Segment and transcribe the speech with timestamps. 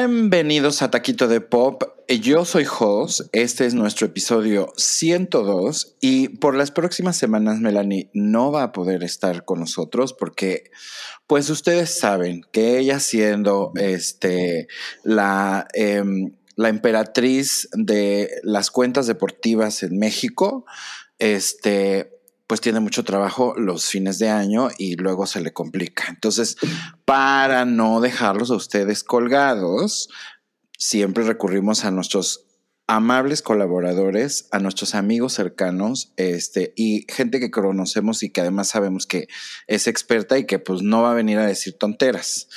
[0.00, 1.82] Bienvenidos a Taquito de Pop.
[2.08, 8.50] Yo soy Jos, este es nuestro episodio 102 y por las próximas semanas Melanie no
[8.50, 10.70] va a poder estar con nosotros porque
[11.26, 14.68] pues ustedes saben que ella siendo este
[15.04, 20.64] la, em, la emperatriz de las cuentas deportivas en México,
[21.18, 22.19] este
[22.50, 26.06] pues tiene mucho trabajo los fines de año y luego se le complica.
[26.08, 26.56] Entonces,
[27.04, 30.08] para no dejarlos a ustedes colgados,
[30.76, 32.48] siempre recurrimos a nuestros
[32.88, 39.06] amables colaboradores, a nuestros amigos cercanos, este, y gente que conocemos y que además sabemos
[39.06, 39.28] que
[39.68, 42.48] es experta y que pues no va a venir a decir tonteras.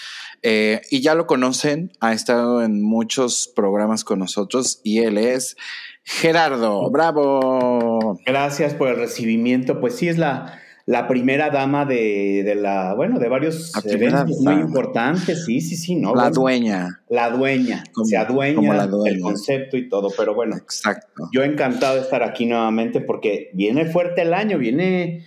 [0.44, 5.56] Eh, y ya lo conocen, ha estado en muchos programas con nosotros y él es
[6.04, 8.20] Gerardo, bravo.
[8.26, 9.80] Gracias por el recibimiento.
[9.80, 15.46] Pues sí, es la, la primera dama de, la, bueno, de varios eventos muy importantes.
[15.46, 16.14] Sí, sí, sí, ¿no?
[16.14, 17.02] La dueña.
[17.08, 17.86] La dueña.
[18.04, 20.10] se adueña del concepto y todo.
[20.18, 21.30] Pero bueno, Exacto.
[21.32, 25.26] yo encantado de estar aquí nuevamente porque viene fuerte el año, viene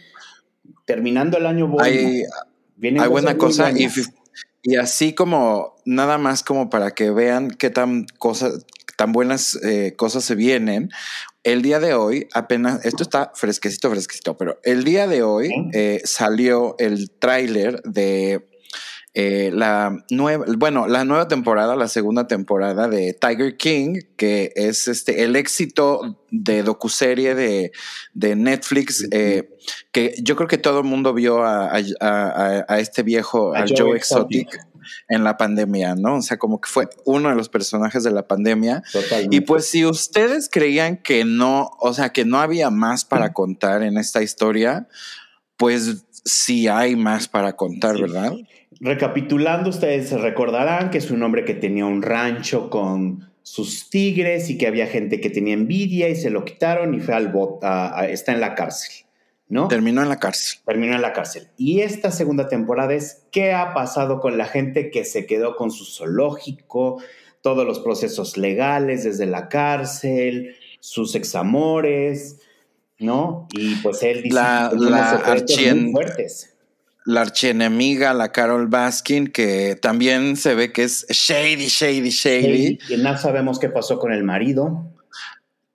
[0.84, 1.84] terminando el año bueno.
[1.84, 2.22] Hay,
[2.82, 3.88] hay buena cosa y,
[4.66, 8.50] y así como nada más como para que vean qué tan cosa,
[8.96, 10.90] tan buenas eh, cosas se vienen.
[11.44, 16.00] El día de hoy, apenas, esto está fresquecito, fresquecito, pero el día de hoy eh,
[16.02, 18.48] salió el tráiler de
[19.18, 24.88] eh, la nueva, bueno, la nueva temporada, la segunda temporada de Tiger King, que es
[24.88, 27.72] este el éxito de docuserie de,
[28.12, 31.78] de Netflix, que yo creo que todo el mundo vio a,
[32.78, 34.48] este viejo, a, Joe, Exotic
[35.08, 36.16] en la pandemia, ¿no?
[36.16, 38.82] O sea, como que fue uno de los personajes de la pandemia.
[39.30, 43.82] Y pues si ustedes creían que no, o sea, que no había más para contar
[43.82, 44.88] en esta historia,
[45.56, 48.34] pues sí hay más para contar, ¿verdad?
[48.80, 54.58] Recapitulando, ustedes recordarán que es un hombre que tenía un rancho con sus tigres y
[54.58, 57.62] que había gente que tenía envidia y se lo quitaron y fue al bot,
[58.08, 59.06] está en la cárcel.
[59.48, 59.68] ¿no?
[59.68, 60.58] Terminó en la cárcel.
[60.66, 61.48] Terminó en la cárcel.
[61.56, 65.70] Y esta segunda temporada es qué ha pasado con la gente que se quedó con
[65.70, 67.00] su zoológico,
[67.42, 72.40] todos los procesos legales desde la cárcel, sus examores,
[72.98, 73.46] ¿no?
[73.52, 76.55] Y pues él dice la, la archien, fuertes.
[77.06, 82.78] La archienemiga, la Carol Baskin, que también se ve que es shady, shady, shady.
[82.88, 84.92] Y no sabemos qué pasó con el marido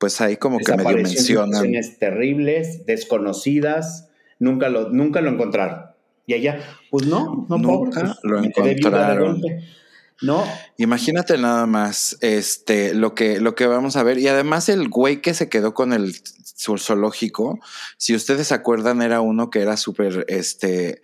[0.01, 1.71] pues ahí como que medio mencionan.
[1.99, 4.09] terribles, desconocidas,
[4.39, 5.91] nunca lo, nunca lo encontraron.
[6.25, 6.59] Y allá,
[6.89, 9.43] pues no, no nunca lo encontraron.
[10.21, 10.45] No.
[10.77, 15.21] Imagínate nada más este lo que lo que vamos a ver y además el güey
[15.21, 16.15] que se quedó con el
[16.77, 17.59] zoológico,
[17.97, 21.01] si ustedes se acuerdan era uno que era súper este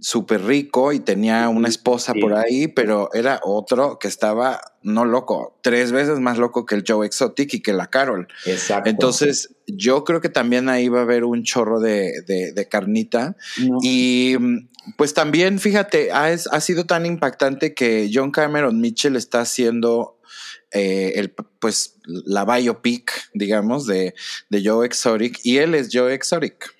[0.00, 5.58] súper rico y tenía una esposa por ahí, pero era otro que estaba no loco,
[5.62, 8.28] tres veces más loco que el Joe Exotic y que la Carol.
[8.46, 8.88] Exacto.
[8.88, 13.36] Entonces, yo creo que también ahí va a haber un chorro de, de, carnita.
[13.82, 14.36] Y
[14.96, 20.18] pues también, fíjate, ha, ha, sido tan impactante que John Cameron Mitchell está haciendo
[20.70, 24.14] eh, el, pues la biopic, digamos, de,
[24.50, 26.77] de Joe Exotic y él es Joe Exotic.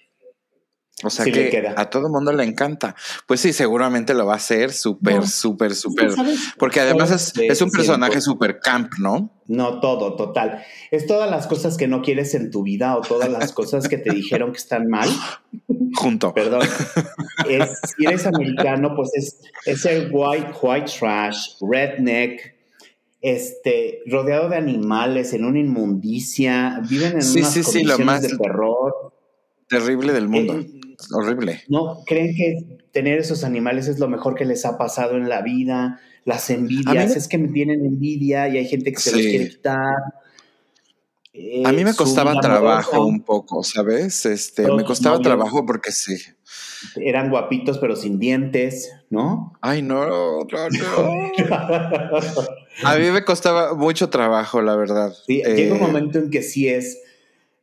[1.05, 2.97] O sea que a todo el mundo le encanta.
[3.27, 6.11] Pues sí, seguramente lo va a hacer súper, súper, súper.
[6.59, 9.31] Porque además es, un personaje súper camp, ¿no?
[9.47, 10.65] No, todo, total.
[10.91, 13.97] Es todas las cosas que no quieres en tu vida o todas las cosas que
[13.97, 15.09] te dijeron que están mal.
[15.95, 16.35] Junto.
[16.35, 16.63] Perdón.
[17.97, 22.55] si eres americano, pues es, es el white, white trash, redneck,
[23.21, 29.15] este, rodeado de animales, en una inmundicia, viven en unas condiciones de terror.
[29.69, 30.59] Terrible del mundo.
[30.59, 30.78] Eh,
[31.13, 31.63] horrible.
[31.69, 35.43] No, creen que tener esos animales es lo mejor que les ha pasado en la
[35.43, 36.01] vida.
[36.25, 39.87] Las envidias, es que me tienen envidia y hay gente que se los quiere quitar.
[41.65, 44.27] a mí me costaba trabajo un poco, ¿sabes?
[44.27, 46.17] Este, me costaba trabajo porque sí.
[46.97, 49.55] Eran guapitos pero sin dientes, ¿no?
[49.61, 51.33] Ay, no, no, no.
[52.85, 55.13] a mí me costaba mucho trabajo, la verdad.
[55.27, 57.01] Sí, llega un eh, momento en que sí es,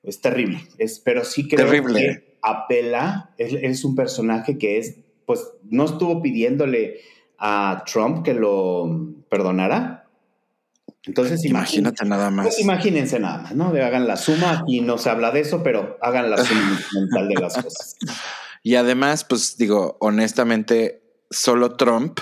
[0.04, 2.00] es terrible, es, pero sí creo terrible.
[2.00, 7.00] que apela, es, un personaje que es, pues no estuvo pidiéndole
[7.40, 10.08] a Trump que lo perdonara.
[11.04, 12.46] Entonces, imagínate nada más.
[12.46, 13.68] Pues, imagínense nada más, ¿no?
[13.68, 17.36] hagan la suma y no se habla de eso, pero hagan la suma mental de
[17.36, 17.96] las cosas.
[18.62, 21.02] Y además, pues digo, honestamente,
[21.32, 22.20] solo Trump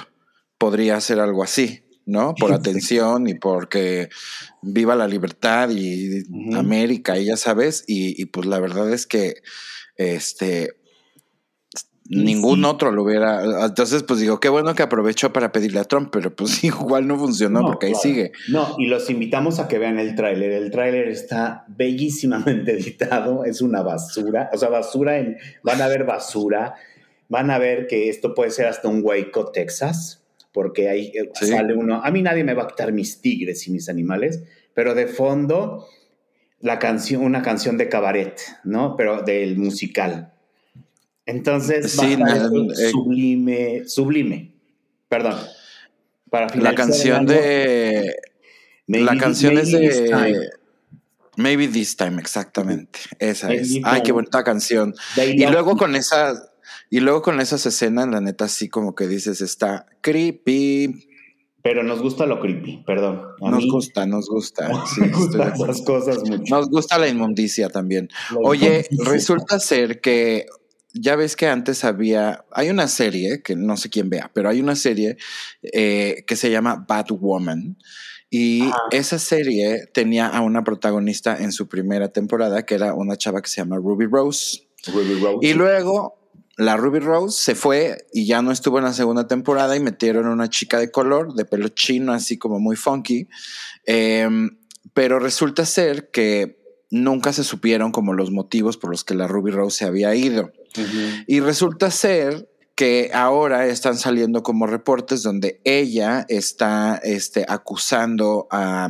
[0.58, 2.34] podría hacer algo así, ¿no?
[2.36, 4.10] Por atención y porque
[4.62, 6.24] viva la libertad y
[6.56, 9.36] América y ya sabes, y, y, pues la verdad es que
[9.96, 10.72] este,
[12.06, 13.66] ningún otro lo hubiera.
[13.66, 17.18] Entonces, pues digo, qué bueno que aprovechó para pedirle a Trump, pero pues igual no
[17.18, 18.32] funcionó porque ahí sigue.
[18.50, 20.52] No, y los invitamos a que vean el tráiler.
[20.52, 26.06] El tráiler está bellísimamente editado, es una basura, o sea, basura en, van a ver
[26.06, 26.76] basura,
[27.30, 31.74] van a ver que esto puede ser hasta un Waco, Texas, porque ahí eh, sale
[31.74, 34.44] uno, a mí nadie me va a quitar mis tigres y mis animales,
[34.74, 35.88] pero de fondo
[36.64, 38.96] la canción, una canción de cabaret, ¿no?
[38.96, 40.32] Pero del musical.
[41.26, 44.54] Entonces, sí, eh, sublime, sublime.
[45.10, 45.38] Perdón.
[46.30, 48.16] Para la canción de.
[48.88, 50.50] la canción es de.
[51.36, 53.00] Maybe This Time, exactamente.
[53.20, 53.80] Esa es.
[53.84, 54.96] Ay, qué bonita canción.
[55.18, 56.50] Y luego con esas.
[56.90, 61.10] Y luego con esas escenas, la neta, sí como que dices, está creepy.
[61.64, 63.22] Pero nos gusta lo creepy, perdón.
[63.40, 64.68] nos gusta, nos gusta.
[64.98, 66.54] nos gustan esas cosas mucho.
[66.54, 68.10] Nos gusta la inmundicia también.
[68.44, 70.46] Oye, resulta ser que
[70.94, 74.60] ya ves que antes había, hay una serie que no sé quién vea, pero hay
[74.60, 75.16] una serie
[75.62, 77.78] eh, que se llama Batwoman.
[78.30, 83.42] Y esa serie tenía a una protagonista en su primera temporada, que era una chava
[83.42, 84.68] que se llama Ruby Rose.
[84.88, 85.48] Ruby Rose.
[85.48, 86.23] Y luego
[86.58, 90.28] la Ruby Rose se fue y ya no estuvo en la segunda temporada y metieron
[90.28, 93.28] una chica de color, de pelo chino, así como muy funky.
[93.86, 94.58] Em,
[94.94, 96.60] pero resulta ser que
[96.92, 100.52] nunca se supieron como los motivos por los que la Ruby Rose se había ido.
[101.28, 108.90] Y resulta ser que ahora están saliendo como reportes donde ella está este, acusando a,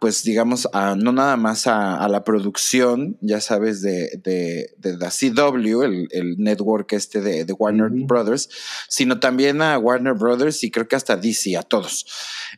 [0.00, 5.10] pues digamos, a, no nada más a, la producción, ya sabes, de, de, de la
[5.10, 8.48] CW, el, el, network este de, de Warner Brothers,
[8.88, 12.06] sino también a Warner Brothers y creo que hasta DC, a todos.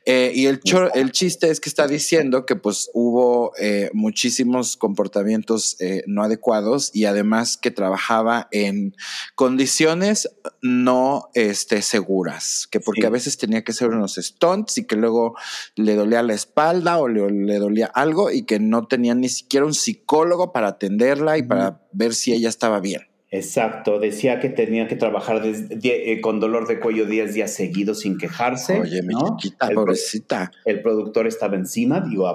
[0.06, 0.60] Eh, y el,
[0.94, 6.90] el chiste es que está diciendo que pues hubo eh, muchísimos comportamientos eh, no adecuados
[6.94, 8.96] y además que trabajaba en
[9.34, 10.28] condiciones
[10.62, 15.36] no este, seguras, que porque a veces tenía que hacer unos stunts y que luego
[15.76, 19.74] le dolía la espalda o le, dolía algo y que no tenía ni siquiera un
[19.74, 23.02] psicólogo para atenderla y para ver si ella estaba bien.
[23.30, 28.16] Exacto, decía que tenía que trabajar eh, con dolor de cuello 10 días seguidos sin
[28.16, 28.80] quejarse.
[28.80, 30.52] Oye, mi chiquita, pobrecita.
[30.64, 32.28] El productor estaba encima, digo,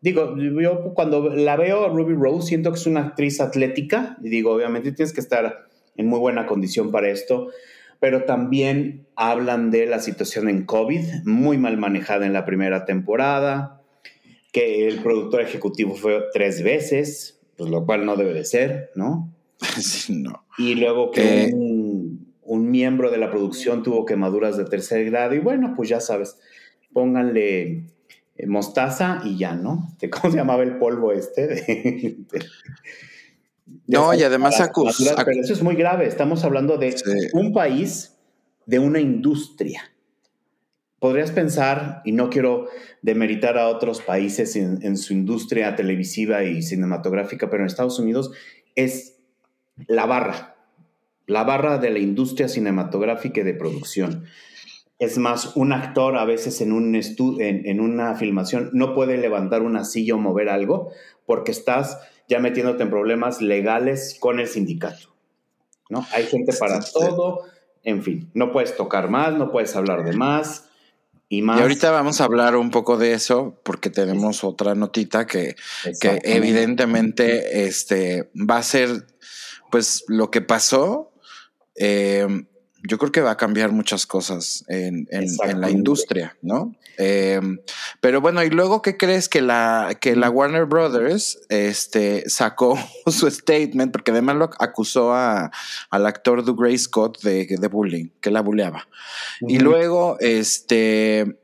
[0.00, 4.52] Digo, yo cuando la veo Ruby Rose siento que es una actriz atlética y digo,
[4.52, 5.66] obviamente tienes que estar
[5.96, 7.48] en muy buena condición para esto
[8.00, 13.82] pero también hablan de la situación en COVID, muy mal manejada en la primera temporada,
[14.52, 19.32] que el productor ejecutivo fue tres veces, pues lo cual no debe de ser, ¿no?
[19.80, 20.44] Sí, no.
[20.58, 25.34] Y luego que eh, un, un, miembro de la producción tuvo quemaduras de tercer grado
[25.34, 26.38] y bueno, pues ya sabes,
[26.92, 27.84] pónganle
[28.38, 29.94] eh, mostaza y ya, ¿no?
[30.10, 32.16] ¿Cómo se llamaba el polvo este?
[33.86, 35.14] no, y además acusa.
[35.24, 36.06] Pero eso es muy grave.
[36.06, 36.94] Estamos hablando de
[37.32, 38.16] un país,
[38.64, 39.92] de una industria.
[40.98, 42.68] Podrías pensar, y no quiero
[43.02, 48.30] demeritar a otros países en, su industria televisiva y cinematográfica, pero en Estados Unidos
[48.76, 49.18] es
[49.86, 50.56] la barra,
[51.26, 54.24] la barra de la industria cinematográfica y de producción.
[54.98, 59.60] Es más, un actor a veces en, un en, en una filmación no puede levantar
[59.60, 60.90] una silla o mover algo
[61.26, 65.14] porque estás ya metiéndote en problemas legales con el sindicato.
[65.88, 66.06] ¿no?
[66.12, 67.44] Hay gente para todo,
[67.82, 70.64] en fin, no puedes tocar más, no puedes hablar de más.
[71.28, 71.58] Y, más.
[71.58, 75.56] y ahorita vamos a hablar un poco de eso porque tenemos otra notita que,
[76.00, 79.06] que evidentemente este, va a ser
[79.72, 81.12] pues lo que pasó
[81.74, 82.46] eh,
[82.86, 85.08] yo creo que va a cambiar muchas cosas en,
[85.60, 86.74] la industria, ¿no?
[86.98, 87.40] Eh,
[88.00, 93.30] pero bueno, y luego, ¿qué crees que la, que la Warner Brothers este, sacó su
[93.30, 93.92] statement?
[93.92, 95.50] Porque además lo acusó a,
[95.90, 98.88] al actor de Gray Scott de, de bullying, que la bulleaba.
[99.40, 101.36] Y luego, este,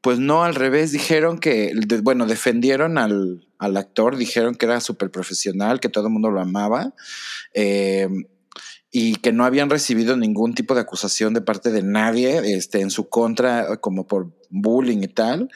[0.00, 5.10] pues no, al revés, dijeron que, bueno, defendieron al, al actor, dijeron que era súper
[5.10, 6.94] profesional, que todo el mundo lo amaba.
[7.54, 8.08] Eh,
[8.90, 12.90] y que no habían recibido ningún tipo de acusación de parte de nadie este, en
[12.90, 15.50] su contra, como por bullying y tal.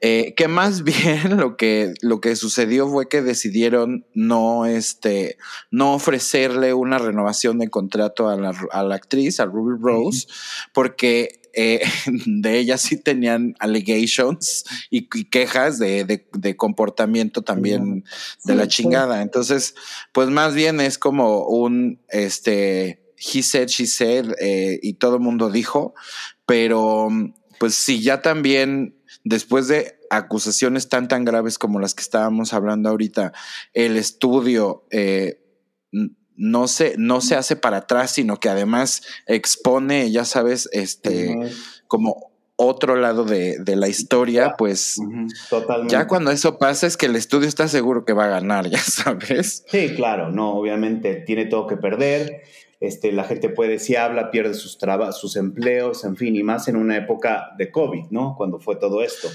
[0.00, 5.38] Eh, que más bien lo que, lo que sucedió fue que decidieron no, este,
[5.70, 10.28] no ofrecerle una renovación de contrato a la, a la actriz, a Ruby Rose,
[10.72, 11.80] porque eh,
[12.26, 18.04] de ella sí tenían allegations y, quejas de, comportamiento también
[18.44, 19.22] de la chingada.
[19.22, 19.74] Entonces,
[20.12, 25.20] pues más bien es como un, este, he said, she said, eh, y todo el
[25.20, 25.94] mundo dijo,
[26.46, 27.08] pero
[27.58, 32.88] pues sí, ya también después de acusaciones tan tan graves como las que estábamos hablando
[32.88, 33.32] ahorita,
[33.74, 35.40] el estudio eh,
[36.38, 41.36] no se, no se hace para atrás, sino que además expone, ya sabes, este,
[41.88, 42.30] como
[42.60, 45.00] otro lado de, la historia, pues
[45.88, 48.78] ya cuando eso pasa es que el estudio está seguro que va a ganar, ya
[48.82, 49.64] sabes.
[49.68, 52.42] Sí, claro, no, obviamente tiene todo que perder.
[52.80, 54.78] Este, la gente puede, si habla, pierde sus
[55.12, 58.34] sus empleos, en fin, y más en una época de COVID, ¿no?
[58.36, 59.28] Cuando fue todo esto.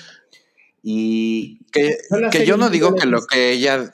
[0.81, 1.97] Y que,
[2.31, 3.93] que yo no digo que lo que ella,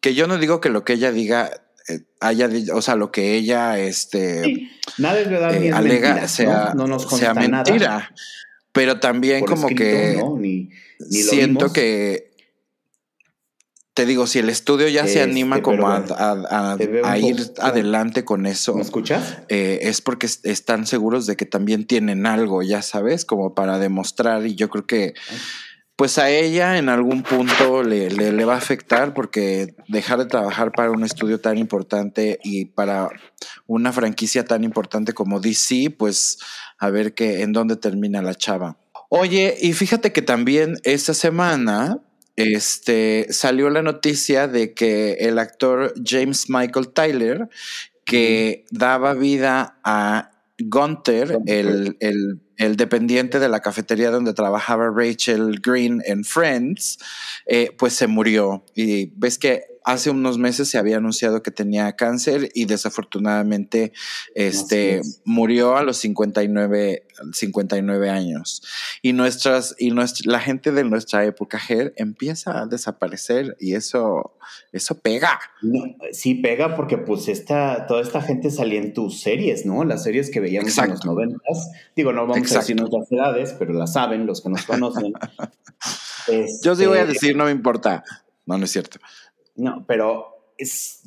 [0.00, 1.65] que yo no digo que lo que ella diga
[2.20, 6.86] haya, o sea, lo que ella, este, nada es verdad, eh, alega sea, ¿no?
[6.86, 8.12] nos sea mentira.
[8.72, 10.20] Pero también como que
[11.10, 12.26] siento que
[13.96, 18.74] te digo, si el estudio ya se anima este, como a, ir adelante con eso.
[18.74, 19.38] ¿Me escuchas?
[19.48, 24.46] Eh, es porque están seguros de que también tienen algo, ya sabes, como para demostrar.
[24.46, 25.14] Y yo creo que,
[25.96, 30.70] pues a ella en algún punto le, le, va a afectar porque dejar de trabajar
[30.72, 33.08] para un estudio tan importante y para
[33.66, 36.38] una franquicia tan importante como DC, pues
[36.78, 38.76] a ver qué, en dónde termina la chava.
[39.08, 42.02] Oye, y fíjate que también esta semana
[42.36, 47.48] este, salió la noticia de que el actor James Michael Tyler,
[48.04, 52.40] que daba vida a Gunther, el, el,
[52.76, 56.98] dependiente de la cafetería donde trabajaba Rachel Green en Friends,
[57.46, 58.64] eh, pues se murió.
[58.74, 63.92] Y ves que hace unos meses se había anunciado que tenía cáncer y desafortunadamente
[64.34, 68.62] este, murió a los 59, 59 años.
[69.00, 74.36] Y, nuestras, y nuestra, la gente de nuestra época, Ger, empieza a desaparecer y eso,
[74.72, 75.38] eso pega.
[76.10, 79.84] sí, pega porque pues esta, toda esta gente salía en tus series, ¿no?
[79.84, 81.70] Las series que veíamos en los noventas.
[81.94, 85.12] Digo, no vamos a decir nuestras edades, pero las saben los que nos conocen.
[86.64, 88.02] Yo sí voy a este, decir, no me importa.
[88.46, 88.98] No, no es cierto.
[89.56, 91.02] No, pero es,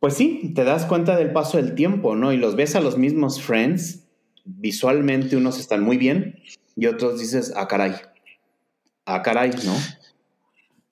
[0.00, 2.32] pues sí, te das cuenta del paso del tiempo, ¿no?
[2.32, 4.04] Y los ves a los mismos friends,
[4.44, 6.40] visualmente unos están muy bien
[6.76, 7.94] y otros dices, ah, caray,
[9.06, 9.74] ah, caray, ¿no?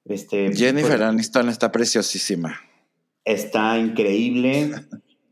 [0.05, 2.61] Este, Jennifer pues, Aniston está preciosísima.
[3.25, 4.73] Está increíble,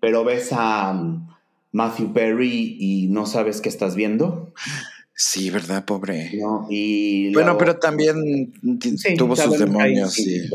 [0.01, 1.29] pero ves a um,
[1.73, 4.53] Matthew Perry y no sabes qué estás viendo.
[5.15, 5.85] Sí, ¿verdad?
[5.85, 6.33] Pobre.
[6.71, 8.53] y bueno, pero también
[9.19, 10.19] tuvo sus demonios.
[10.19, 10.49] y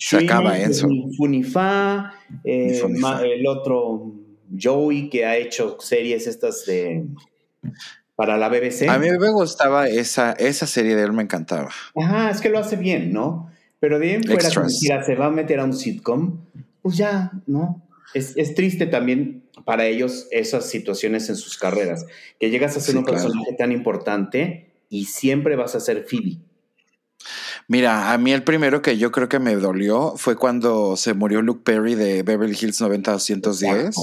[0.00, 0.88] se acaba eso.
[1.16, 2.80] Funifa, eh,
[3.22, 4.14] el otro
[4.58, 7.06] Joey que ha hecho series estas de
[8.16, 8.88] para la BBC.
[8.88, 11.70] A mí me gustaba esa, esa serie de él, me encantaba.
[11.94, 13.50] Ajá, es que lo hace bien, ¿no?
[13.78, 16.38] Pero de ahí fuera, se va a meter a un sitcom,
[16.82, 17.82] pues ya, ¿no?
[18.12, 22.06] Es, triste también para ellos esas situaciones en sus carreras,
[22.38, 26.38] que llegas a ser un personaje tan importante y siempre vas a ser Phoebe.
[27.70, 31.40] Mira, a mí el primero que yo creo que me dolió fue cuando se murió
[31.40, 33.94] Luke Perry de Beverly Hills 90210.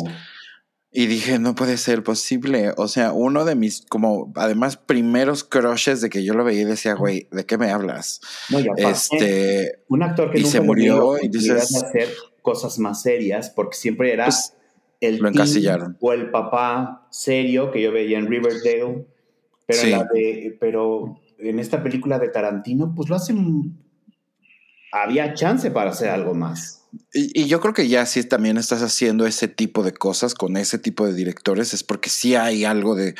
[0.90, 2.72] Y dije, no puede ser posible.
[2.78, 6.64] O sea, uno de mis, como, además, primeros crushes de que yo lo veía y
[6.64, 8.22] decía, güey, ¿de qué me hablas?
[8.50, 12.08] No, ya este, un actor que y se murió y dices, hacer
[12.42, 14.54] cosas más serias porque siempre era pues,
[15.02, 15.98] el lo encasillaron.
[16.00, 19.06] o el papá serio que yo veía en Riverdale,
[19.66, 23.78] pero, de, pero en esta película de Tarantino, pues lo hacen.
[24.92, 26.78] Había chance para hacer algo más.
[27.14, 30.78] Y, yo creo que ya si también estás haciendo ese tipo de cosas con ese
[30.78, 33.16] tipo de directores es porque sí hay algo de,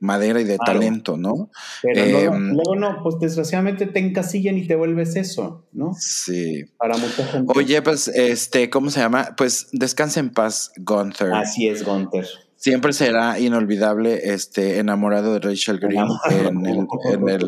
[0.00, 1.50] madera y de talento, ¿no?
[1.82, 5.94] Pero em, luego, no, pues desgraciadamente te encasillan y te vuelves eso, ¿no?
[5.98, 6.64] Sí.
[6.78, 7.52] Para mucha gente.
[7.56, 9.34] Oye, pues, este, ¿cómo se llama?
[9.36, 11.32] Pues descansa en paz, Gunther.
[11.34, 12.26] Así es, Gunther.
[12.58, 16.88] Siempre será inolvidable este enamorado de Rachel Green en el,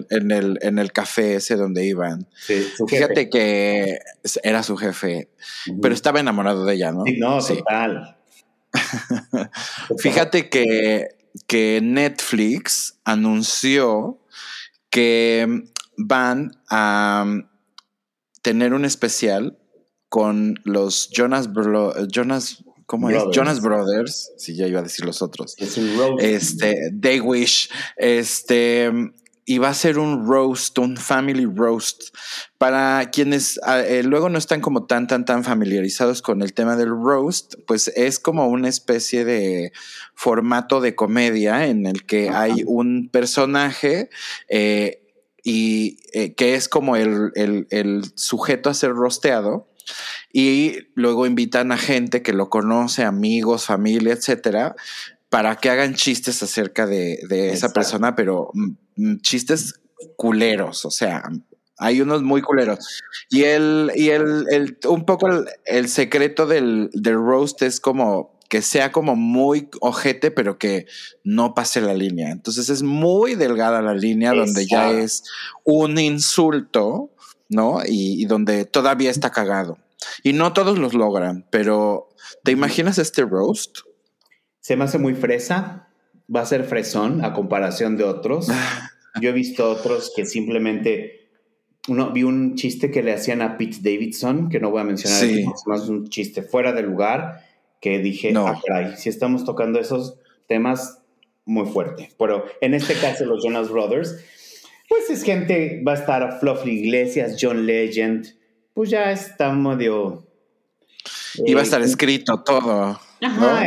[0.09, 2.29] en, el, en, el, café ese donde iban.
[2.37, 3.99] Sí, Fíjate que
[4.45, 5.29] era su jefe,
[5.83, 7.03] pero estaba enamorado de ella, ¿no?
[7.05, 8.19] Sí, no, total.
[9.99, 11.09] Fíjate que,
[11.49, 14.21] que Netflix anunció
[14.91, 15.65] que
[15.97, 17.27] van a
[18.43, 19.59] tener un especial
[20.09, 21.49] con los Jonas,
[22.13, 23.23] Jonas ¿Cómo es?
[23.31, 25.55] Jonas Brothers, si ya iba a decir los otros.
[25.59, 26.25] Es un roast.
[26.25, 27.71] Este, They Wish.
[27.97, 28.91] Este,
[29.45, 32.13] y va a ser un roast, un family roast.
[32.59, 36.75] Para quienes ah, eh, luego no están como tan, tan, tan familiarizados con el tema
[36.75, 39.71] del roast, pues es como una especie de
[40.17, 44.11] formato de comedia en el que hay un personaje
[44.49, 45.07] eh,
[45.45, 49.71] y eh, que es como el, el, el sujeto a ser rosteado
[50.33, 54.77] y luego invitan a gente que lo conoce, amigos, familia, etcétera,
[55.29, 57.19] para que hagan chistes acerca de,
[57.53, 59.81] esa persona, pero mm, chistes
[60.17, 61.23] culeros, o sea,
[61.83, 63.01] Hay unos muy culeros.
[63.31, 65.29] Y el, y el, el un poco
[65.65, 70.87] el, secreto del, del roast es como que sea como muy ojete, pero que
[71.23, 72.31] no pase la línea.
[72.33, 75.23] Entonces es muy delgada la línea donde ya es
[75.63, 77.11] un insulto,
[77.49, 77.79] ¿no?
[77.87, 79.79] Y, donde todavía está cagado.
[80.23, 82.09] Y no todos los logran, pero
[82.45, 83.79] ¿te imaginas este roast?
[84.61, 85.89] Se me hace muy fresa,
[86.35, 88.49] va a ser fresón a comparación de otros.
[89.21, 91.21] Yo he visto otros que simplemente
[91.89, 95.25] uno, vi un chiste que le hacían a Pete Davidson, que no voy a mencionar,
[95.25, 97.41] es más un chiste fuera de lugar,
[97.81, 98.47] que dije, no.
[98.47, 101.03] ah, caray, si estamos tocando esos temas
[101.47, 102.11] muy fuerte.
[102.19, 104.17] Pero en este caso, los Jonas Brothers,
[104.89, 108.27] pues es gente, va a estar Fluffy Iglesias, John Legend,
[108.75, 110.27] pues ya está medio...
[111.37, 112.99] Y va a estar eh, escrito todo.
[113.23, 113.67] Ajá,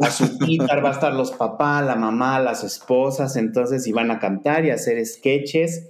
[0.00, 4.18] a su guitar va a estar los papás, la mamá, las esposas, entonces iban a
[4.18, 5.88] cantar y hacer sketches.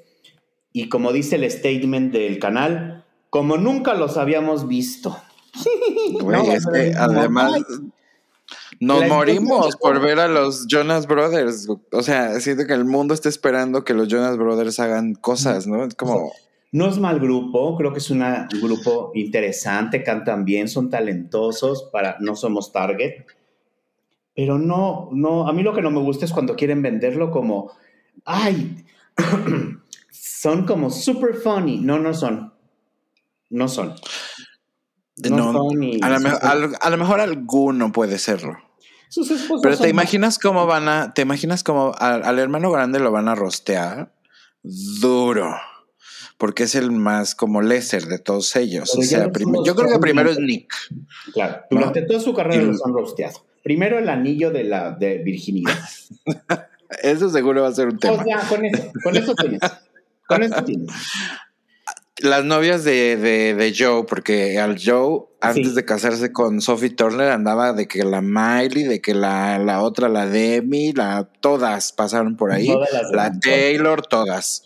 [0.73, 5.17] Y como dice el statement del canal, como nunca los habíamos visto.
[6.99, 7.63] además
[8.81, 11.69] nos morimos por ver a los Jonas Brothers.
[11.93, 15.89] O sea, siento que el mundo está esperando que los Jonas Brothers hagan cosas, ¿no?
[15.97, 16.33] como...
[16.73, 18.25] No es mal grupo, creo que es un
[18.63, 23.27] grupo interesante, cantan bien, son talentosos, para, no somos target.
[24.35, 27.73] Pero no, no, a mí lo que no me gusta es cuando quieren venderlo como,
[28.25, 28.85] ay,
[30.11, 31.79] son como super funny.
[31.79, 32.53] No, no son.
[33.51, 33.95] No son.
[35.31, 35.69] No,
[36.03, 38.57] a, lo mejor, alguno puede serlo.
[39.63, 43.35] Pero te imaginas cómo van a, te imaginas cómo al, hermano grande lo van a
[43.35, 44.15] rostear
[44.63, 45.55] duro.
[46.43, 48.93] Porque es el más como lesser de todos ellos.
[48.99, 49.31] o sea,
[49.65, 50.75] yo creo que primero es Nick.
[51.33, 53.47] Claro, durante toda su carrera los han rosteado.
[53.63, 55.79] Primero el anillo de la de virginidad.
[57.05, 58.15] eso seguro va a ser un tema.
[58.15, 59.61] O sea, con eso, con eso tienes.
[60.27, 60.93] Con eso tienes
[62.23, 67.73] las novias de, de, Joe, porque al Joe, antes de casarse con Sophie Turner, andaba
[67.73, 72.53] de que la Miley, de que la, la otra, la Demi, la, todas pasaron por
[72.53, 72.73] ahí.
[73.13, 74.63] la Taylor, todas.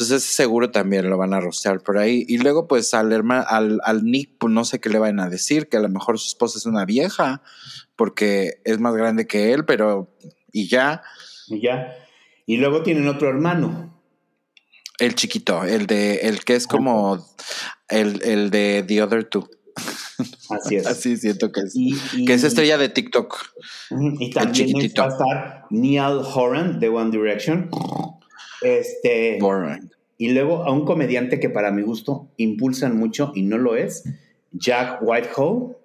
[0.00, 2.24] Entonces seguro también lo van a rostear por ahí.
[2.26, 5.28] Y luego, pues, al hermano, al, al Nick, pues no sé qué le van a
[5.28, 7.42] decir, que a lo mejor su esposa es una vieja,
[7.96, 10.16] porque es más grande que él, pero.
[10.52, 11.02] y ya.
[11.48, 11.94] Y ya.
[12.46, 13.90] Y luego tienen otro hermano
[15.00, 17.26] el chiquito, el de el que es como
[17.88, 19.48] el, el de The Other Two.
[20.50, 20.86] Así es.
[20.86, 21.74] Así siento que es.
[22.26, 23.34] que es estrella de TikTok.
[24.20, 27.70] Y también va a estar Neil Horan de One Direction.
[28.62, 29.38] Este.
[30.18, 34.04] Y luego a un comediante que para mi gusto impulsan mucho y no lo es,
[34.52, 35.76] Jack Whitehall.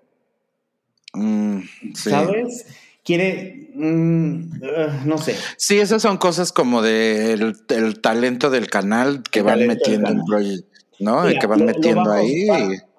[1.13, 1.59] Mm,
[1.93, 2.65] ¿Sabes?
[3.05, 4.59] quiere, mm,
[5.05, 5.35] no sé.
[5.55, 10.67] Sí, esas son cosas como del el talento del canal que van metiendo en proyecto,
[10.99, 11.23] ¿no?
[11.39, 12.47] que van metiendo ahí.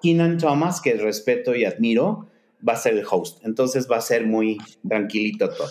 [0.01, 2.27] Keenan Thomas, que respeto y admiro,
[2.67, 3.45] va a ser el host.
[3.45, 5.69] Entonces va a ser muy tranquilito todo.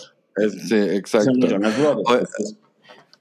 [0.67, 1.57] Sí, exacto.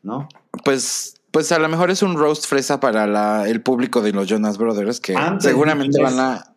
[0.02, 0.28] ¿no?
[0.64, 4.56] Pues pues a lo mejor es un roast fresa para el público de los Jonas
[4.56, 6.56] Brothers que seguramente van a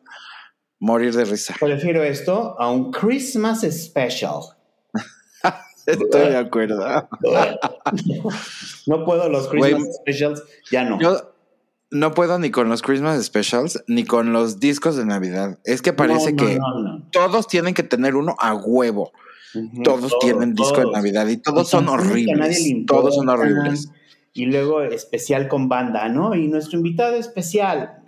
[0.80, 1.54] morir de risa.
[1.60, 4.40] Prefiero esto a un Christmas Special.
[5.86, 7.10] Estoy de acuerdo.
[8.88, 10.98] no puedo los Christmas Specials, ya no.
[11.02, 11.34] Yo
[11.92, 15.60] no puedo ni con los Christmas Specials ni con los discos de Navidad.
[15.66, 16.58] Es que parece que
[17.12, 19.12] todos tienen que tener uno a huevo.
[19.84, 22.74] Todos, tienen disco de Navidad y todos son horribles.
[22.86, 23.90] todos son horribles.
[24.34, 26.36] Y luego especial con banda, ¿no?
[26.36, 28.04] Y nuestro invitado especial,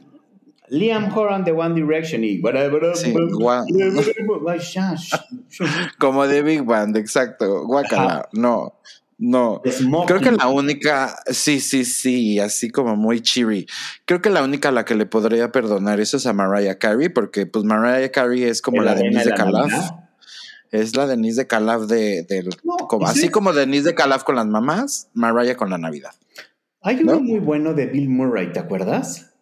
[0.70, 2.40] Liam Horan de One Direction y
[5.98, 7.66] como de Big Band, exacto.
[7.66, 8.76] Guacala, no.
[9.24, 9.62] No,
[10.08, 13.68] creo que la única, sí, sí, sí, así como muy cheery.
[14.06, 17.10] Creo que la única a la que le podría perdonar eso es a Mariah Carey,
[17.10, 19.92] porque pues Mariah Carey es como la, Denise de Calaf.
[20.72, 22.50] Es la Denise de Calaf de, del,
[22.88, 26.12] como, así como Denise de Calaf con las mamás, Mariah con la Navidad.
[26.82, 29.34] Hay uno muy bueno de Bill Murray, ¿te acuerdas?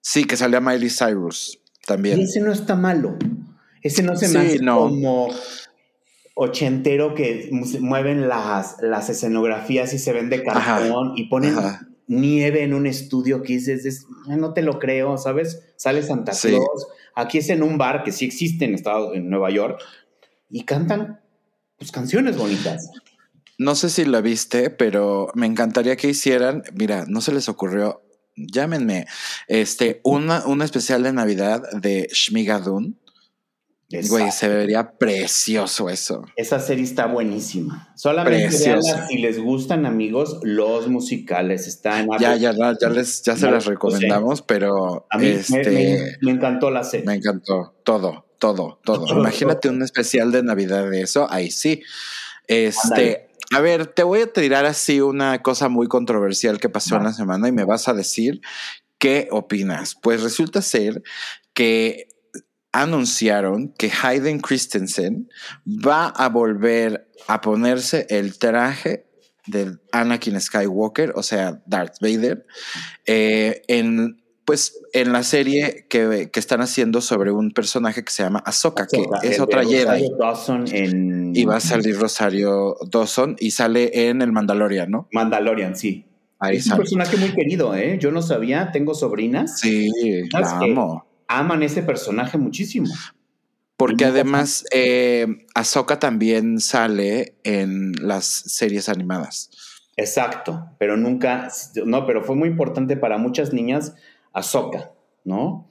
[0.00, 2.20] Sí, que salía Miley Cyrus también.
[2.20, 3.16] ese no está malo.
[3.82, 5.28] Ese no se me hace como
[6.34, 7.48] ochentero que
[7.80, 11.56] mueven las, las escenografías y se ven de cartón y ponen
[12.06, 15.62] nieve en un estudio que dices, no te lo creo, ¿sabes?
[15.76, 16.86] Sale Santa Claus.
[17.14, 19.80] Aquí es en un bar que sí existe en, Estado, en Nueva York
[20.54, 21.20] y cantan
[21.76, 22.88] pues, canciones bonitas.
[23.58, 28.02] No sé si la viste, pero me encantaría que hicieran, mira, no se les ocurrió
[28.36, 29.06] llámenme,
[29.48, 32.98] este, una, un especial de Navidad de Shmigadun,
[34.08, 36.24] Güey, se vería precioso eso.
[36.36, 37.92] Esa serie está buenísima.
[37.94, 41.68] Solamente veanla si les gustan, amigos, los musicales.
[41.68, 46.70] Están ya, ya, ya, les, ya se las recomendamos, pero a mí este, me, encantó
[46.70, 47.06] la serie.
[47.06, 49.06] Me encantó todo, todo, todo.
[49.18, 51.82] Imagínate un especial de Navidad de eso, ahí sí.
[52.46, 57.04] Este, a ver, te voy a tirar así una cosa muy controversial que pasó en
[57.04, 58.42] la semana y me vas a decir
[58.98, 59.94] qué opinas.
[59.94, 61.02] Pues resulta ser
[61.54, 62.08] que
[62.70, 65.30] anunciaron que Hayden Christensen
[65.66, 69.06] va a volver a ponerse el traje
[69.46, 72.44] de Anakin Skywalker, o sea, Darth Vader,
[73.06, 78.42] eh, en pues en la serie que, están haciendo sobre un personaje que se llama
[78.44, 80.10] Ahsoka, que es otra Jedi.
[81.34, 85.08] Y va a salir Rosario Dawson y sale en el Mandalorian, ¿no?
[85.12, 86.04] Mandalorian, sí.
[86.50, 87.98] es un personaje muy querido, ¿eh?
[87.98, 89.60] Yo no sabía, tengo sobrinas.
[89.60, 89.90] Sí,
[90.32, 91.06] la amo.
[91.26, 92.88] Aman ese personaje muchísimo.
[93.76, 99.50] Porque además eh, Ahsoka también sale en las series animadas.
[99.96, 101.48] Exacto, pero nunca,
[101.84, 103.94] no, pero fue muy importante para muchas niñas
[104.34, 104.92] Ahsoka,
[105.24, 105.68] ¿no?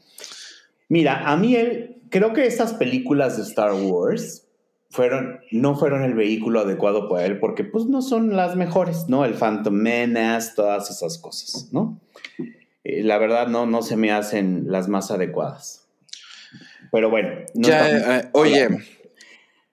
[0.89, 4.47] Mira, a mí él, creo que estas películas de Star Wars
[4.89, 9.26] fueron, no fueron el vehículo adecuado para él porque pues no son las mejores, ¿no?
[9.26, 11.99] El Phantom Menace, todas esas cosas, ¿no?
[12.84, 15.88] Eh, la verdad no, no se me hacen las más adecuadas.
[16.91, 17.30] Pero bueno.
[17.56, 18.69] ya, eh, oye,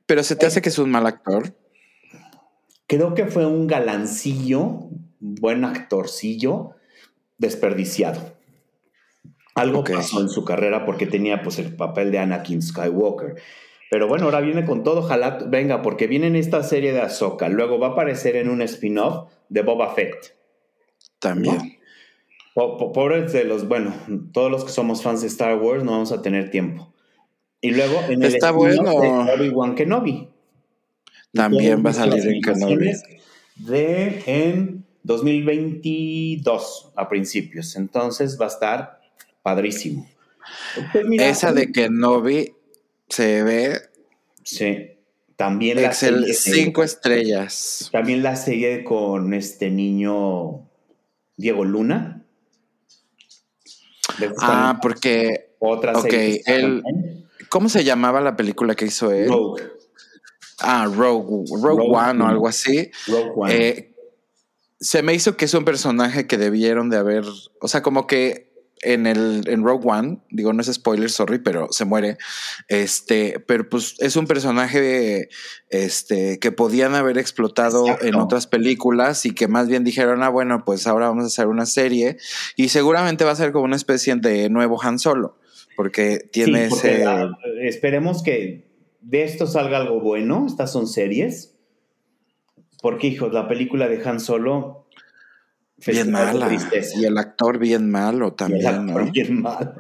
[0.07, 1.55] pero ¿se te hace que es un mal actor?
[2.87, 4.89] Creo que fue un galancillo,
[5.21, 6.71] buen actorcillo,
[7.39, 8.40] desperdiciado.
[9.55, 13.37] Algo pasó en su carrera porque tenía pues el papel de Anakin Skywalker.
[13.91, 17.49] Pero bueno, ahora viene con todo, ojalá venga, porque viene en esta serie de Ahsoka.
[17.49, 20.37] Luego va a aparecer en un spin-off de Boba Fett.
[21.19, 21.79] También.
[22.55, 23.93] Pobres de los, bueno,
[24.33, 26.93] todos los que somos fans de Star Wars no vamos a tener tiempo.
[27.61, 28.83] Y luego en el Está bueno.
[29.01, 30.29] de Obi-Wan Kenobi.
[31.33, 32.93] También va a salir en Kenobi.
[33.57, 37.77] De en 2022 a principios.
[37.77, 39.00] Entonces va a estar
[39.51, 40.09] padrísimo.
[40.93, 42.53] Pues Esa de que no vi
[43.09, 43.81] se ve.
[44.45, 44.91] Sí.
[45.37, 47.89] También la serie, cinco estrellas.
[47.91, 50.69] También la serie con este niño
[51.37, 52.25] Diego Luna.
[54.41, 55.55] Ah, porque.
[55.59, 56.43] Otra serie.
[57.49, 59.29] ¿Cómo se llamaba la película que hizo él?
[59.29, 59.63] Rogue.
[60.61, 62.91] Ah, Rogue, Rogue, One o algo así.
[63.09, 63.57] Rogue One.
[63.57, 63.95] Eh,
[64.79, 67.25] se me hizo que es un personaje que debieron de haber.
[67.61, 68.50] O sea, como que
[68.83, 72.17] en el en Rogue One, digo, no es spoiler, sorry, pero se muere.
[72.69, 75.29] Este, pero pues es un personaje
[75.69, 80.65] este, que podían haber explotado en otras películas y que más bien dijeron, ah, bueno,
[80.65, 82.17] pues ahora vamos a hacer una serie
[82.57, 85.39] y seguramente va a ser como una especie de nuevo Han Solo,
[85.77, 87.05] porque tiene ese.
[87.63, 90.45] esperemos que de esto salga algo bueno.
[90.47, 91.57] Estas son series.
[92.83, 94.80] Porque, hijos, la película de Han Solo
[95.87, 96.49] bien mala.
[96.97, 98.61] Y el actor bien malo también.
[98.61, 99.75] el actor bien malo.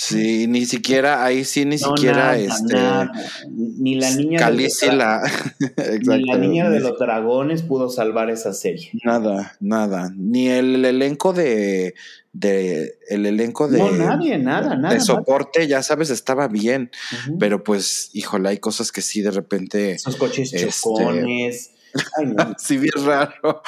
[0.00, 2.76] Sí, ni siquiera, ahí sí, ni siquiera este.
[3.50, 4.48] Ni la niña.
[4.48, 5.22] de la,
[6.06, 8.92] ni la niña de los dragones pudo salvar esa serie.
[9.04, 10.12] Nada, nada.
[10.16, 11.94] Ni el elenco de.
[12.32, 13.78] de el elenco de.
[13.78, 14.94] No, nadie, nada, nada.
[14.94, 16.92] De soporte, ya sabes, estaba bien.
[17.40, 19.90] Pero pues, híjole, hay cosas que sí de repente.
[19.90, 21.72] Esos coches este, chocones
[22.58, 23.62] sí, bien raro.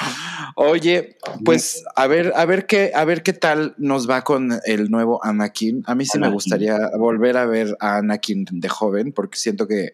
[0.55, 4.89] Oye, pues a ver, a ver qué, a ver qué tal nos va con el
[4.89, 5.83] nuevo Anakin.
[5.85, 9.91] A mí sí me gustaría volver a ver a Anakin de joven, porque siento que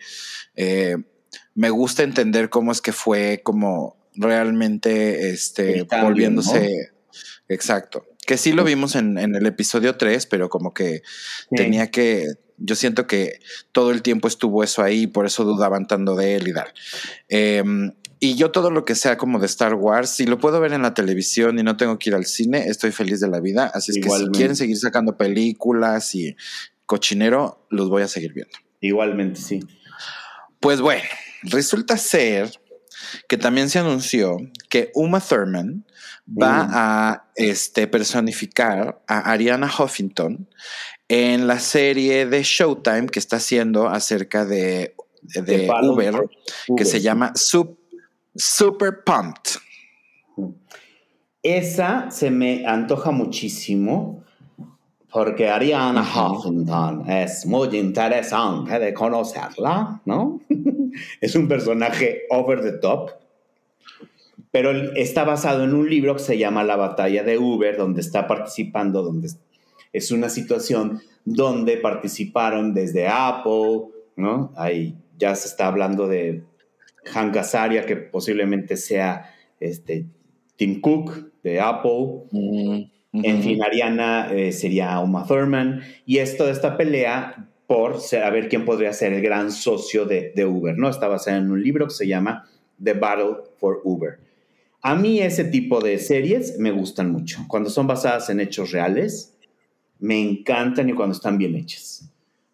[0.55, 0.97] eh,
[1.55, 6.91] me gusta entender cómo es que fue como realmente este volviéndose.
[7.49, 8.05] Exacto.
[8.25, 11.01] Que sí lo vimos en, el episodio 3, pero como que
[11.49, 12.25] tenía que
[12.57, 13.39] yo siento que
[13.71, 16.73] todo el tiempo estuvo eso ahí, por eso dudaban tanto de él y tal.
[17.29, 20.73] Em, y yo todo lo que sea como de Star Wars, si lo puedo ver
[20.73, 23.71] en la televisión y no tengo que ir al cine, estoy feliz de la vida.
[23.73, 26.35] Así es que si quieren seguir sacando películas y
[26.85, 28.57] cochinero, los voy a seguir viendo.
[28.81, 29.59] Igualmente, sí.
[30.59, 31.03] Pues bueno,
[31.43, 32.51] resulta ser
[33.27, 34.37] que también se anunció
[34.69, 35.85] que Uma Thurman
[36.27, 36.71] va mm.
[36.73, 40.49] a este, personificar a Ariana Huffington
[41.07, 46.29] en la serie de Showtime que está haciendo acerca de, de, Uber,
[46.75, 47.77] que se llama Sub
[48.37, 49.59] Super Pumped.
[51.41, 54.23] Esa se me antoja muchísimo
[55.11, 60.39] porque Ariana Huffington es muy interesante de conocerla, ¿no?
[61.21, 63.11] es un personaje over the top,
[64.51, 68.27] pero está basado en un libro que se llama La batalla de Uber, donde está
[68.27, 69.29] participando, donde
[69.93, 74.51] es una situación donde participaron desde Apple, ¿no?
[74.55, 76.43] Ahí ya se está hablando de
[77.07, 80.05] Hank Azaria, que posiblemente sea este,
[80.55, 82.23] Tim Cook de Apple.
[83.13, 85.81] En fin, Ariana eh, sería Uma Thurman.
[86.05, 90.45] Y esto de esta pelea por saber quién podría ser el gran socio de, de
[90.45, 90.89] Uber, ¿no?
[90.89, 92.47] Está basada en un libro que se llama
[92.81, 94.19] The Battle for Uber.
[94.81, 97.43] A mí ese tipo de series me gustan mucho.
[97.47, 99.35] Cuando son basadas en hechos reales,
[99.99, 102.09] me encantan y cuando están bien hechas,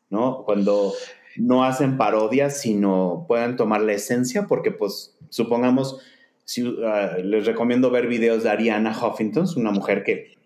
[0.10, 0.44] ¿no?
[0.44, 0.94] Cuando
[1.38, 6.00] no hacen parodias, sino puedan tomar la esencia, porque pues supongamos,
[6.46, 10.38] si, ah, les recomiendo ver videos de Ariana Huffington, una mujer que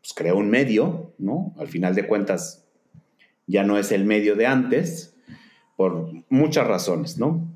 [0.00, 1.54] pues, creó un medio, ¿no?
[1.58, 2.66] Al final de cuentas
[3.46, 5.16] ya no es el medio de antes,
[5.76, 7.46] por muchas razones, ¿no?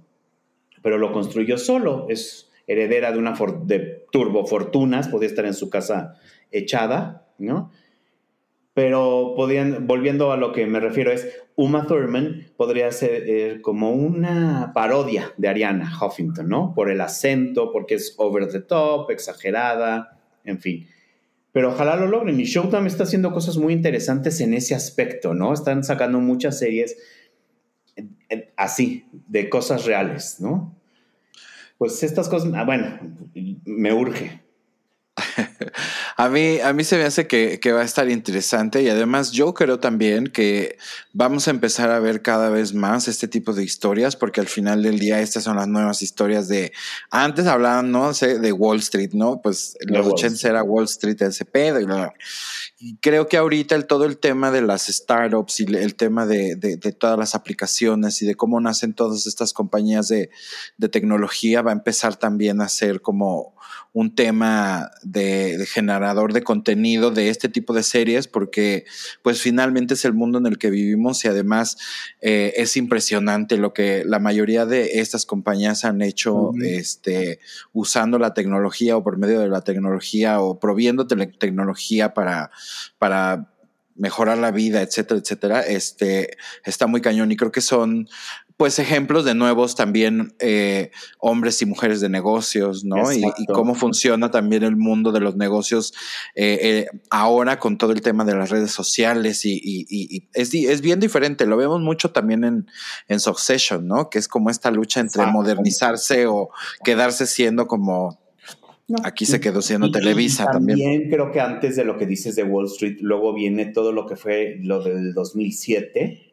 [0.83, 5.71] Pero lo construyó solo, es heredera de una de turbo fortunas, podía estar en su
[5.71, 6.15] casa
[6.51, 7.73] echada, ¿no?
[8.75, 11.27] Pero podían, volviendo a lo que me refiero, es
[11.61, 16.73] Uma Thurman podría ser eh, como una parodia de Ariana Huffington, ¿no?
[16.75, 20.89] Por el acento, porque es over the top, exagerada, en fin.
[21.53, 22.41] Pero ojalá lo logren.
[22.41, 25.53] Y Showtime está haciendo cosas muy interesantes en ese aspecto, ¿no?
[25.53, 26.97] Están sacando muchas series
[28.57, 30.75] así, de cosas reales, ¿no?
[31.77, 32.99] Pues estas cosas, ah, bueno,
[33.67, 34.40] me urge.
[36.17, 39.55] a, mí, a mí se me hace que, va a estar interesante y además yo
[39.55, 40.77] creo también que
[41.13, 44.83] vamos a empezar a ver cada vez más este tipo de historias porque al final
[44.83, 46.73] del día estas son las nuevas historias de,
[47.11, 49.41] antes hablaban, no sé, de Wall Street, ¿no?
[49.43, 51.87] Pues en los 80 era Wall Street ese pedo y
[52.79, 56.57] Y creo que ahorita el, todo el tema de las startups y el tema de,
[56.57, 60.31] de, todas las aplicaciones y de cómo nacen todas estas compañías de,
[60.79, 63.55] de tecnología va a empezar también a ser como
[63.93, 68.85] un tema de, generador de contenido de este tipo de series, porque
[69.23, 71.77] pues finalmente es el mundo en el que vivimos y además
[72.21, 77.41] eh, es impresionante lo que la mayoría de estas compañías han hecho este,
[77.73, 82.51] usando la tecnología o por medio de la tecnología o proviendo tecnología para,
[82.99, 83.51] para
[83.97, 88.09] mejorar la vida, etcétera, etcétera, este, está muy cañón y creo que son
[88.61, 93.11] pues ejemplos de nuevos también eh, hombres y mujeres de negocios, ¿no?
[93.11, 95.95] Y, cómo funciona también el mundo de los negocios
[96.35, 101.47] eh, eh, ahora con todo el tema de las redes sociales y, es, bien diferente.
[101.47, 102.67] Lo vemos mucho también en,
[103.09, 104.11] en Succession, ¿no?
[104.11, 106.51] Que es como esta lucha entre modernizarse o
[106.85, 108.21] quedarse siendo como
[109.05, 110.79] Aquí se quedó siendo Televisa también.
[110.79, 114.05] También creo que antes de lo que dices de Wall Street, luego viene todo lo
[114.05, 116.30] que fue lo del 2007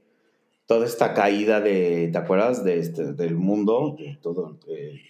[0.67, 2.63] toda esta caída de, ¿te acuerdas?
[2.63, 5.01] De este, del mundo, todo eh,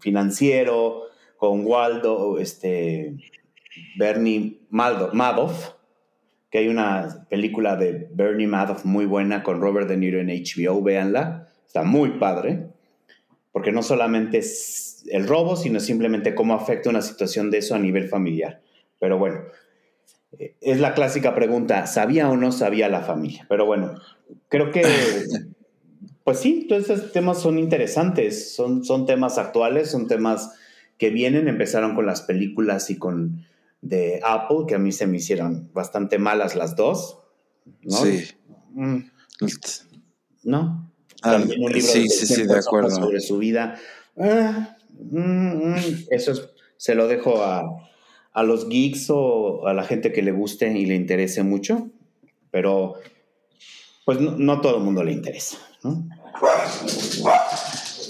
[0.00, 1.02] financiero,
[1.36, 3.16] con Waldo, este,
[3.96, 5.72] Bernie Madoff,
[6.50, 10.82] que hay una película de Bernie Madoff muy buena con Robert De Niro en HBO,
[10.82, 12.68] véanla, está muy padre,
[13.50, 17.78] porque no solamente es el robo, sino simplemente cómo afecta una situación de eso a
[17.78, 18.60] nivel familiar.
[19.00, 19.40] Pero bueno,
[20.38, 23.46] es la clásica pregunta, ¿sabía o no sabía la familia?
[23.48, 23.94] Pero bueno,
[24.48, 24.82] creo que,
[26.24, 30.52] pues sí, todos estos temas son interesantes, son, son temas actuales, son temas
[30.98, 33.44] que vienen, empezaron con las películas y con
[33.80, 37.18] de Apple, que a mí se me hicieron bastante malas las dos.
[37.82, 37.96] ¿no?
[37.96, 38.28] Sí.
[38.72, 38.98] Mm.
[40.44, 40.92] ¿No?
[41.22, 42.90] Ah, También un libro sí, sí, sí, de acuerdo.
[42.90, 43.76] sobre su vida.
[44.16, 45.76] Ah, mm, mm,
[46.10, 46.32] eso
[46.76, 47.62] se lo dejo a,
[48.32, 51.88] a los geeks o a la gente que le guste y le interese mucho,
[52.50, 52.94] pero
[54.04, 55.58] pues no, todo el mundo le interesa.
[55.82, 56.04] ¿no?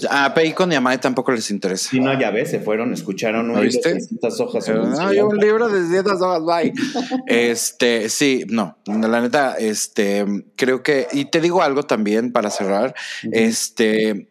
[0.09, 1.89] A Paycon y a Mae tampoco les interesa.
[1.89, 4.69] Sí, no, ya ves, se fueron, escucharon un libro de 600 hojas.
[4.69, 6.73] no, hay un libro de 600 hojas, bye.
[7.27, 12.95] este, sí, no, la neta, este, creo que, y te digo algo también para cerrar,
[13.31, 14.29] este,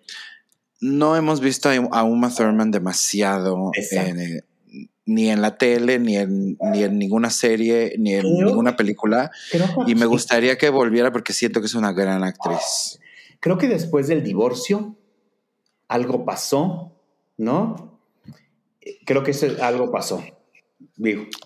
[0.80, 4.44] no hemos visto a Uma Thurman demasiado en,
[5.04, 9.30] ni en la tele, ni en, ni en ninguna serie, ni en ninguna película.
[9.86, 13.00] y me gustaría que volviera porque siento que es una gran actriz.
[13.40, 14.96] Creo que después del divorcio
[15.88, 16.92] algo pasó,
[17.36, 17.98] ¿no?
[19.04, 20.22] Creo que algo pasó.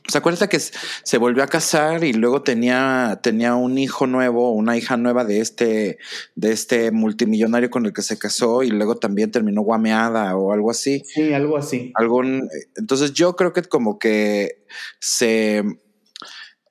[0.08, 4.76] ¿Se acuerda que se volvió a casar y luego tenía, tenía un hijo nuevo, una
[4.76, 5.98] hija nueva de este,
[6.34, 10.70] de este multimillonario con el que se casó y luego también terminó guameada o algo
[10.70, 11.02] así?
[11.06, 11.92] Sí, algo así.
[11.94, 14.64] Algún, entonces yo creo que como que
[14.98, 15.62] se,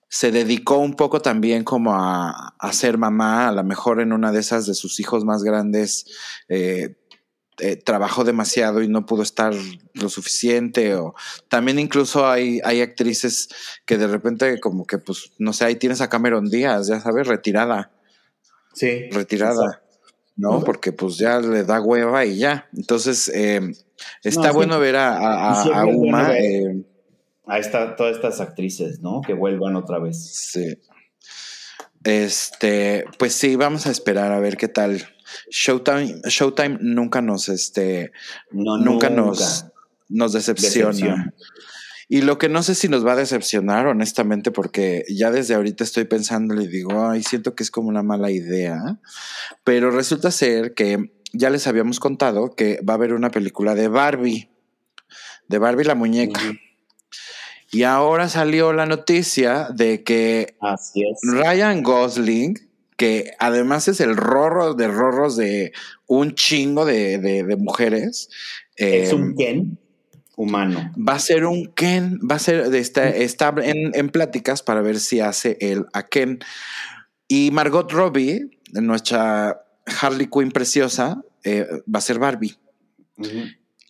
[0.10, 4.34] se dedicó un poco también como a, a ser mamá, a lo mejor en una
[4.34, 6.06] de esas de sus hijos más grandes.
[6.50, 6.96] Eh,
[7.60, 9.54] eh, trabajó demasiado y no pudo estar
[9.94, 11.16] lo suficiente o
[11.48, 13.50] también incluso hay, hay actrices
[13.86, 17.28] que de repente como que pues no sé, ahí tienes a Cameron Díaz, ya sabes,
[17.28, 17.92] retirada.
[18.74, 19.10] Sí.
[19.12, 19.82] Retirada.
[20.36, 20.64] ¿no?
[20.64, 22.68] Porque pues ya le da hueva y ya.
[22.76, 23.62] Entonces, eh,
[24.24, 26.38] está bueno ver a, a, Uma.
[26.38, 26.84] Eh,
[27.48, 29.22] a esta, todas estas actrices, ¿no?
[29.22, 30.52] Que vuelvan otra vez.
[30.52, 30.78] Sí.
[32.04, 35.15] Este, pues sí, vamos a esperar a ver qué tal.
[35.50, 38.12] Showtime, Showtime nunca nos, este,
[38.52, 39.66] nunca, nos,
[40.10, 41.34] nos decepciona.
[42.08, 45.84] Y lo que no sé si nos va a decepcionar, honestamente, porque ya desde ahorita
[45.84, 49.00] estoy pensando y digo, ay, siento que es como una mala idea,
[49.64, 53.88] pero resulta ser que ya les habíamos contado que va a haber una película de
[53.88, 54.50] Barbie,
[55.48, 56.42] de Barbie la muñeca.
[57.72, 60.56] Y ahora salió la noticia de que
[61.24, 62.65] Ryan Gosling,
[62.98, 65.74] que además es el rorro de rorros de
[66.08, 68.30] un chingo de, mujeres.
[68.76, 69.78] Es un em, Ken
[70.36, 70.92] humano.
[70.98, 75.20] Va a ser un Ken, va a ser, está, está en, pláticas para ver si
[75.20, 76.40] hace el a Ken.
[77.28, 79.62] Y Margot Robbie, nuestra
[80.02, 82.58] Harley Quinn preciosa, eh, va a ser Barbie.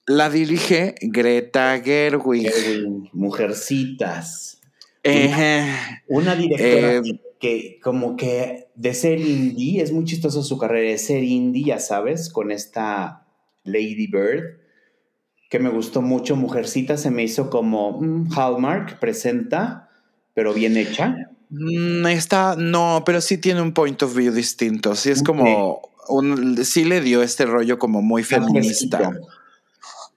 [0.06, 2.52] La dirige Greta Gerwig.
[3.12, 4.62] Mujercitas.
[6.08, 7.02] Una directora eh,
[7.46, 11.80] que como que de ser indie, es muy chistoso su carrera, de ser indie, ya
[11.80, 13.28] sabes, con esta
[13.64, 14.58] Lady Bird,
[15.52, 16.36] que me gustó mucho.
[16.36, 19.92] Mujercita se me hizo como mm, Hallmark, presenta,
[20.34, 21.16] pero bien hecha.
[21.52, 24.96] Mm, está, no, pero sí tiene un point of view distinto.
[24.96, 29.12] Sí es como, un, sí le dio este rollo como muy feminista.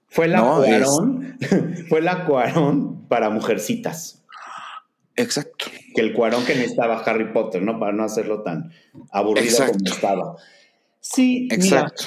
[0.07, 1.37] Fue la Cuarón,
[1.89, 4.18] fue la Cuarón para mujercitas.
[5.19, 5.65] Exacto.
[5.93, 7.79] Que el Cuarón que necesitaba Harry Potter, ¿no?
[7.79, 8.71] Para no hacerlo tan
[9.11, 10.35] aburrido como estaba.
[10.99, 12.05] Sí, exacto.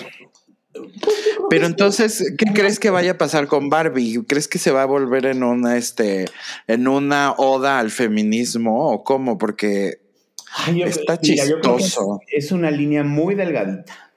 [1.51, 4.25] Pero entonces, ¿qué crees que vaya a pasar con Barbie?
[4.27, 6.25] ¿Crees que se va a volver en una, este,
[6.66, 9.37] en una oda al feminismo o cómo?
[9.37, 10.01] Porque
[10.87, 12.20] está chistoso.
[12.29, 14.12] es, una línea muy delgadita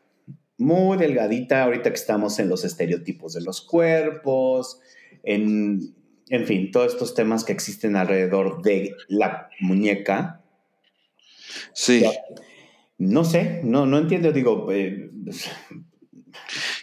[0.58, 4.80] muy delgadita ahorita que estamos en los estereotipos de los cuerpos,
[5.24, 5.94] en,
[6.30, 10.42] en fin, todos estos temas que existen alrededor de la muñeca.
[11.74, 12.04] Sí.
[12.98, 14.72] No sé, no, no entiendo, digo...
[14.72, 15.10] Eh,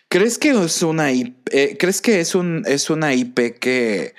[0.08, 4.14] ¿Crees que es una IP, eh, ¿crees que es, un, es una IP que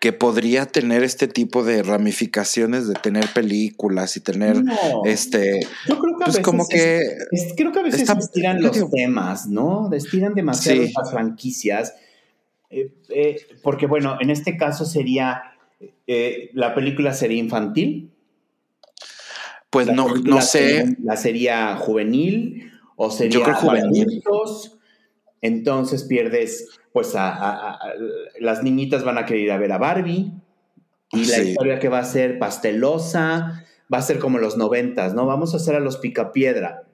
[0.00, 4.62] que podría tener este tipo de ramificaciones de tener películas y tener
[5.04, 7.00] este yo creo que a pues, veces como que
[7.56, 11.94] creo que a veces estiran los temas no estiran demasiado las franquicias
[12.70, 15.42] eh, eh, porque bueno en este caso sería
[16.06, 18.10] eh, la película sería infantil
[19.70, 24.22] pues no no sé la sería juvenil o sería yo creo juvenil
[25.40, 27.78] entonces pierdes pues a,
[28.40, 30.32] las niñitas van a querer ir a ver a Barbie
[31.12, 35.26] y la historia que va a ser pastelosa, va a ser como los noventas, ¿no?
[35.26, 36.84] Vamos a hacer a los picapiedra,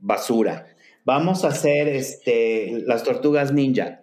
[0.00, 0.66] basura.
[1.04, 4.02] Vamos a hacer este, las tortugas ninja.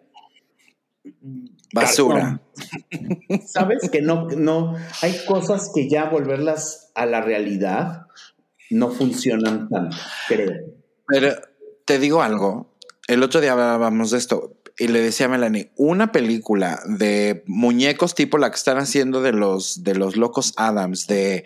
[1.73, 2.41] Basura.
[3.45, 3.89] ¿Sabes?
[3.91, 8.07] Que no, no, hay cosas que ya volverlas a la realidad
[8.69, 10.53] no funcionan tanto, creo.
[11.07, 11.35] Pero
[11.85, 12.75] te digo algo,
[13.07, 18.15] el otro día hablábamos de esto y le decía a Melanie, una película de muñecos
[18.15, 21.45] tipo la que están haciendo de los, de los locos Adams, de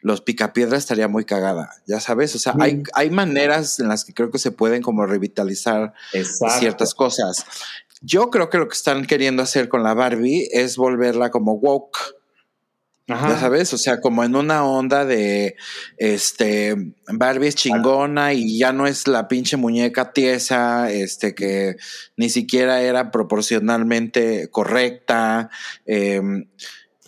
[0.00, 4.14] los picapiedras estaría muy cagada, ya sabes, o sea, hay, hay maneras en las que
[4.14, 5.94] creo que se pueden como revitalizar
[6.58, 7.44] ciertas cosas.
[8.00, 12.16] Yo creo que lo que están queriendo hacer con la Barbie es volverla como woke.
[13.08, 15.54] Ya sabes, o sea, como en una onda de
[15.96, 16.74] este
[17.06, 21.76] Barbie es chingona y ya no es la pinche muñeca tiesa, este que
[22.16, 25.50] ni siquiera era proporcionalmente correcta.
[25.86, 26.20] Eh,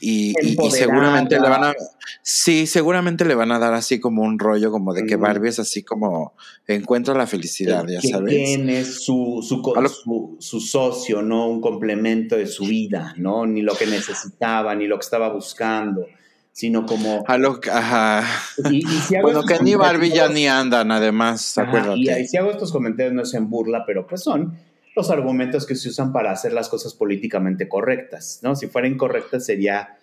[0.01, 0.35] y,
[0.71, 1.75] seguramente le van a,
[2.23, 5.59] sí, seguramente le van a dar así como un rollo como de que Barbie es
[5.59, 6.35] así como
[6.67, 8.35] encuentra la felicidad, ya sabes.
[8.35, 11.49] Tiene su, su, su, socio, ¿no?
[11.49, 13.47] Un complemento de su vida, ¿no?
[13.47, 16.07] Ni lo que necesitaba, ni lo que estaba buscando,
[16.53, 17.25] sino como...
[17.27, 18.25] A lo, ajá.
[18.71, 18.85] Y,
[19.23, 21.55] bueno, que ni Barbie ya ni andan, además,
[21.97, 24.59] Y, y si hago estos comentarios no es en burla, pero pues son
[24.99, 28.57] los argumentos que se usan para hacer las cosas políticamente correctas, ¿no?
[28.57, 29.97] Si fuera incorrecta sería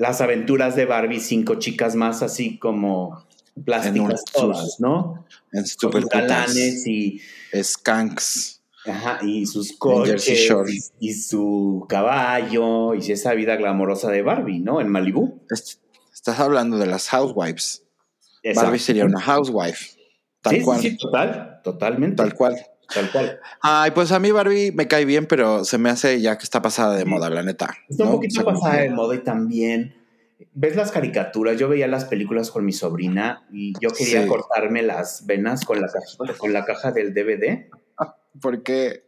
[0.00, 3.22] las aventuras de Barbie, cinco chicas más así como
[3.66, 5.26] plásticas todas, ¿no?
[5.52, 7.20] En super galanes y
[7.54, 8.62] skanks.
[8.86, 10.26] Ajá, y sus coches
[10.98, 14.80] y, su caballo y esa vida glamorosa de Barbie, ¿no?
[14.80, 15.38] En Malibu.
[15.50, 17.84] Estás hablando de las housewives.
[18.54, 19.98] Barbie sería una housewife.
[20.40, 20.80] Tal cual.
[20.80, 22.16] Sí, total, totalmente.
[22.16, 22.56] Tal cual.
[22.94, 23.40] Tal cual.
[23.62, 26.60] Ay, pues a mí Barbie me cae bien, pero se me hace ya que está
[26.62, 27.74] pasada de moda, la neta.
[27.88, 29.94] Está un poquito pasada de moda y también
[30.52, 35.26] ves las caricaturas, yo veía las películas con mi sobrina y yo quería cortarme las
[35.26, 37.68] venas con la, caja, con la caja del DVD.
[38.40, 39.04] Porque,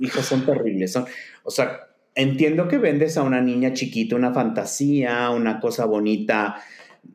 [0.00, 0.92] hijo, son terribles.
[0.92, 1.06] Son,
[1.44, 6.56] o sea, entiendo que vendes a una niña chiquita una fantasía, una cosa bonita,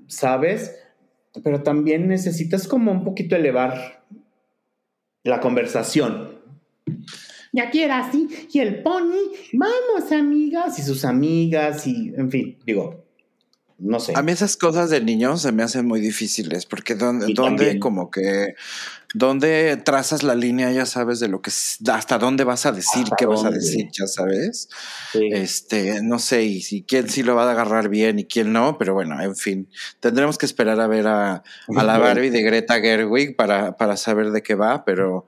[0.08, 0.76] ¿sabes?
[1.44, 3.97] Pero también necesitas como un poquito elevar
[5.28, 6.40] la conversación.
[7.54, 12.58] Y aquí era así, y el pony, vamos amigas, y sus amigas, y en fin,
[12.66, 13.07] digo,
[13.80, 14.14] no sé.
[14.16, 18.10] A mí esas cosas de niños se me hacen muy difíciles, porque donde, donde como
[18.10, 18.56] que,
[19.14, 23.26] donde trazas la línea, ya sabes de lo que, hasta dónde vas a decir, qué
[23.26, 24.70] vas a decir, ya sabes.
[25.14, 28.78] Este, no sé, y si quién sí lo va a agarrar bien y quién no,
[28.78, 29.70] pero bueno, en fin,
[30.00, 31.44] tendremos que esperar a ver a,
[31.76, 35.28] a la Barbie de Greta Gerwig para, para saber de qué va, pero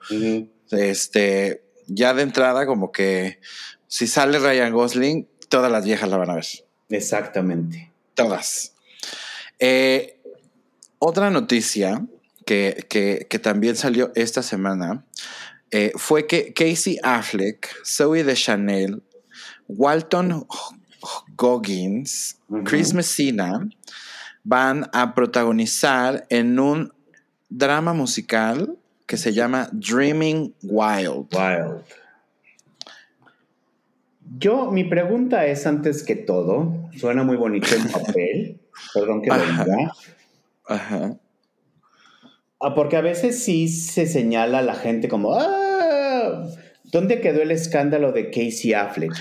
[0.71, 3.39] este, ya de entrada como que
[3.87, 6.45] si sale Ryan Gosling, todas las viejas la van a ver.
[6.89, 7.88] Exactamente.
[8.23, 8.73] Todas.
[9.59, 10.21] Eh,
[10.99, 12.05] otra noticia
[12.45, 15.05] que, también salió esta semana
[15.71, 19.03] eh, fue que Casey Affleck, Zoe de Chanel,
[19.67, 20.47] Walton
[21.35, 23.69] Goggins, Chris Messina
[24.43, 26.93] van a protagonizar en un
[27.49, 31.27] drama musical que se llama Dreaming Wild.
[31.33, 31.83] Wild.
[34.37, 38.61] Yo, mi pregunta es antes que todo, suena muy bonito en papel,
[38.93, 39.91] perdón que lo diga.
[40.67, 41.17] Ajá.
[42.59, 46.45] Ah, porque a veces sí se señala a la gente como, ah,
[46.83, 49.13] ¿dónde quedó el escándalo de Casey Affleck?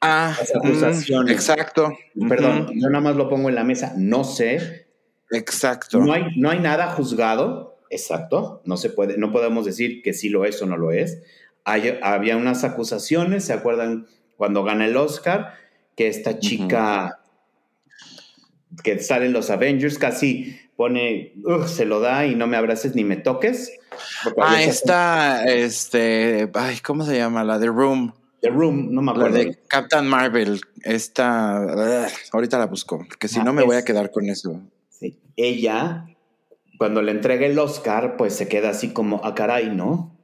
[0.00, 1.34] Ah, Las acusaciones.
[1.34, 1.92] exacto.
[2.28, 4.86] Perdón, yo nada más lo pongo en la mesa, no sé.
[5.30, 5.98] Exacto.
[5.98, 8.62] No hay, no hay nada juzgado, exacto.
[8.64, 11.22] No se puede, no podemos decir que sí lo es o no lo es.
[11.64, 14.06] había unas acusaciones, ¿se acuerdan?
[14.38, 15.54] Cuando gana el Oscar,
[15.96, 17.20] que esta chica
[18.84, 21.34] que sale en los Avengers casi pone,
[21.66, 23.72] se lo da y no me abraces ni me toques.
[24.40, 27.42] Ah, esta, este, ay, ¿cómo se llama?
[27.42, 28.14] La de Room.
[28.40, 29.38] The Room, no me acuerdo.
[29.38, 33.84] La de Captain Marvel, esta, ahorita la busco, porque si ah, no me voy a
[33.84, 34.62] quedar con eso.
[34.88, 35.18] Sí.
[35.36, 36.06] Ella,
[36.78, 40.16] cuando le entrega el Oscar, pues se queda así como, a ah, caray, ¿no?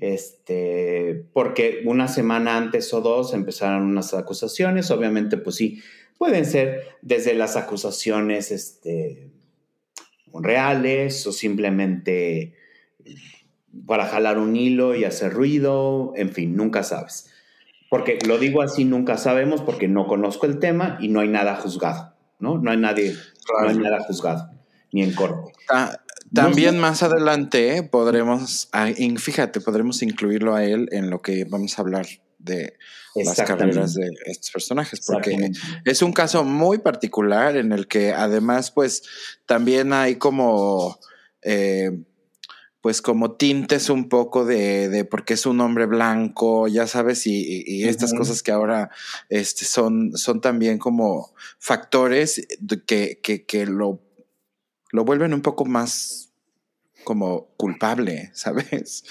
[0.00, 5.82] Este, porque una semana antes o dos empezaron unas acusaciones, obviamente, pues sí,
[6.18, 9.30] pueden ser desde las acusaciones este,
[10.32, 12.54] reales o simplemente
[13.86, 17.30] para jalar un hilo y hacer ruido, en fin, nunca sabes.
[17.90, 21.56] Porque lo digo así, nunca sabemos porque no conozco el tema y no hay nada
[21.56, 22.58] juzgado, ¿no?
[22.58, 23.14] No hay nadie,
[23.62, 24.50] no hay nada juzgado,
[24.92, 25.52] ni en corte.
[25.70, 25.98] Ah,
[26.34, 31.82] también más adelante podremos, ah, fíjate, podremos incluirlo a él en lo que vamos a
[31.82, 32.06] hablar
[32.38, 32.74] de
[33.14, 35.50] las carreras de estos personajes, porque
[35.84, 39.02] es un caso muy particular en el que además, pues,
[39.46, 40.98] también hay como,
[41.42, 41.90] eh,
[42.80, 47.84] pues, como tintes un poco de, de, porque es un hombre blanco, ya sabes, y,
[47.84, 48.90] estas cosas que ahora
[49.28, 52.46] este, son, son también como factores
[52.86, 54.07] que, que, que lo
[54.90, 56.32] lo vuelven un poco más
[57.04, 59.04] como culpable, ¿sabes?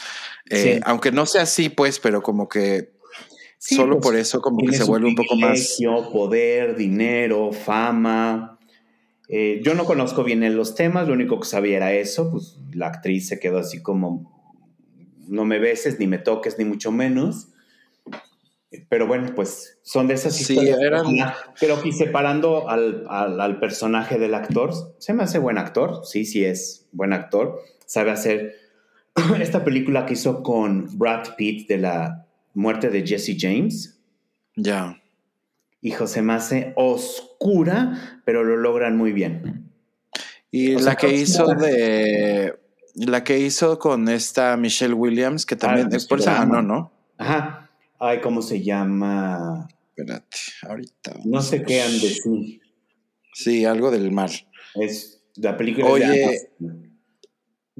[0.50, 2.94] Eh, aunque no sea así, pues, pero como que
[3.58, 5.78] solo pues, por eso como que se vuelve un poco más...
[6.12, 8.60] Poder, dinero, fama.
[9.30, 12.88] Eh, yo no conozco bien los temas, lo único que sabía era eso, pues la
[12.88, 14.32] actriz se quedó así como,
[15.28, 17.50] no me beses, ni me toques, ni mucho menos.
[18.90, 20.78] Pero bueno, pues son de esas historias.
[20.78, 21.06] Sí, eran...
[21.60, 26.46] Creo que separando al, al, personaje del actor, se me hace buen actor, sí, sí
[26.46, 27.60] es buen actor.
[27.86, 28.56] Sabe hacer
[29.40, 34.00] esta película que hizo con Brad Pitt de la muerte de Jesse James.
[34.56, 35.02] Ya.
[35.82, 39.72] Hijo, se me hace oscura, pero lo logran muy bien.
[40.52, 42.58] Y la que hizo de.
[42.96, 45.90] La que hizo con esta Michelle Williams, que también.
[45.94, 46.92] Ah, por ganó, ¿no?
[47.18, 47.67] Ajá.
[48.00, 49.68] Ay, ¿cómo se llama?
[49.90, 51.16] Espérate, ahorita.
[51.26, 52.62] No sé qué han de sí.
[53.34, 54.30] Sí, algo del mar.
[54.76, 56.50] Es la película Oye,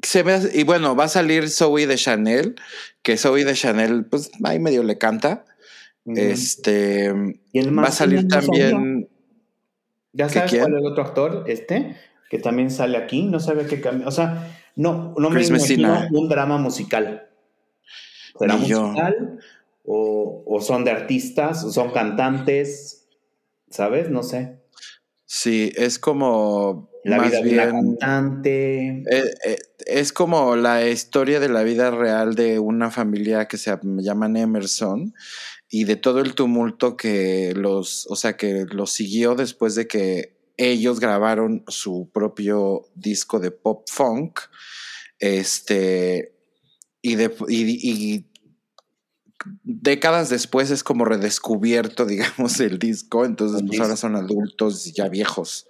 [0.04, 2.56] se ve, y bueno, va a salir Zoe de Chanel,
[3.02, 5.46] que Zoe de Chanel, pues ahí medio le canta.
[6.06, 7.14] Este.
[7.52, 9.10] ¿Y el va a salir también.
[10.14, 11.44] ¿Ya sabes cuál es el otro actor?
[11.48, 11.96] Este,
[12.30, 14.08] que también sale aquí, no sabe qué cambia.
[14.08, 17.30] O sea, no, no me imagino un drama musical.
[18.40, 19.40] ¿Será musical?
[19.88, 23.08] O, son de artistas, o son cantantes,
[23.70, 24.10] ¿sabes?
[24.10, 24.60] No sé.
[25.26, 26.90] Sí, es como...
[27.04, 29.04] La vida de una cantante.
[29.10, 33.78] Eh, eh, es como la historia de la vida real de una familia que se
[33.82, 35.14] llaman Emerson
[35.70, 40.38] y de todo el tumulto que los, o sea, que los siguió después de que
[40.58, 44.42] ellos grabaron su propio disco de pop funk.
[45.20, 46.38] Este,
[47.02, 48.26] y, de, y,
[49.64, 53.26] décadas después es como redescubierto, digamos, el disco.
[53.26, 55.68] Entonces, pues ahora son adultos ya viejos.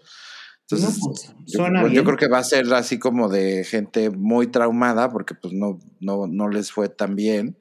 [0.70, 5.09] Entonces, pues, pues, yo, creo que va a ser así como de gente muy traumada
[5.09, 7.57] porque pues no, no, no les fue tan bien.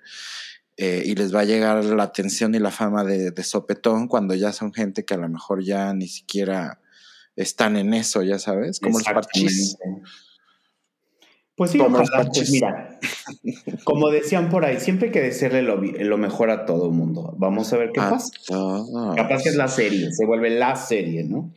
[0.78, 4.52] Eh, y les va a llegar la atención y la fama de, sopetón cuando ya
[4.52, 6.80] son gente que a lo mejor ya ni siquiera
[7.34, 9.78] están en eso, ya sabes, como los parchís.
[11.56, 12.98] Pues sí, pues mira,
[13.84, 17.34] como decían por ahí, siempre hay que decirle lo, mejor a todo mundo.
[17.38, 18.28] Vamos a ver qué pasa.
[19.16, 21.54] Capaz que es la serie, se vuelve la serie, ¿no?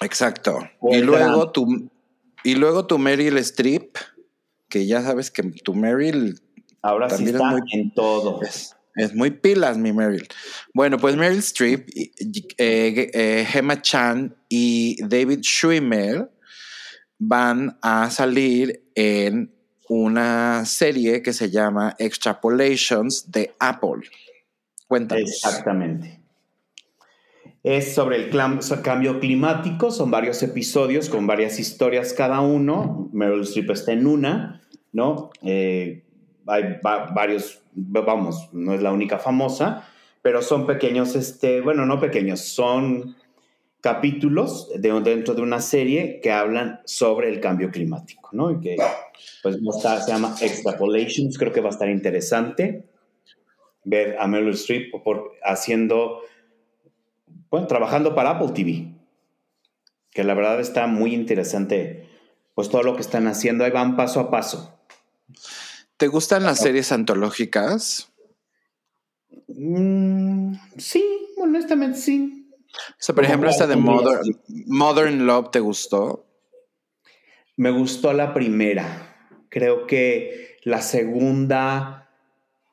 [0.00, 0.58] Exacto.
[0.90, 1.88] y luego, tu,
[2.42, 3.96] y luego tu Meryl Streep,
[4.68, 6.40] que ya sabes que tu Meryl
[6.82, 8.40] Ahora sí está muy, en todo.
[8.42, 10.26] Es, muy pilas, mi Meryl.
[10.72, 11.88] Bueno, pues Meryl Streep,
[12.58, 16.30] eh, eh, Gemma Chan y David Schwimmer
[17.18, 19.54] van a salir en
[19.88, 24.08] una serie que se llama Extrapolations de Apple.
[24.88, 25.30] Cuéntanos.
[25.30, 26.20] Exactamente.
[27.62, 28.30] Es sobre el
[28.82, 33.10] cambio climático, son varios episodios con varias historias cada uno.
[33.12, 35.30] Meryl Streep está en una, ¿no?
[35.42, 36.04] Eh,
[36.46, 39.88] hay varios, vamos, no es la única famosa,
[40.22, 43.16] pero son pequeños, este, bueno, no pequeños, son
[43.86, 48.50] capítulos de, dentro de una serie que hablan sobre el cambio climático, ¿no?
[48.50, 48.76] Y que
[49.44, 52.84] pues se llama Extrapolations, creo que va a estar interesante
[53.84, 56.22] ver a Meryl Streep por, haciendo,
[57.48, 58.92] bueno, trabajando para Apple TV,
[60.10, 62.08] que la verdad está muy interesante,
[62.56, 64.80] pues todo lo que están haciendo, ahí van paso a paso.
[65.96, 68.12] ¿Te gustan las series antológicas?
[69.46, 71.04] Mm, sí,
[71.36, 72.35] honestamente sí.
[72.90, 74.22] O sea, por ejemplo, esta de Modern,
[74.66, 76.26] Modern Love, ¿te gustó?
[77.56, 79.16] Me gustó la primera.
[79.48, 82.10] Creo que la segunda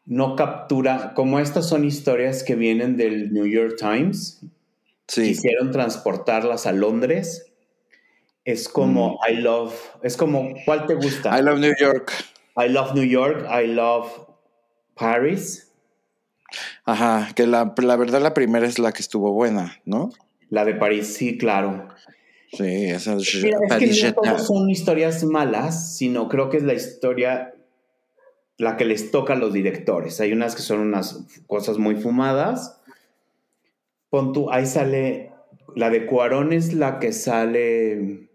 [0.05, 4.41] no captura, como estas son historias que vienen del New York Times,
[5.07, 5.23] sí.
[5.23, 7.51] quisieron transportarlas a Londres.
[8.45, 9.31] Es como mm.
[9.31, 11.37] I love, es como, ¿cuál te gusta?
[11.39, 12.11] I love New York.
[12.57, 14.09] I love New York, I love
[14.95, 15.62] Paris.
[16.85, 20.11] Ajá, que la, verdad la primera es la que estuvo buena, ¿no?
[20.49, 21.89] La de París, sí, claro.
[22.51, 27.55] Sí, esa es, que no son historias malas, sino creo que es la historia
[28.57, 30.21] la que les toca a los directores.
[30.21, 32.79] Hay unas que son unas cosas muy fumadas.
[34.11, 35.31] Pon tú, ahí sale,
[35.75, 38.29] la de Cuarón es la que sale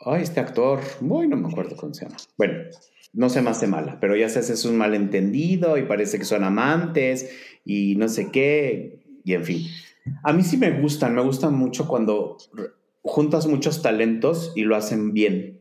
[0.00, 2.16] ay, este actor, uy, no me acuerdo cómo se llama.
[2.36, 2.64] Bueno,
[3.12, 6.44] no se me hace mala, pero ya se hace un malentendido y parece que son
[6.44, 7.30] amantes
[7.64, 9.66] y no sé qué, y en fin.
[10.22, 12.38] A mí sí me gustan, me gustan mucho cuando
[13.02, 15.60] juntas muchos talentos y lo hacen bien.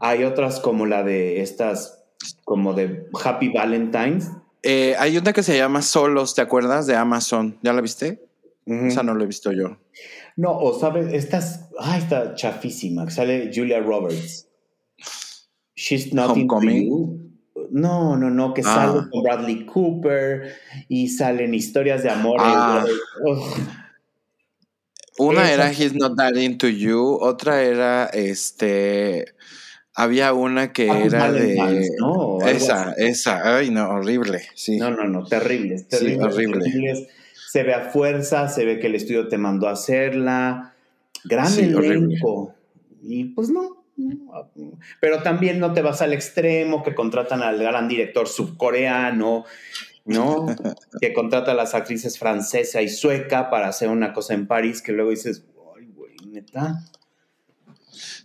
[0.00, 2.04] Hay otras como la de estas,
[2.44, 4.30] como de Happy Valentine's.
[4.62, 6.86] Eh, hay una que se llama Solos, ¿te acuerdas?
[6.86, 7.58] De Amazon.
[7.62, 8.24] ¿Ya la viste?
[8.66, 9.78] Esa no la he visto yo.
[10.36, 14.47] No, o sabes, estás, ah, está chafísima, sale Julia Roberts.
[15.78, 16.60] She's nothing to
[17.70, 19.08] No, no, no, que sale ah.
[19.10, 20.54] con Bradley Cooper
[20.88, 22.36] y salen historias de amor.
[22.40, 22.84] Ah.
[25.18, 29.26] Una era He's Not That Into You, otra era este.
[29.94, 31.88] Había una que ah, era de.
[32.46, 33.56] esa, esa.
[33.56, 34.42] Ay, no, horrible.
[34.54, 34.78] Sí.
[34.78, 35.80] No, no, no, terrible.
[35.88, 36.24] terrible.
[36.24, 37.08] horrible
[37.48, 40.74] se ve a fuerza, se ve que el estudio te mandó a hacerla.
[41.24, 42.54] Gran elenco.
[43.02, 43.77] Y pues no.
[45.00, 49.44] Pero también no te vas al extremo que contratan al gran director subcoreano,
[50.04, 50.46] ¿no?
[51.00, 54.92] que contrata a las actrices francesa y sueca para hacer una cosa en París que
[54.92, 55.44] luego dices,
[55.76, 56.84] ay, güey, neta.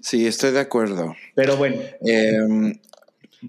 [0.02, 1.16] Sí, estoy de acuerdo.
[1.36, 1.82] Pero bueno.
[2.02, 2.80] Em,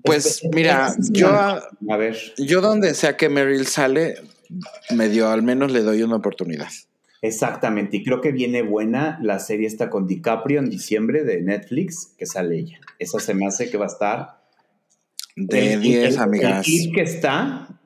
[0.02, 2.16] pues mira, yo, a ver.
[2.38, 4.16] yo donde sea que Meryl sale,
[4.90, 6.68] medio al menos le doy una oportunidad.
[7.24, 12.12] Exactamente, y creo que viene buena la serie esta con DiCaprio en diciembre de Netflix,
[12.18, 12.78] que sale ella.
[12.98, 14.42] Esa se me hace que va a estar
[15.34, 16.68] de 10, amigas.
[16.68, 17.80] El que está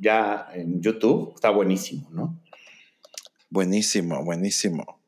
[0.00, 2.40] ya en YouTube está buenísimo, ¿no?
[3.50, 4.98] Buenísimo, buenísimo.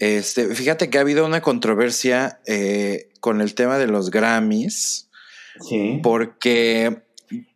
[0.00, 5.08] Este, fíjate que ha habido una controversia eh, con el tema de los Grammys.
[5.60, 6.00] Sí.
[6.02, 7.02] Porque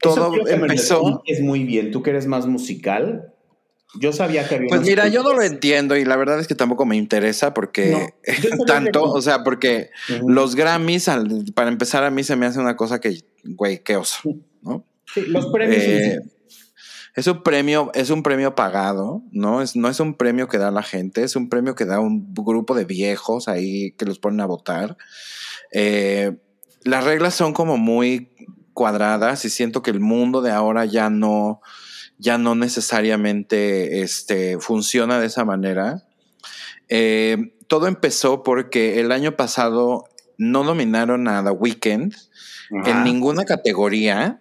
[0.01, 1.25] todo empezó.
[1.27, 1.91] Es muy bien.
[1.91, 3.35] Tú que eres más musical.
[3.99, 4.69] Yo sabía que había.
[4.69, 8.15] Pues mira, yo no lo entiendo y la verdad es que tampoco me interesa porque
[8.67, 9.91] tanto, o sea, porque
[10.27, 11.11] los Grammys,
[11.55, 14.21] para empezar, a mí se me hace una cosa que, güey, qué oso,
[14.63, 14.85] ¿no?
[15.13, 15.83] Sí, los premios.
[15.83, 16.21] Eh,
[17.17, 19.63] es un premio, es un premio pagado, ¿no?
[19.63, 22.33] Es, no es un premio que da la gente, es un premio que da un
[22.33, 24.97] grupo de viejos ahí que los ponen a votar.
[25.73, 26.37] Eh,
[26.85, 28.31] las reglas son como muy
[28.73, 31.61] cuadradas y siento que el mundo de ahora ya no,
[32.21, 36.05] ya no necesariamente este, funciona de esa manera.
[36.89, 40.05] Eh, todo empezó porque el año pasado
[40.37, 42.15] no nominaron a The Weeknd
[42.71, 44.39] en ninguna categoría,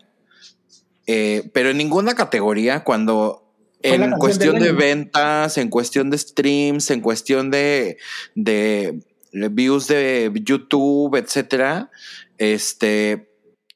[1.08, 3.46] eh, pero en ninguna categoría cuando
[3.82, 7.98] en cuestión de ventas, en cuestión de streams, en cuestión de,
[8.36, 9.02] de
[9.32, 11.90] views de YouTube, etcétera,
[12.38, 13.29] este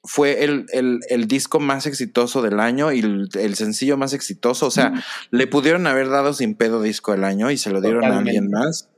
[0.03, 4.67] fue el, disco más exitoso del año y el, sencillo más exitoso.
[4.67, 4.93] O sea,
[5.31, 8.49] le pudieron haber dado sin pedo disco del año y se lo dieron a alguien
[8.49, 8.89] más.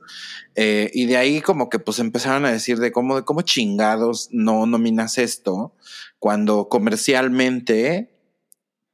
[0.56, 4.28] Eh, y de ahí como que pues empezaron a decir de cómo, de cómo chingados
[4.32, 5.74] no nominas esto
[6.18, 8.15] cuando comercialmente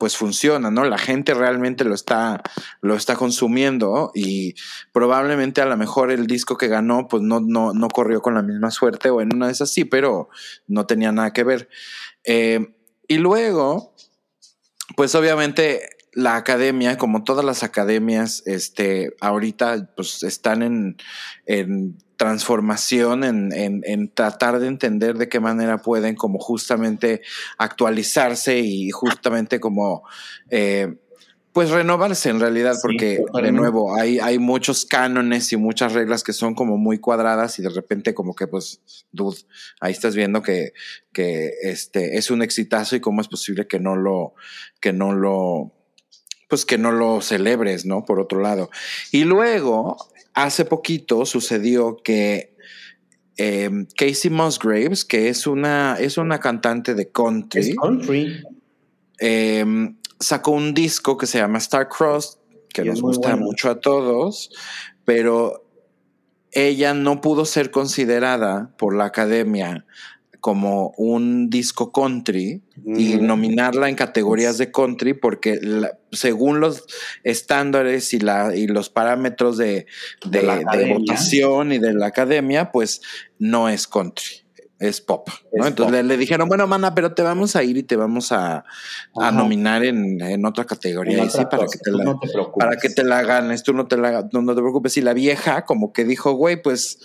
[0.02, 0.82] pues funciona, ¿no?
[0.82, 2.42] La gente realmente lo está,
[2.80, 4.56] lo está consumiendo y
[4.90, 8.42] probablemente a lo mejor el disco que ganó pues no, no, no corrió con la
[8.42, 10.28] misma suerte o en una de esas sí, pero
[10.66, 11.68] no tenía nada que ver.
[12.24, 12.74] Eh,
[13.06, 13.94] y luego,
[14.96, 20.96] pues obviamente la academia, como todas las academias, este, ahorita pues están en,
[21.46, 27.22] en transformación, en, en, en, tratar de entender de qué manera pueden como justamente
[27.58, 30.04] actualizarse y justamente como
[30.50, 30.94] eh,
[31.52, 36.32] pues renovarse en realidad, porque de nuevo hay, hay muchos cánones y muchas reglas que
[36.32, 38.80] son como muy cuadradas y de repente como que pues,
[39.12, 39.38] dude,
[39.80, 40.72] ahí estás viendo que,
[41.12, 44.34] que este es un exitazo y cómo es posible que no lo,
[44.80, 45.74] que no lo,
[46.52, 48.04] pues que no lo celebres, ¿no?
[48.04, 48.68] Por otro lado.
[49.10, 49.96] Y luego,
[50.34, 52.54] hace poquito sucedió que
[53.38, 58.44] eh, Casey Musgraves, que es una, es una cantante de country, country.
[59.18, 59.64] Eh,
[60.20, 62.38] sacó un disco que se llama Star Cross,
[62.68, 64.50] que nos gusta mucho a todos,
[65.06, 65.66] pero
[66.50, 69.86] ella no pudo ser considerada por la academia
[70.42, 75.60] como un disco country y nominarla en categorías de country porque
[76.10, 76.84] según los
[77.22, 79.86] estándares y, la, y los parámetros de,
[80.24, 83.02] de votación y de la academia, pues
[83.38, 84.42] no es country
[84.82, 85.66] es pop, ¿no?
[85.68, 88.64] Entonces Le, dijeron, bueno, mana, pero te vamos a ir y te vamos a,
[89.14, 91.24] nominar en, otra categoría.
[91.24, 92.16] y sí, para que, te la,
[92.58, 94.96] para que te la ganes, tú no te, la, no, te preocupes.
[94.96, 96.98] Y la vieja como que dijo, güey, pues,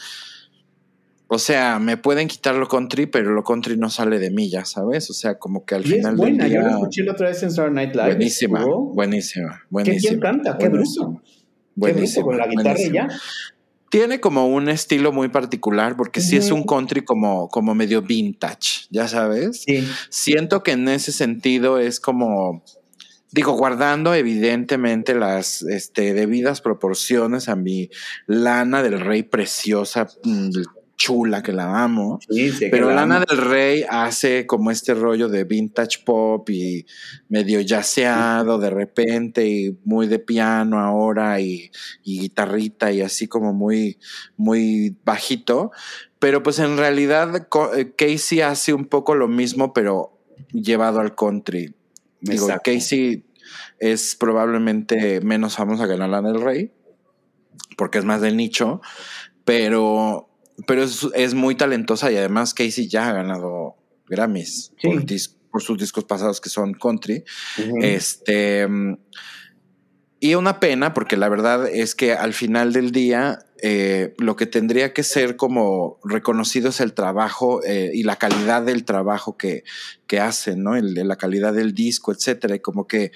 [1.29, 4.63] o sea, me pueden quitar lo country, pero lo country no sale de mí, ya
[4.63, 5.09] sabes.
[5.09, 6.47] O sea, como que al final es buena.
[6.47, 8.07] Yo la escuché la otra vez en Saturday Night Live.
[8.07, 10.09] Buenísima, buenísima, buenísima.
[10.09, 10.57] ¿Quién canta?
[10.57, 11.21] Qué bruto.
[11.75, 12.25] Buenísima.
[12.25, 13.07] con la guitarra y ya.
[13.89, 18.87] Tiene como un estilo muy particular porque sí es un country como, como medio vintage,
[18.89, 19.63] ya sabes.
[19.63, 19.87] Sí.
[20.09, 22.63] Siento que en ese sentido es como,
[23.31, 27.89] digo, guardando evidentemente las este, debidas proporciones a mi
[28.25, 30.49] lana del rey preciosa, mm,
[30.97, 32.19] chula que la amo.
[32.71, 36.85] pero Lana del Rey hace como este rollo de vintage pop y
[37.29, 41.71] medio yaceado de repente y muy de piano ahora y,
[42.03, 43.99] guitarrita y así como muy,
[44.35, 45.71] muy bajito.
[46.19, 50.19] Pero pues en realidad eh, Casey hace un poco lo mismo, pero
[50.51, 51.75] llevado al country.
[52.21, 53.23] Digo, Casey
[53.79, 56.71] es probablemente menos famosa que Lana del Rey,
[57.77, 58.81] porque es más de nicho,
[59.45, 60.26] pero
[60.65, 63.75] pero es, muy talentosa y además Casey ya ha ganado
[64.07, 64.73] Grammys
[65.51, 67.23] por, sus discos pasados que son country.
[67.81, 68.67] Este.
[70.19, 74.47] Y una pena, porque la verdad es que al final del día, eh, lo que
[74.47, 79.63] tendría que ser como reconocido es el trabajo eh, y la calidad del trabajo que,
[80.07, 80.75] que hacen, ¿no?
[80.75, 82.55] El, la calidad del disco, etcétera.
[82.55, 83.11] Y como que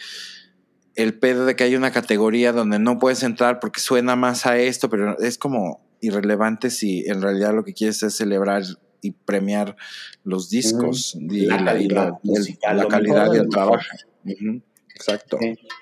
[0.96, 4.60] el pedo de que hay una categoría donde no puedes entrar porque suena más a
[4.60, 8.64] esto, pero es como irrelevante si en realidad lo que quieres es celebrar
[9.02, 9.76] y premiar
[10.24, 12.14] los discos y la, calidad,
[12.74, 13.84] la calidad del trabajo.
[14.93, 15.39] Exacto.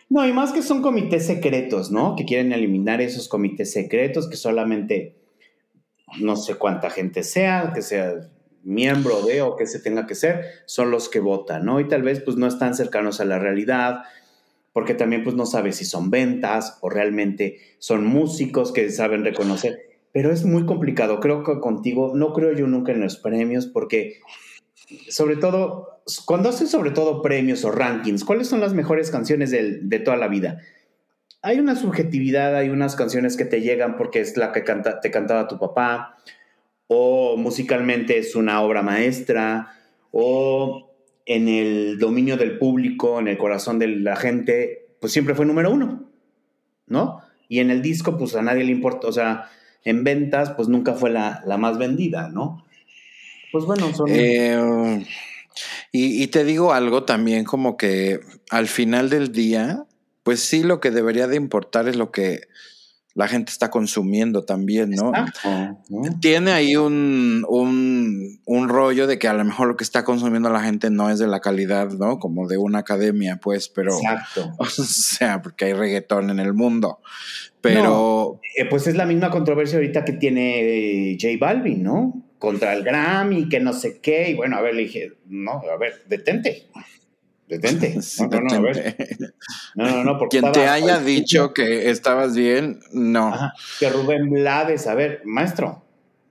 [0.09, 2.15] No, y más que son comités secretos, ¿no?
[2.15, 5.17] Que quieren eliminar esos comités secretos que solamente
[6.19, 8.29] no sé cuánta gente sea, que sea
[8.63, 11.79] miembro de o que se tenga que ser, son los que votan, ¿no?
[11.79, 14.03] Y tal vez pues no están cercanos a la realidad,
[14.73, 19.88] porque también pues no sabes si son ventas o realmente son músicos que saben reconocer
[20.11, 21.19] pero es muy complicado.
[21.19, 24.19] Creo que contigo, no creo yo nunca en los premios, porque
[25.09, 29.99] sobre todo, cuando haces sobre todo premios o rankings, ¿cuáles son las mejores canciones de,
[29.99, 30.59] toda la vida?
[31.41, 35.11] Hay una subjetividad, hay unas canciones que te llegan porque es la que canta, te
[35.11, 36.17] cantaba tu papá,
[36.87, 39.75] o musicalmente es una obra maestra,
[40.11, 40.91] o
[41.25, 45.71] en el dominio del público, en el corazón de la gente, pues siempre fue número
[45.71, 46.09] uno,
[46.87, 47.21] ¿no?
[47.47, 49.49] Y en el disco, pues a nadie le importa, o sea,
[49.83, 52.65] en ventas, pues nunca fue la, más vendida, ¿no?
[53.51, 54.07] Pues bueno, son...
[54.09, 55.05] Eh,
[55.91, 58.19] y, y, te digo algo también como que
[58.49, 59.85] al final del día,
[60.23, 62.41] pues sí, lo que debería de importar es lo que
[63.19, 65.11] la gente está consumiendo también, ¿no?
[66.21, 70.63] Tiene ahí un, un, rollo de que a lo mejor lo que está consumiendo la
[70.63, 72.17] gente no es de la calidad, ¿no?
[72.17, 73.93] Como de una academia, pues, pero...
[73.93, 74.53] Exacto.
[74.59, 77.01] O sea, porque hay reggaetón en el mundo.
[77.61, 78.39] Pero...
[78.55, 82.23] Eh, pues es la misma controversia ahorita que tiene J Balvin, ¿no?
[82.37, 84.29] Contra el Grammy, que no sé qué.
[84.29, 86.67] Y bueno, a ver, le dije, no, a ver, detente.
[87.47, 87.97] Detente.
[88.29, 93.33] No, no, no, No, no, porque Quien te haya dicho que estabas bien, no.
[93.79, 95.83] Que Rubén Blades, a ver, maestro,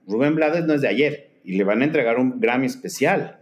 [0.07, 3.39] Rubén Blades no es de ayer y le van a entregar un Grammy especial.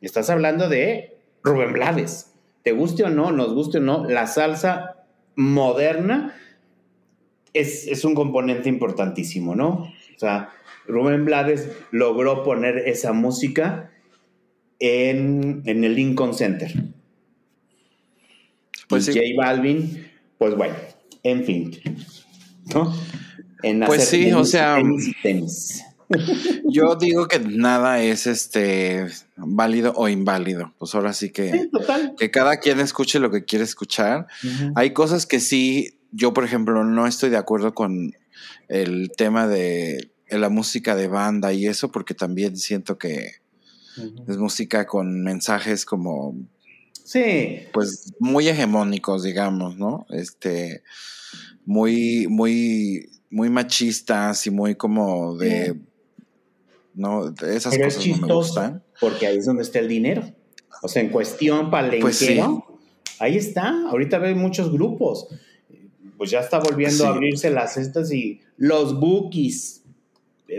[0.00, 2.32] Estás hablando de Rubén Blades.
[2.62, 6.34] Te guste o no, nos guste o no, la salsa moderna
[7.58, 9.68] es, es un componente importantísimo, ¿no?
[9.68, 10.50] O sea,
[10.86, 13.90] Rubén Blades logró poner esa música
[14.78, 16.72] en, el Lincoln Center.
[18.88, 20.74] Pues J Balvin, pues bueno,
[21.22, 21.76] en fin.
[22.72, 22.94] ¿no?
[23.86, 24.78] pues sí, o sea,
[26.64, 30.72] yo digo que nada es este válido o inválido.
[30.78, 31.68] Pues ahora sí que,
[32.18, 34.28] que cada quien escuche lo que quiere escuchar.
[34.76, 38.12] Hay cosas que sí, yo por ejemplo no estoy de acuerdo con
[38.68, 43.32] el tema de la música de banda y eso, porque también siento que
[44.28, 46.36] es música con mensajes como.
[47.04, 47.60] Sí.
[47.72, 50.06] Pues muy hegemónicos, digamos, ¿no?
[50.10, 50.82] Este.
[51.64, 55.76] Muy, muy, muy machistas y muy como de.
[56.94, 58.82] No, de esas cosas no me gustan.
[59.00, 60.22] Porque ahí es donde está el dinero.
[60.82, 63.74] O sea, en cuestión palenquero, pues ahí está.
[63.88, 65.28] Ahorita ve muchos grupos.
[66.16, 69.84] Pues ya está volviendo a abrirse las cestas y los bookies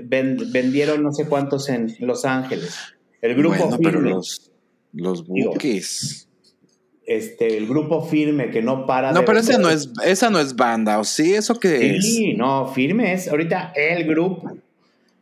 [0.04, 2.76] vendieron no sé cuántos en Los Ángeles.
[3.22, 4.12] El grupo firme.
[4.12, 4.52] los,
[4.94, 6.28] los bookies.
[7.06, 10.58] Este, el grupo firme que no para no, pero esa no es, esa no es
[10.58, 11.34] banda, ¿o sí?
[11.34, 12.06] ¿Eso qué es?
[12.06, 14.58] Sí, no, firme es ahorita el grupo.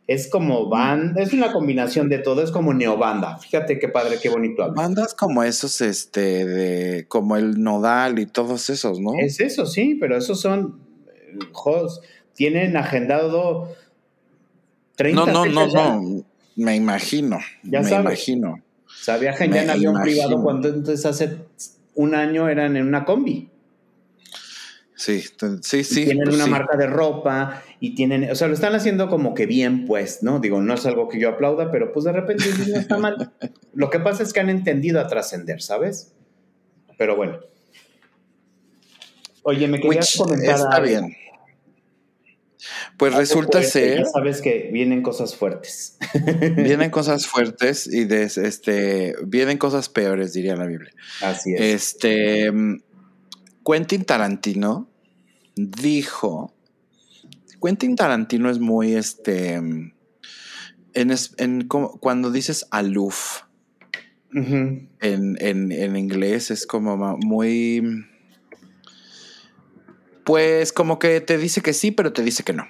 [0.06, 3.38] Es como banda, es una combinación de todo, es como neobanda.
[3.38, 8.70] Fíjate qué padre, qué bonito Bandas como esos, este, de, como el Nodal y todos
[8.70, 9.14] esos, ¿no?
[9.18, 10.78] Es eso, sí, pero esos son,
[12.34, 13.74] tienen agendado
[14.96, 16.24] 30 No, no, no, no.
[16.56, 17.38] Me imagino.
[17.62, 18.62] Ya me imagino.
[18.86, 21.36] O sea, viajan ya en avión privado cuando entonces hace
[21.94, 23.50] un año eran en una combi.
[24.94, 25.22] Sí,
[25.60, 26.04] sí, sí.
[26.06, 29.46] tienen pues una marca de ropa y tienen, o sea, lo están haciendo como que
[29.46, 30.40] bien, pues, ¿no?
[30.40, 33.32] Digo, no es algo que yo aplauda, pero pues de repente no está mal.
[33.74, 36.14] Lo que pasa es que han entendido a trascender, ¿sabes?
[36.96, 37.40] Pero bueno.
[39.42, 40.56] Oye, me querías comentar.
[40.56, 41.14] Está bien.
[42.96, 43.98] Pues resulta ser.
[43.98, 45.98] Ya sabes que vienen cosas fuertes.
[46.56, 50.92] vienen cosas fuertes y de, este, vienen cosas peores, diría la Biblia.
[51.20, 51.60] Así es.
[51.60, 52.50] Este.
[53.64, 54.88] Quentin Tarantino
[55.54, 56.55] dijo.
[57.62, 59.54] Quentin Tarantino es muy este.
[59.54, 59.94] En,
[60.94, 63.42] en, cuando dices aloof
[64.32, 68.06] en, en, en inglés es como muy
[70.26, 72.66] pues como que te dice que sí, pero te dice que no.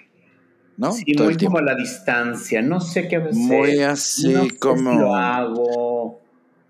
[0.76, 0.92] ¿No?
[0.92, 2.60] Sí, muy como a la distancia.
[2.60, 3.32] No sé qué hacer.
[3.34, 4.92] Muy así como.
[4.92, 6.20] lo hago.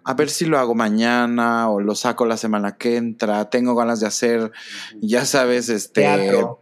[0.05, 3.51] A ver si lo hago mañana o lo saco la semana que entra.
[3.51, 4.53] Tengo ganas de hacer,
[5.01, 6.03] ya sabes, este.
[6.03, 6.61] Teatro.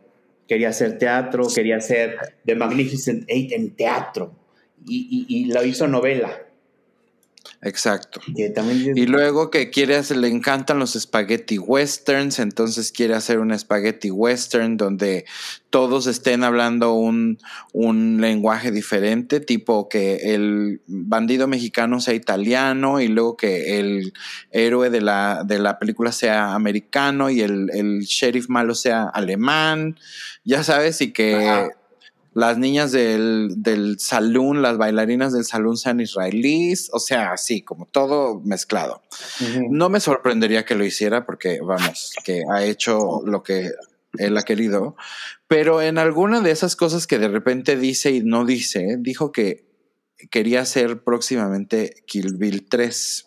[0.48, 4.34] Quería hacer teatro, quería hacer The Magnificent Eight en teatro.
[4.86, 6.44] Y, y, y lo hizo novela.
[7.64, 8.20] Exacto.
[8.26, 14.10] Y luego que quiere hacer, le encantan los spaghetti westerns, entonces quiere hacer un spaghetti
[14.10, 15.24] western donde
[15.70, 17.38] todos estén hablando un,
[17.72, 24.12] un, lenguaje diferente, tipo que el bandido mexicano sea italiano y luego que el
[24.50, 29.96] héroe de la, de la película sea americano y el, el sheriff malo sea alemán,
[30.44, 31.70] ya sabes, y que
[32.34, 37.86] las niñas del, del salón, las bailarinas del salón sean israelíes, o sea, así, como
[37.86, 39.02] todo mezclado.
[39.70, 43.70] No me sorprendería que lo hiciera porque, vamos, que ha hecho lo que
[44.18, 44.96] él ha querido,
[45.48, 49.64] pero en alguna de esas cosas que de repente dice y no dice, dijo que
[50.30, 53.26] quería hacer próximamente Kill Bill 3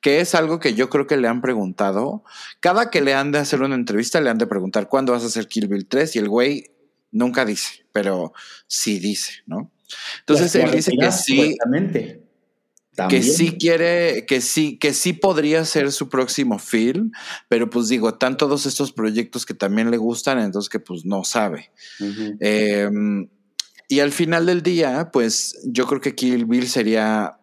[0.00, 2.24] que es algo que yo creo que le han preguntado.
[2.60, 5.26] Cada que le han de hacer una entrevista, le han de preguntar cuándo vas a
[5.26, 6.70] hacer Kill Bill 3 y el güey
[7.12, 8.32] Nunca dice, pero
[8.66, 9.72] sí dice, ¿no?
[10.20, 11.56] Entonces él dice que sí.
[13.08, 17.12] Que sí quiere, que sí, que sí podría ser su próximo film,
[17.48, 21.24] pero pues digo, están todos estos proyectos que también le gustan, entonces que pues no
[21.24, 21.72] sabe.
[22.40, 23.28] Em,
[23.88, 27.39] y al final del día, pues yo creo que Kill Bill sería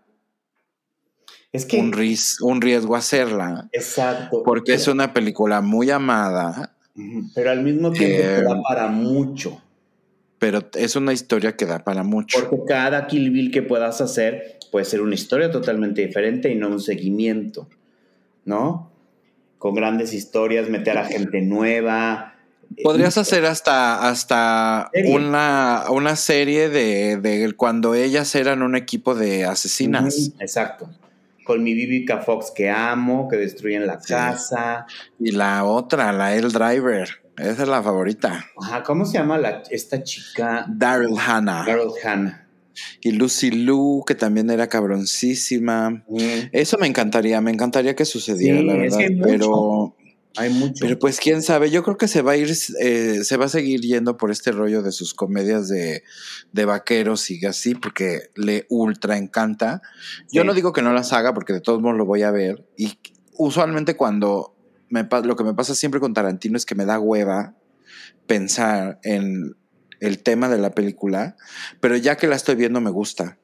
[1.51, 1.93] es que, un,
[2.41, 3.69] un riesgo hacerla.
[3.71, 4.43] Exacto.
[4.43, 6.73] Porque es una película muy amada.
[7.33, 9.61] Pero al mismo tiempo da para mucho.
[10.39, 12.39] Pero es una historia que da para mucho.
[12.39, 16.67] Porque cada Kill Bill que puedas hacer puede ser una historia totalmente diferente y no
[16.67, 17.67] un seguimiento,
[18.45, 18.91] ¿no?
[19.57, 22.35] Con grandes historias, meter a gente nueva.
[22.83, 29.45] Podrías hacer hasta, hasta una, una serie de, de, cuando ellas eran un equipo de
[29.45, 30.33] asesinas.
[30.39, 30.89] exacto
[31.47, 34.85] con mi Vivica Fox que amo, que destruyen la casa.
[35.17, 37.07] Y la otra, la El Driver.
[37.37, 38.45] Esa es la favorita.
[38.61, 40.65] Ajá, ¿cómo se llama la, esta chica?
[40.67, 41.63] Daryl Hannah.
[41.65, 42.47] Daryl Hannah.
[43.01, 46.03] Y Lucy Lou, que también era cabroncísima.
[46.51, 48.99] Eso me encantaría, me encantaría que sucediera, la verdad.
[49.23, 49.95] pero
[50.37, 50.85] hay mucho.
[50.85, 53.49] Pero pues quién sabe, yo creo que se va a ir, eh, se va a
[53.49, 56.03] seguir yendo por este rollo de sus comedias de,
[56.51, 59.81] de vaqueros y así, porque le ultra encanta.
[60.31, 62.65] Yo no digo que no las haga, porque de todos modos lo voy a ver.
[62.77, 62.99] Y
[63.33, 64.55] usualmente cuando
[64.89, 67.55] me, lo que me pasa siempre con Tarantino es que me da hueva
[68.25, 69.55] pensar en
[69.99, 71.35] el tema de la película,
[71.79, 73.37] pero ya que la estoy viendo me gusta.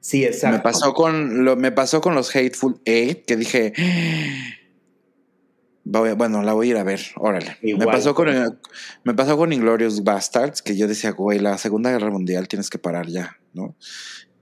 [0.00, 0.56] Sí, exacto.
[0.56, 3.72] Me pasó con, lo, me pasó con los Hateful Eight, que dije
[5.84, 7.56] bueno, la voy a ir a ver, órale.
[7.62, 8.28] Me pasó, con,
[9.04, 12.78] me pasó con Inglorious Bastards, que yo decía, güey, la Segunda Guerra Mundial tienes que
[12.78, 13.74] parar ya, ¿no?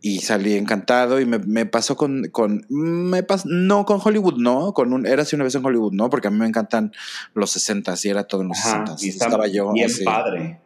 [0.03, 5.07] Y salí encantado y me, pasó con, con me no con Hollywood, no, con un,
[5.07, 6.93] era así una vez en Hollywood, no, porque a mí me encantan
[7.34, 10.61] los 60 y era todo en los 60 y estaba yo bien padre.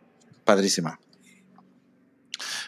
[0.45, 1.01] Padrísima.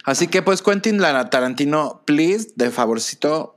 [0.05, 3.56] Así que pues Quentin Tarantino, please, de favorcito,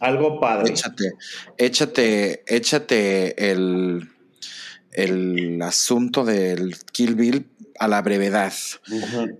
[0.00, 0.72] algo padre.
[0.72, 1.12] Échate,
[1.56, 4.08] échate, échate el,
[4.92, 7.46] el asunto del Kill Bill
[7.78, 8.52] a la brevedad.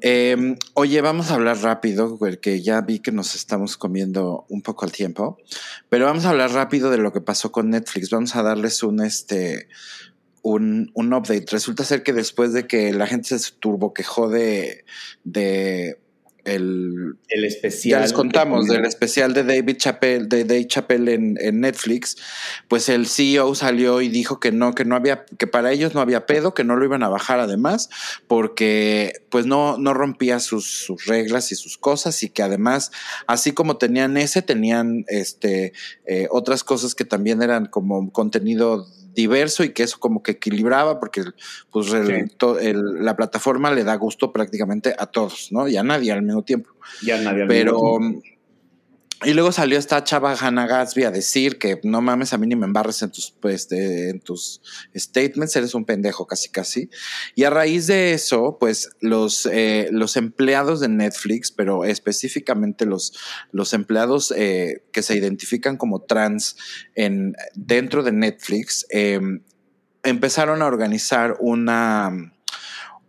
[0.00, 4.84] Em, oye, vamos a hablar rápido, porque ya vi que nos estamos comiendo un poco
[4.84, 5.38] el tiempo,
[5.88, 8.10] pero vamos a hablar rápido de lo que pasó con Netflix.
[8.10, 9.68] Vamos a darles un este
[10.42, 11.46] un, un update.
[11.50, 14.84] Resulta ser que después de que la gente se turbo quejó de,
[15.24, 15.98] de
[16.44, 18.00] el, el especial.
[18.00, 22.16] Ya les contamos del especial de David Chappelle, de Dave Chappelle en, en, Netflix,
[22.68, 26.00] pues el CEO salió y dijo que no, que no había, que para ellos no
[26.00, 27.88] había pedo, que no lo iban a bajar además,
[28.26, 32.92] porque pues no, no rompía sus, sus reglas y sus cosas, y que además,
[33.26, 35.72] así como tenían ese, tenían este
[36.06, 40.98] eh, otras cosas que también eran como contenido diverso y que eso como que equilibraba
[41.00, 41.22] porque
[41.70, 45.68] pues la plataforma le da gusto prácticamente a todos, ¿no?
[45.68, 46.70] Y a nadie al mismo tiempo.
[47.02, 48.33] Y a nadie al Pero, mismo tiempo.
[49.24, 52.56] Y luego salió esta chava Hannah Gatsby a decir que no mames, a mí ni
[52.56, 54.60] me embarres en tus, pues, en tus
[54.94, 56.90] statements, eres un pendejo casi casi.
[57.34, 63.12] Y a raíz de eso, pues los, eh, los empleados de Netflix, pero específicamente los,
[63.50, 66.56] los empleados eh, que se identifican como trans
[66.94, 69.42] en, dentro de Netflix, em,
[70.02, 72.30] empezaron a organizar una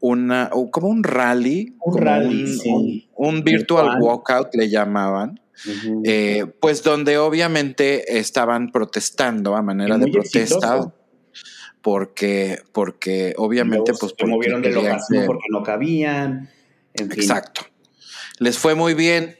[0.01, 3.97] una, como un rally, un rally, un, virtual.
[3.99, 5.39] walkout le llamaban,
[6.03, 10.93] eh, pues donde obviamente estaban protestando a manera de protesta.
[11.81, 14.15] Porque, porque obviamente, pues.
[14.17, 16.49] Se movieron de locación porque no cabían.
[16.93, 17.61] Exacto.
[18.39, 19.37] Les fue muy bien.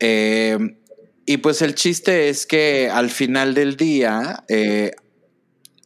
[0.00, 0.76] Eh,
[1.26, 4.92] y pues el chiste es que al final del día eh,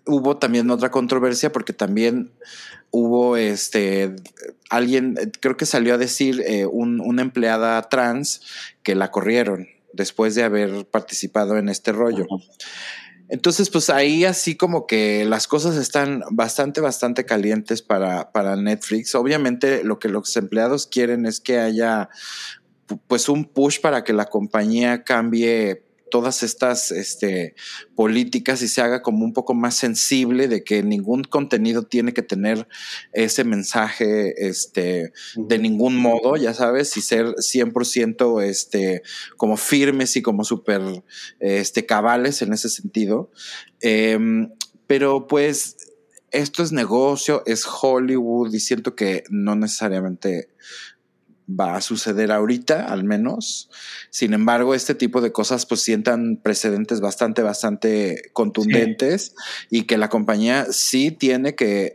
[0.06, 2.32] hubo también otra controversia porque también
[2.95, 4.14] hubo este
[4.70, 8.40] alguien, creo que salió a decir eh, una empleada trans
[8.84, 12.26] que la corrieron después de haber participado en este rollo.
[13.28, 19.16] Entonces, pues ahí así como que las cosas están bastante, bastante calientes para, para Netflix.
[19.16, 22.11] Obviamente lo que los empleados quieren es que haya
[23.09, 25.82] pues un push para que la compañía cambie
[26.14, 27.56] todas estas este,
[27.96, 32.22] políticas y se haga como un poco más sensible de que ningún contenido tiene que
[32.22, 32.68] tener
[33.12, 39.02] ese mensaje este, de ningún modo, ya sabes, y ser 100% este,
[39.36, 41.02] como firmes y como súper
[41.40, 43.32] este, cabales en ese sentido.
[43.80, 44.52] Em,
[44.86, 45.76] pero pues
[46.30, 50.48] esto es negocio, es Hollywood y siento que no necesariamente
[51.49, 53.70] va a suceder ahorita, al menos.
[54.11, 59.34] Sin embargo, este tipo de cosas pues sientan precedentes bastante, bastante contundentes
[59.70, 61.95] y que la compañía sí tiene que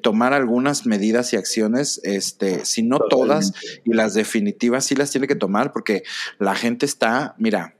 [0.00, 3.52] tomar algunas medidas y acciones, este, si no todas,
[3.84, 6.02] y las definitivas sí las tiene que tomar, porque
[6.38, 7.76] la gente está, mira.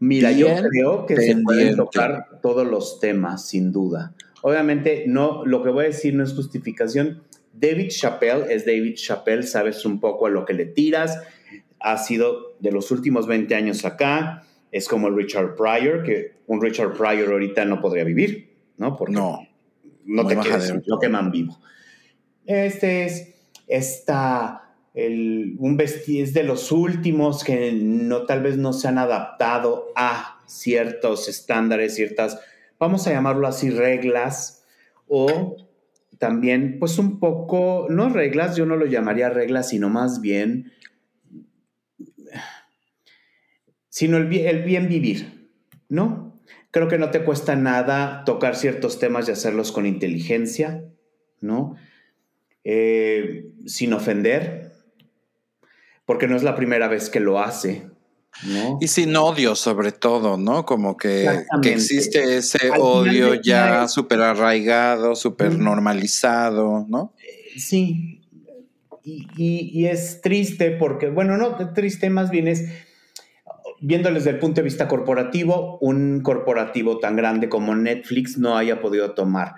[0.00, 4.14] Mira, yo creo que se pueden tocar todos los temas, sin duda.
[4.42, 7.24] Obviamente, no, lo que voy a decir no es justificación.
[7.60, 11.20] David Chappelle es David Chappelle, sabes un poco a lo que le tiras.
[11.80, 14.44] Ha sido de los últimos 20 años acá.
[14.70, 18.96] Es como el Richard Pryor, que un Richard Pryor ahorita no podría vivir, ¿no?
[18.96, 19.46] Porque no,
[20.04, 21.58] no te quieres, lo queman vivo.
[22.46, 24.04] Este es,
[24.94, 29.92] el, un vestido es de los últimos que no, tal vez no se han adaptado
[29.94, 32.40] a ciertos estándares, ciertas
[32.78, 34.64] vamos a llamarlo así, reglas
[35.06, 35.56] o
[36.18, 40.72] también, pues un poco, no reglas, yo no lo llamaría reglas, sino más bien,
[43.88, 45.50] sino el bien, vivir,
[45.88, 46.40] ¿no?
[46.70, 50.84] Creo que no te cuesta nada tocar ciertos temas y hacerlos con inteligencia,
[51.40, 51.76] ¿no?
[52.64, 54.72] Eh, sin ofender,
[56.04, 57.90] porque no es la primera vez que lo hace,
[58.80, 60.64] y sin odio, sobre todo, ¿no?
[60.64, 67.14] Como que, existe ese odio ya súper arraigado, súper normalizado, ¿no?
[67.18, 68.22] Eh, sí.
[69.04, 72.68] Y, es triste porque, bueno, no, triste más bien es,
[73.80, 78.80] viéndoles desde el punto de vista corporativo, un corporativo tan grande como Netflix no haya
[78.80, 79.54] podido tomar.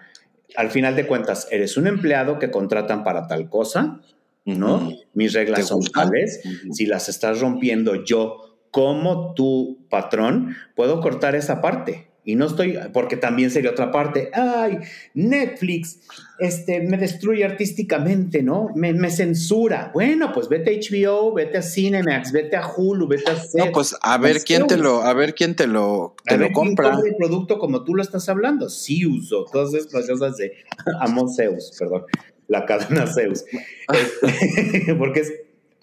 [0.57, 4.01] Al final de cuentas, eres un empleado que contratan para tal cosa,
[4.45, 4.91] ¿no?
[5.15, 6.41] Mis reglas son tales.
[6.73, 12.11] Si las estás rompiendo yo como tu patrón puedo cortar esa parte.
[12.23, 14.79] Y no estoy, porque también sería otra parte, ay,
[15.15, 16.01] Netflix,
[16.39, 18.69] este, me destruye artísticamente, ¿no?
[18.75, 19.91] Me, censura.
[19.95, 23.37] Bueno, pues vete a HBO, vete a Cinemax, vete a Hulu, vete a...
[23.55, 27.01] no, pues a ver quién te lo, a ver quién te lo, te lo compra.
[27.05, 30.53] el producto como tú lo estás hablando, sí uso, todas esas cosas de
[31.01, 32.05] Amon Zeus, perdón,
[32.49, 33.45] la cadena Zeus.
[33.93, 35.33] Este, porque es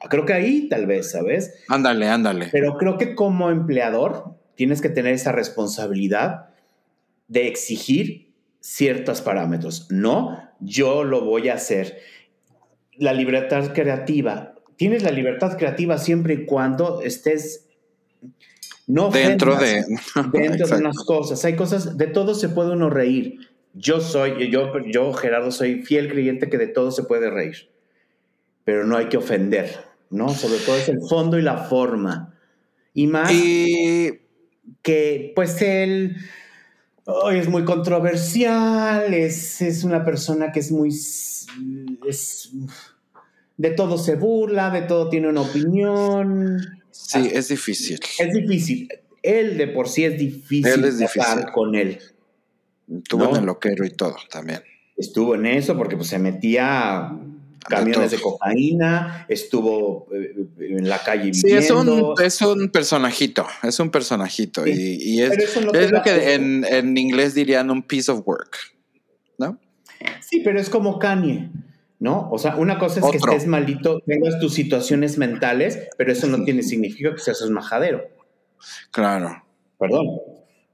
[0.10, 1.64] Creo que ahí tal vez, ¿sabes?
[1.68, 2.50] Ándale, ándale.
[2.52, 6.50] Pero creo que como empleador tienes que tener esa responsabilidad
[7.28, 9.88] de exigir ciertos parámetros.
[9.90, 12.00] No, yo lo voy a hacer.
[12.98, 14.56] La libertad creativa.
[14.76, 17.68] Tienes la libertad creativa siempre y cuando estés
[18.88, 19.84] no dentro de
[20.34, 21.44] dentro de unas cosas.
[21.46, 23.40] Hay cosas, de todo se puede uno reír.
[23.74, 27.70] Yo soy, yo, yo Gerardo, soy fiel creyente que de todo se puede reír,
[28.64, 29.87] pero no hay que ofender.
[30.10, 30.30] ¿No?
[30.30, 32.34] Sobre todo es el fondo y la forma.
[32.94, 33.32] Y más
[34.82, 36.18] que, pues él
[37.32, 40.90] es muy controversial, es, es, una persona que es muy...
[40.90, 42.52] Es,
[43.58, 46.58] de todo se burla, de todo tiene una opinión.
[46.92, 48.00] Sí, es difícil.
[48.20, 48.90] Es difícil.
[49.24, 51.46] Él de por sí es difícil, él difícil.
[51.54, 52.00] con él.
[52.88, 54.62] Estuvo en el loquero y todo también.
[54.96, 57.18] Estuvo en eso porque pues, se metía
[57.68, 63.80] camiones de cocaína, estuvo eh, en la calle Sí, es un, es un personajito, es
[63.80, 64.66] un personajito.
[64.66, 68.58] Y, es, lo que en, inglés dirían un piece of work,
[69.38, 69.60] ¿no?
[70.22, 71.50] Sí, pero es como Kanye,
[72.00, 72.30] ¿no?
[72.32, 76.44] O sea, una cosa es que estés maldito, tengas tus situaciones mentales, pero eso no
[76.44, 78.04] tiene significado que seas un majadero.
[78.92, 79.44] Claro.
[79.78, 80.08] Perdón.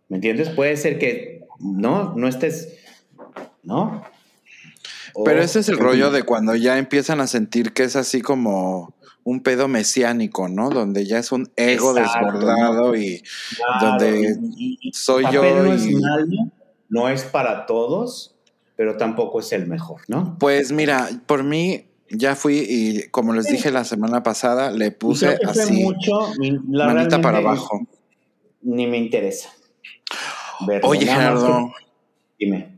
[0.10, 0.50] ¿Me entiendes?
[0.50, 2.78] Puede ser que no, no estés,
[3.64, 4.04] ¿no?
[5.26, 8.94] Pero ese es el rollo de cuando ya empiezan a sentir que es así como
[9.24, 10.70] un pedo mesiánico, ¿no?
[10.70, 13.24] Donde ya es un ego desbordado y
[13.82, 14.38] donde
[14.92, 15.44] soy yo.
[15.44, 15.88] No, es
[16.90, 18.36] no es para todos,
[18.76, 20.38] pero tampoco es el mejor, ¿no?
[20.40, 25.38] Pues mira, por mí ya fui y como les dije la semana pasada, le puse
[25.48, 26.32] así mucho,
[26.68, 27.88] manita para abajo.
[28.62, 29.50] Ni me interesa.
[30.84, 31.74] Oye, Gerardo.
[32.40, 32.73] Dime.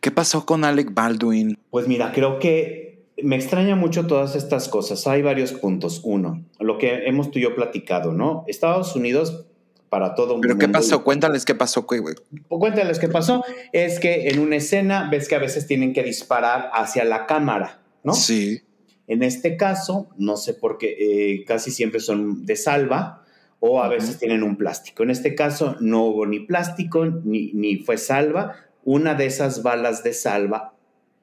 [0.00, 1.58] ¿Qué pasó con Alec Baldwin?
[1.70, 5.06] Pues mira, creo que me extraña mucho todas estas cosas.
[5.06, 6.00] Hay varios puntos.
[6.04, 8.44] Uno, lo que hemos tú y yo platicado, ¿no?
[8.46, 9.46] Estados Unidos
[9.88, 11.02] para todo un ¿Pero qué pasó?
[11.02, 12.02] Cuéntales qué pasó, güey.
[12.48, 13.42] Cuéntales qué pasó.
[13.72, 17.80] Es que en una escena ves que a veces tienen que disparar hacia la cámara,
[18.04, 18.14] ¿no?
[18.14, 18.62] Sí.
[19.06, 23.24] En este caso, no sé por qué, eh, casi siempre son de salva
[23.60, 25.02] o a veces tienen un plástico.
[25.02, 28.54] En este caso no hubo ni plástico ni, ni fue salva,
[28.84, 30.74] una de esas balas de salva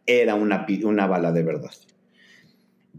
[0.06, 1.72] era una, una bala de verdad.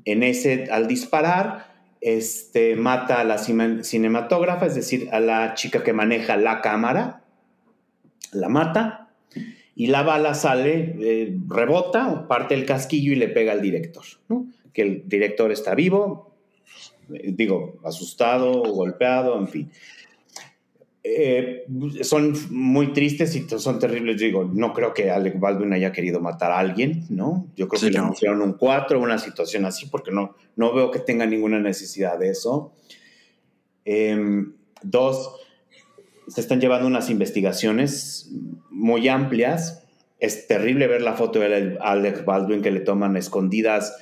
[0.05, 5.93] En ese, al disparar, este, mata a la cinematógrafa, es decir, a la chica que
[5.93, 7.25] maneja la cámara,
[8.33, 9.11] la mata,
[9.75, 14.05] y la bala sale, eh, rebota, parte el casquillo y le pega al director,
[14.73, 16.35] que el director está vivo,
[17.13, 19.71] eh, digo, asustado, golpeado, en fin.
[21.09, 21.65] Eh,
[22.03, 24.19] son muy tristes y son terribles.
[24.19, 27.47] Digo, no creo que Alec Baldwin haya querido matar a alguien, ¿no?
[27.55, 30.99] Yo creo que le pusieron un 4, una situación así, porque no, no veo que
[30.99, 32.73] tenga ninguna necesidad de eso.
[33.85, 35.37] Em, dos,
[36.27, 38.31] se están llevando unas investigaciones
[38.71, 39.85] muy amplias.
[40.19, 43.95] Es terrible ver la foto de Alec Baldwin que le toman escondidas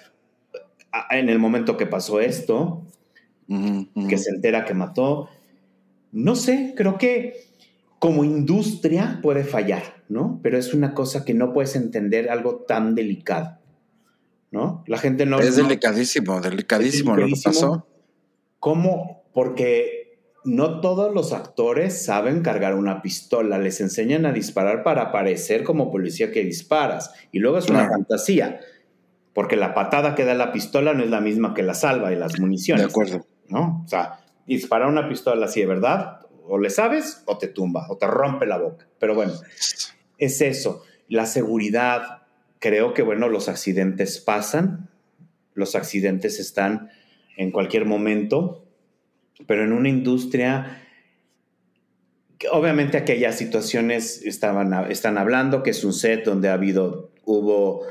[1.11, 2.87] en el momento que pasó esto,
[3.47, 5.29] que se entera que mató.
[6.15, 7.35] No sé, creo que
[7.99, 10.39] como industria puede fallar, ¿no?
[10.45, 13.59] Pero es una cosa que no puedes entender algo tan delicado,
[14.53, 14.85] ¿no?
[14.87, 15.41] La gente no...
[15.41, 17.89] Es delicadísimo, delicadísimo, lo que pasó.
[18.61, 19.25] ¿Cómo?
[19.33, 25.65] Porque no todos los actores saben cargar una pistola, les enseñan a disparar para parecer
[25.65, 28.61] como policía que disparas y luego es una fantasía,
[29.33, 32.17] porque la patada que da la pistola no es la misma que la salva y
[32.17, 32.85] las municiones.
[32.85, 33.27] De acuerdo.
[33.49, 33.83] ¿No?
[33.85, 37.97] O sea, disparar una pistola así de verdad, o le sabes o te tumba o
[37.97, 38.87] te rompe la boca.
[38.99, 39.33] Pero bueno,
[40.19, 40.83] es eso.
[41.09, 42.23] La seguridad,
[42.59, 44.91] creo que bueno, los accidentes pasan,
[45.55, 46.91] los accidentes están
[47.37, 48.67] en cualquier momento,
[49.47, 50.81] pero en una industria
[52.51, 57.83] obviamente aquellas situaciones estaban, están hablando que es un set donde ha habido, hubo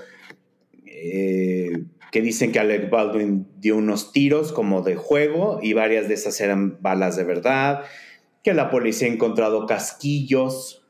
[0.85, 1.62] eh,
[2.13, 6.39] que dicen que Alec Baldwin dio unos tiros como de juego y varias de esas
[6.41, 7.85] eran balas de verdad,
[8.43, 10.85] que la policía ha encontrado casquillos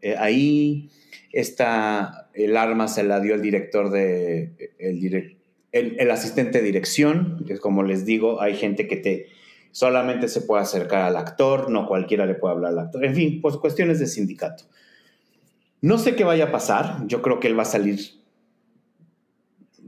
[0.00, 0.88] eh, ahí,
[1.30, 5.36] esta, el arma se la dio el director de, el,
[5.72, 9.26] el, asistente de dirección, que como les digo, hay gente que te
[9.72, 13.42] solamente se puede acercar al actor, no cualquiera le puede hablar al actor, en fin,
[13.42, 14.64] pues cuestiones de sindicato.
[15.82, 18.19] No sé qué vaya a pasar, yo creo que él va a salir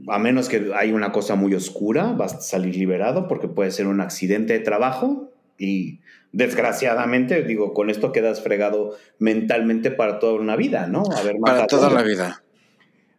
[0.07, 3.87] a menos que hay una cosa muy oscura, vas a salir liberado porque puede ser
[3.87, 5.99] un accidente de trabajo y
[6.31, 11.03] desgraciadamente, digo, con esto quedas fregado mentalmente para toda una vida, ¿no?
[11.15, 12.43] Haber para toda la vida.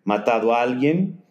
[0.04, 1.22] Matado a alguien.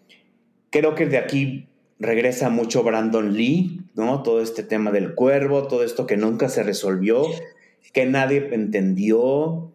[0.70, 1.68] Creo que de aquí
[2.00, 4.24] regresa mucho Brandon Lee, ¿no?
[4.24, 7.26] Todo este tema del cuervo, todo esto que nunca se resolvió,
[7.92, 9.73] que nadie entendió,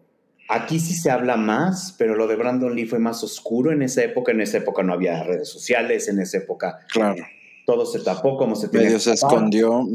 [0.51, 4.03] Aquí sí se habla más, pero lo de Brandon Lee fue más oscuro en esa
[4.03, 4.31] época.
[4.31, 7.23] En esa época no había redes sociales, en esa época claro.
[7.67, 8.87] todo se tapó como se tenía.
[8.87, 9.85] Medio se escondió.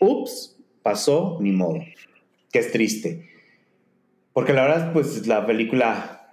[0.00, 1.78] Ups, pasó, ni modo.
[2.50, 3.30] Que es triste.
[4.32, 6.32] Porque la verdad, pues la película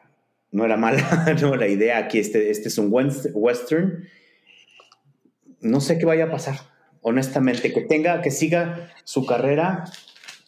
[0.50, 2.00] no era mala, no la idea.
[2.00, 4.10] Aquí este, este es un western.
[5.62, 6.56] No sé qué vaya a pasar,
[7.02, 7.72] honestamente.
[7.72, 9.84] Que tenga, que siga su carrera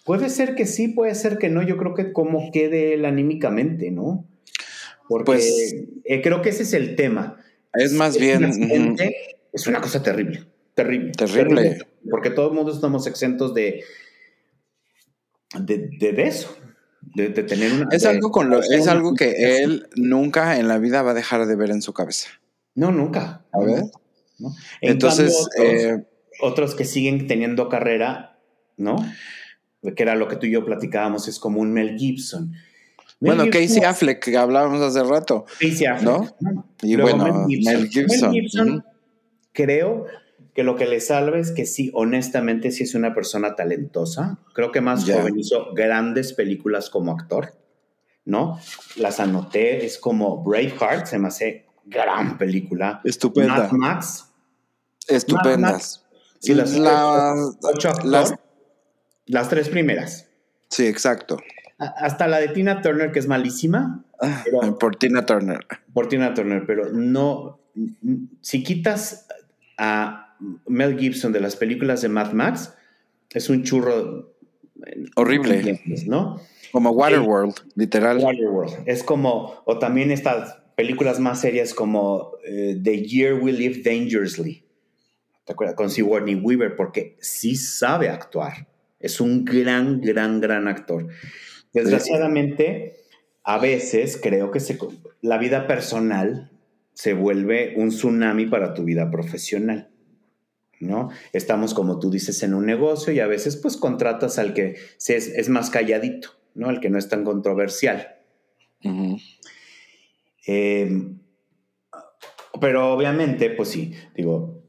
[0.06, 1.64] Puede ser que sí, puede ser que no.
[1.64, 4.26] Yo creo que cómo quede él anímicamente, ¿no?
[5.10, 7.38] Porque pues, eh, creo que ese es el tema.
[7.74, 8.44] Es más bien.
[9.52, 10.46] es una cosa terrible.
[10.76, 11.12] Terrible.
[11.14, 11.80] Terrible.
[12.12, 13.84] porque todo el mundo estamos exentos de.
[15.60, 16.56] de, eso.
[17.02, 17.88] De, tener una.
[17.92, 21.48] Es, algo, con lo, es algo que él nunca en la vida va a dejar
[21.48, 22.30] de ver en su cabeza.
[22.76, 23.44] No, nunca.
[23.52, 23.86] A ver.
[24.82, 25.48] Entonces.
[25.58, 26.06] Eh,
[26.42, 28.38] otros que siguen teniendo carrera,
[28.78, 28.98] ¿no?
[29.94, 32.54] Que era lo que tú y yo platicábamos, es como un Mel Gibson.
[33.20, 35.46] bueno, Casey Affleck, que hablábamos hace rato.
[35.60, 36.04] Casey Affleck.
[36.04, 36.66] ¿no?
[36.82, 38.32] Y bueno, Mel Gibson.
[38.32, 38.86] Mel Gibson,
[39.52, 40.06] creo
[40.56, 44.40] que lo que le salva es que sí, honestamente, sí es una persona talentosa.
[44.54, 47.54] Creo que más joven hizo grandes películas como actor,
[48.24, 48.60] ¿no?
[48.96, 53.02] Las anoté, es como Braveheart, se me hace gran película.
[53.04, 53.58] Estupenda.
[53.58, 54.32] Mad Max.
[55.08, 56.06] Estupendas.
[56.40, 58.36] Sí, las, las,
[59.26, 60.30] las tres primeras.
[60.70, 61.38] Sí, exacto.
[61.78, 64.06] Hasta la de Tina Turner, que es malísima.
[64.22, 64.44] Ah,
[64.80, 65.66] por Tina Turner.
[65.94, 67.60] Por Tina Turner, pero no.
[68.42, 69.28] Si quitas
[69.78, 70.36] a
[70.68, 72.74] Mel Gibson de las películas de Mad Max,
[73.32, 74.34] es un churro.
[75.16, 75.82] Horrible.
[76.08, 76.40] ¿No?
[76.72, 78.20] Como Waterworld, literal.
[78.20, 78.84] Waterworld.
[78.86, 79.62] Es como.
[79.66, 84.66] O también estas películas más serias como eh, The Year We Live Dangerously.
[85.46, 85.76] ¿Te acuerdas?
[85.76, 88.68] Con Sigourney Weaver, porque sí sabe actuar.
[89.06, 91.08] Es un gran, gran, gran actor.
[91.74, 92.96] Desgraciadamente,
[93.44, 94.80] a veces creo que se,
[95.22, 96.52] la vida personal
[96.94, 99.90] se vuelve un tsunami para tu vida profesional.
[100.80, 101.10] ¿no?
[101.34, 104.76] Estamos, como tú dices, en un negocio y a veces pues contratas al que
[105.08, 106.70] es, más calladito, ¿no?
[106.70, 108.16] Al que no es tan controversial.
[110.48, 111.20] Em,
[112.60, 114.64] pero obviamente, pues sí, digo,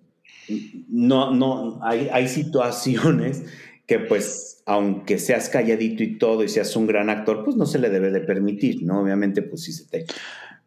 [0.88, 3.44] no, no, hay, hay situaciones
[3.86, 7.78] que pues aunque seas calladito y todo y seas un gran actor, pues no se
[7.78, 9.00] le debe de permitir, ¿no?
[9.00, 10.06] Obviamente, pues sí se te...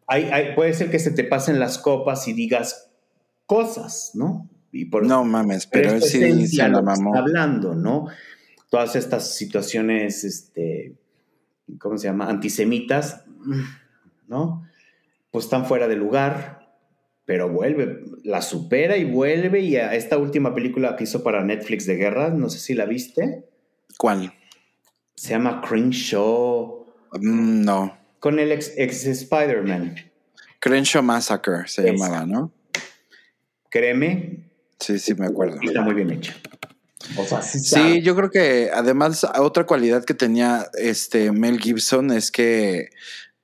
[0.06, 2.90] Hay, puede ser que se te pasen las copas y digas
[3.46, 4.48] cosas, ¿no?
[4.72, 7.14] Y por no mames, pero él sí se la mamó.
[7.14, 8.08] Hablando, ¿no?
[8.70, 10.94] todas estas situaciones, este,
[11.78, 12.30] ¿cómo se llama?
[12.30, 13.24] Antisemitas,
[14.28, 14.66] ¿no?
[15.30, 16.59] Pues están fuera de lugar,
[17.30, 19.60] pero vuelve, la supera y vuelve.
[19.60, 22.86] Y a esta última película que hizo para Netflix de guerra, no sé si la
[22.86, 23.44] viste.
[23.96, 24.34] ¿Cuál?
[25.14, 26.86] Se llama Crenshaw.
[27.20, 27.96] Mm, no.
[28.18, 29.94] Con el ex, ex Spider-Man.
[30.58, 32.50] Crenshaw Massacre se llamaba, ¿no?
[33.70, 34.50] Créeme.
[34.80, 35.60] Sí, sí, me acuerdo.
[35.62, 36.34] Está muy bien hecha.
[37.44, 42.88] sí, yo creo que además otra cualidad que tenía este Mel Gibson es que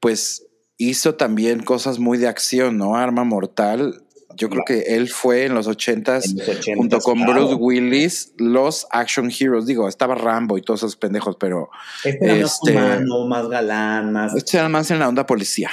[0.01, 0.46] pues
[0.79, 2.97] hizo también cosas muy de acción, ¿no?
[2.97, 4.03] Arma Mortal.
[4.37, 6.35] Yo creo que él fue en los ochentas,
[6.77, 9.65] junto con Bruce Willis, los action heroes.
[9.65, 11.71] Digo, estaba Rambo y todos esos pendejos, pero.
[12.05, 14.35] Este era más este, humano, más galán, más.
[14.35, 15.71] Este era más en la onda policía.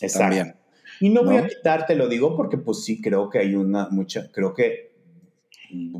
[0.00, 0.58] Exacto.
[1.00, 3.88] Y no, voy a quitar, te lo digo, porque pues sí, creo que hay una
[3.90, 4.94] mucha, creo que,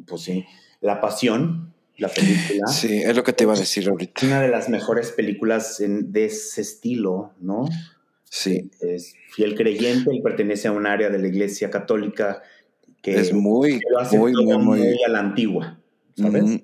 [0.07, 0.47] pues sí,
[0.81, 2.67] La Pasión, la película.
[2.73, 4.25] Sí, es lo que te iba a decir ahorita.
[4.25, 7.69] Una de las mejores películas de ese estilo, ¿no?
[8.31, 8.71] Sí.
[8.81, 12.43] Es fiel creyente y pertenece a un área de la iglesia católica
[13.03, 13.81] que es muy,
[14.13, 15.79] muy, muy, muy, a la antigua,
[16.17, 16.61] ¿sabes?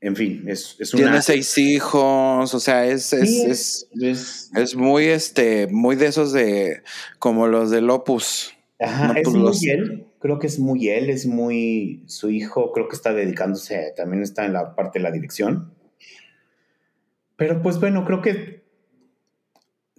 [0.00, 1.02] en fin, es, es una...
[1.02, 3.88] Tiene seis hijos, o sea, es, es,
[4.54, 6.82] es, muy, este, muy de esos de,
[7.18, 8.54] como los del Opus.
[8.78, 12.94] Ajá, es muy él, creo que es muy él, es muy, su hijo creo que
[12.94, 15.72] está dedicándose, también está en la parte de la dirección.
[17.36, 18.55] Pero pues bueno, creo que,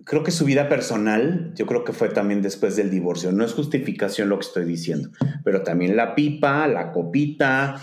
[0.07, 3.31] creo que su vida personal, yo creo que fue también después del divorcio.
[3.33, 5.09] No es justificación lo que estoy diciendo,
[5.43, 7.75] pero también la pipa, la copita,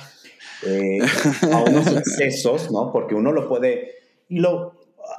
[0.66, 0.98] eh,
[1.52, 2.90] a unos excesos, ¿no?
[2.92, 3.92] Porque uno lo puede,
[4.28, 4.74] y lo,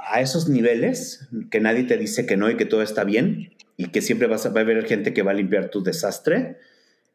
[0.10, 3.90] a esos niveles, que nadie te dice que no y que todo está bien, y
[3.90, 6.58] que siempre vas a, va a haber gente que va a limpiar tu desastre,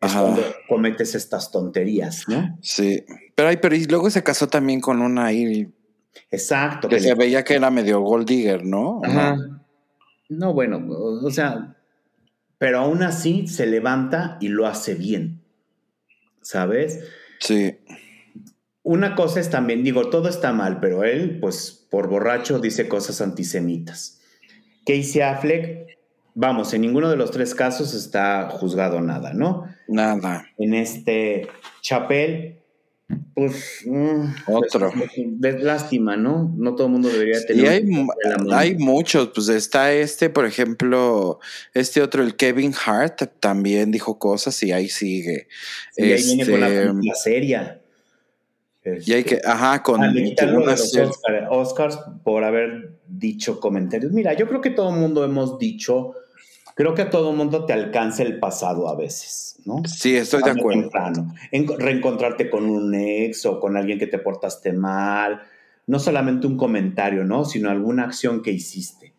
[0.01, 2.57] es cuando cometes estas tonterías, ¿no?
[2.63, 3.05] Sí,
[3.35, 5.69] pero, hay, pero y luego se casó también con una ahí.
[6.31, 6.89] Exacto.
[6.89, 9.01] Que, se veía que era medio gold digger, ¿no?
[9.05, 9.60] Ajá.
[10.31, 11.77] No, bueno, o sea,
[12.57, 15.43] pero aún así se levanta y lo hace bien,
[16.41, 17.05] ¿sabes?
[17.41, 17.77] Sí
[18.83, 23.21] una cosa es también, digo, todo está mal, pero él, pues por borracho, dice cosas
[23.21, 24.21] antisemitas.
[24.87, 25.99] Casey Affleck,
[26.35, 29.67] vamos, en ninguno de los tres casos está juzgado nada, ¿no?
[29.87, 30.47] Nada.
[30.59, 31.49] En este
[31.83, 32.60] Chapel,
[33.35, 33.83] pues.
[33.87, 34.93] Mm, Otro.
[35.43, 36.53] Es, lástima, ¿no?
[36.57, 37.65] No todo el mundo debería tener.
[37.65, 38.07] Y hay,
[38.53, 41.41] hay, muchos, pues está este, por ejemplo,
[41.75, 45.49] este otro, el Kevin Hart, también dijo cosas y ahí sigue.
[45.97, 47.81] Y ahí viene con la, este, la serie
[48.85, 50.03] y hay que, ajá, con.
[50.03, 50.97] Ah, los
[51.51, 54.13] Oscars, por haber dicho comentarios.
[54.13, 56.15] Mira, yo creo que todo el mundo hemos dicho,
[56.81, 59.83] creo que a todo mundo te alcanza el pasado a veces, ¿no?
[59.85, 60.89] Sí, estoy de acuerdo.
[61.53, 65.43] En, reencontrarte con un ex o con alguien que te portaste mal,
[65.87, 67.45] no solamente un comentario, ¿no?
[67.45, 69.13] Sino alguna acción que hiciste.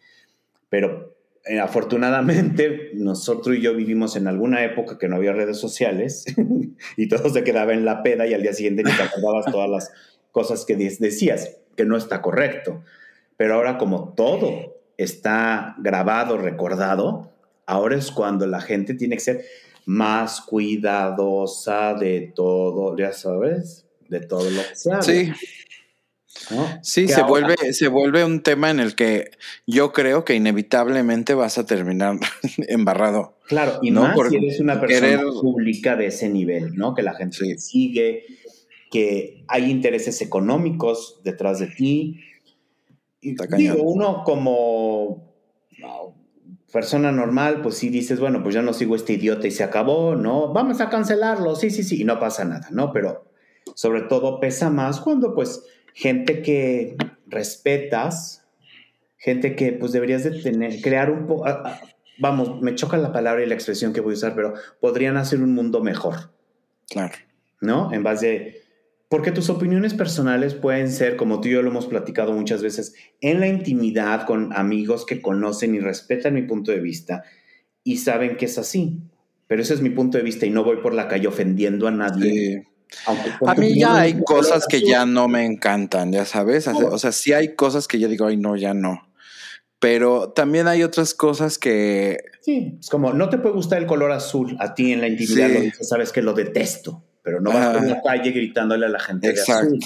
[0.70, 1.14] Pero
[1.46, 6.26] eh, afortunadamente, nosotros y yo vivimos en alguna época que no había redes sociales
[6.98, 9.70] y todo se quedaba en la peda y al día siguiente ni te acordabas todas
[9.70, 9.92] las
[10.32, 12.82] cosas que decías, que no está correcto.
[13.38, 17.31] Pero ahora como todo está grabado, recordado,
[17.72, 19.46] ahora es cuando la gente tiene que ser
[19.86, 25.32] más cuidadosa de todo, ya sabes, de todo lo que se Sí,
[26.82, 29.32] Sí, se vuelve, se vuelve un tema en el que
[29.68, 32.18] yo creo que inevitablemente vas a terminar
[32.68, 33.38] embarrado.
[33.48, 36.94] Claro, y no más si eres una persona pública de ese nivel, ¿no?
[36.94, 38.26] Que la gente sigue,
[38.90, 42.20] que hay intereses económicos detrás de ti.
[43.22, 45.32] Y digo, uno como
[46.72, 50.16] persona normal, pues sí dices, bueno, pues ya no sigo este idiota y se acabó,
[50.16, 50.54] ¿no?
[50.54, 52.92] Vamos a cancelarlo, sí, sí, sí, y no pasa nada, ¿no?
[52.92, 53.26] Pero
[53.76, 56.96] sobre todo pesa más cuando pues gente que
[57.28, 58.46] respetas,
[59.18, 61.46] gente que pues deberías de tener, crear un poco,
[62.20, 65.42] vamos, me choca la palabra y la expresión que voy a usar, pero podrían hacer
[65.42, 66.32] un mundo mejor.
[66.90, 67.14] Claro.
[67.60, 67.94] ¿No?
[67.94, 68.61] En base
[69.12, 72.96] porque tus opiniones personales pueden ser, como tú y yo lo hemos platicado muchas veces,
[73.20, 77.24] en la intimidad con amigos que conocen y respetan mi punto de vista
[77.84, 79.02] y saben que es así.
[79.46, 81.92] Pero ese es mi punto de vista y no voy por la calle ofendiendo a
[81.92, 82.66] nadie
[83.46, 86.68] a mí ya hay cosas que ya no me encantan, ya sabes.
[86.68, 89.08] O sea, sí hay cosas que yo digo, ay, no, ya no.
[89.80, 92.18] Pero también hay otras cosas que.
[92.42, 94.56] Sí, es como, no te puede gustar el color azul.
[94.60, 97.88] A ti en la intimidad lo dices, sabes que lo detesto, pero no vas por
[97.88, 99.80] la calle gritándole a la gente exacto, de azul.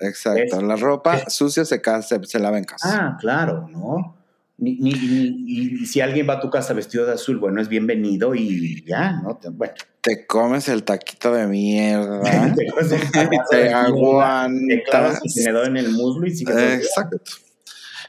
[0.00, 0.60] Exacto.
[0.62, 2.88] La ropa sucia se, se, se lava en casa.
[2.92, 4.16] Ah, claro, ¿no?
[4.58, 8.34] Ni, ni, y si alguien va a tu casa vestido de azul, bueno, es bienvenido
[8.34, 9.38] y ya, ¿no?
[9.52, 9.74] Bueno.
[10.00, 12.22] Te comes el taquito de mierda.
[12.54, 15.20] te el te aguantas.
[15.34, 16.56] Te en el muslo y sigues.
[16.56, 17.18] Exacto.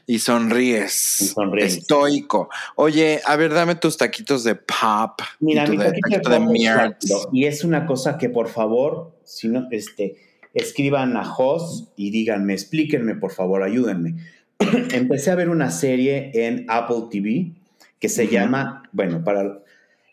[0.08, 1.20] Y sonríes.
[1.20, 1.76] Y sonríes.
[1.76, 2.48] Estoico.
[2.74, 5.20] Oye, a ver, dame tus taquitos de pop.
[5.38, 6.96] Mira, mi taquito de.
[7.32, 10.16] Y es una cosa que, por favor, si no, este,
[10.54, 14.16] escriban a Jos y díganme, explíquenme, por favor, ayúdenme
[14.92, 17.52] empecé a ver una serie en Apple TV
[17.98, 19.62] que se llama, bueno, para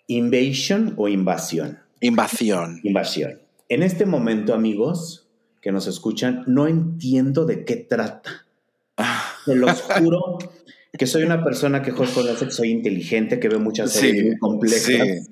[0.07, 1.79] Invasion o Invasión.
[2.01, 2.79] Invasión.
[2.83, 3.39] Invasión.
[3.69, 5.27] En este momento, amigos
[5.61, 8.45] que nos escuchan, no entiendo de qué trata.
[9.45, 10.39] Se los juro
[10.97, 14.37] que soy una persona que Jos conoce que soy inteligente, que ve muchas series muy
[14.37, 15.29] complejas.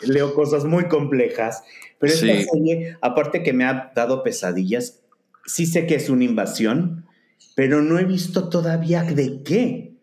[0.00, 1.62] Leo cosas muy complejas,
[1.98, 5.00] pero esta serie, aparte que me ha dado pesadillas,
[5.46, 7.06] sí sé que es una invasión,
[7.54, 9.94] pero no he visto todavía de qué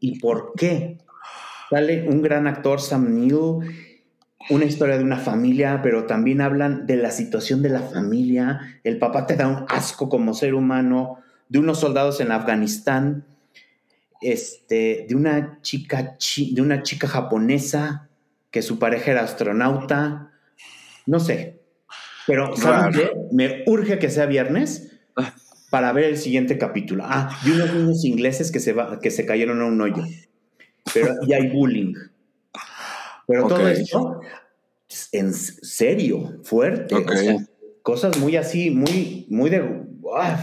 [0.00, 0.98] y por qué.
[1.68, 3.58] Sale un gran actor, Sam Neill,
[4.50, 8.80] una historia de una familia, pero también hablan de la situación de la familia.
[8.84, 13.24] El papá te da un asco como ser humano, de unos soldados en Afganistán,
[14.20, 18.08] este, de una chica, de una chica japonesa
[18.50, 20.32] que su pareja era astronauta,
[21.06, 21.60] no sé.
[22.26, 23.12] Pero ¿saben qué?
[23.30, 24.98] Me urge que sea viernes
[25.70, 27.04] para ver el siguiente capítulo.
[27.06, 30.04] Ah, de unos niños ingleses que se, va, que se cayeron a un hoyo.
[30.92, 31.94] Pero y hay bullying.
[33.26, 34.20] Pero todo esto
[35.12, 36.94] en serio, fuerte.
[37.82, 39.85] cosas muy así, muy, muy de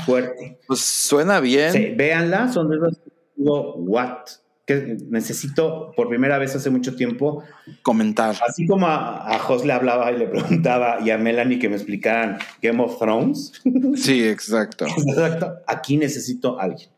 [0.05, 0.59] fuerte.
[0.67, 1.71] Pues suena bien.
[1.71, 2.99] Sí, véanla, son de los
[3.35, 4.25] what
[4.65, 7.43] que necesito por primera vez hace mucho tiempo
[7.81, 8.35] comentar.
[8.47, 11.75] Así como a, a Jos le hablaba y le preguntaba y a Melanie que me
[11.75, 13.61] explicaran Game of Thrones.
[13.95, 14.85] Sí, exacto.
[15.07, 15.53] exacto.
[15.67, 16.89] Aquí necesito a alguien.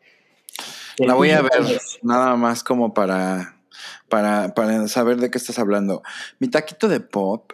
[1.00, 3.58] La voy a ver nada más como para,
[4.10, 6.04] para, para saber de qué estás hablando.
[6.40, 7.52] Mi taquito de pop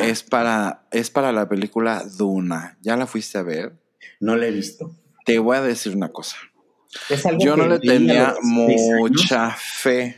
[0.00, 2.78] es para, es para la película Duna.
[2.82, 3.72] ¿Ya la fuiste a ver?
[4.20, 4.96] No la he visto.
[5.24, 6.36] Te voy a decir una cosa.
[7.38, 10.16] Yo no le tenía mucha fe.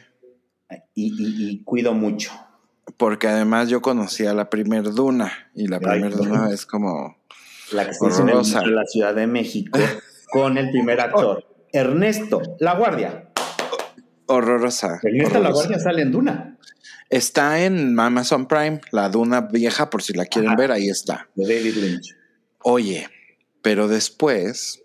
[0.95, 2.33] Y, cuido mucho.
[2.97, 7.17] Porque además yo conocía la primer Duna y la primer Duna es como
[7.73, 9.79] la que en la Ciudad de México
[10.31, 13.31] con el primer actor, Ernesto La Guardia.
[14.27, 15.01] Horrorosa.
[15.03, 16.59] Ernesto La Guardia sale en Duna.
[17.09, 21.29] Está en Amazon Prime, la Duna vieja, por si la quieren ver, ahí está.
[21.35, 22.17] De David Lynch.
[22.63, 23.09] Oye,
[23.67, 24.81] pero después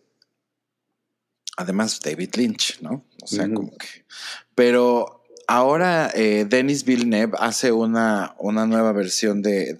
[1.55, 3.05] además David Lynch, ¿no?
[3.21, 4.05] O sea, como que...
[4.55, 9.75] Pero ahora eh, Denis Villeneuve hace una, una nueva versión de,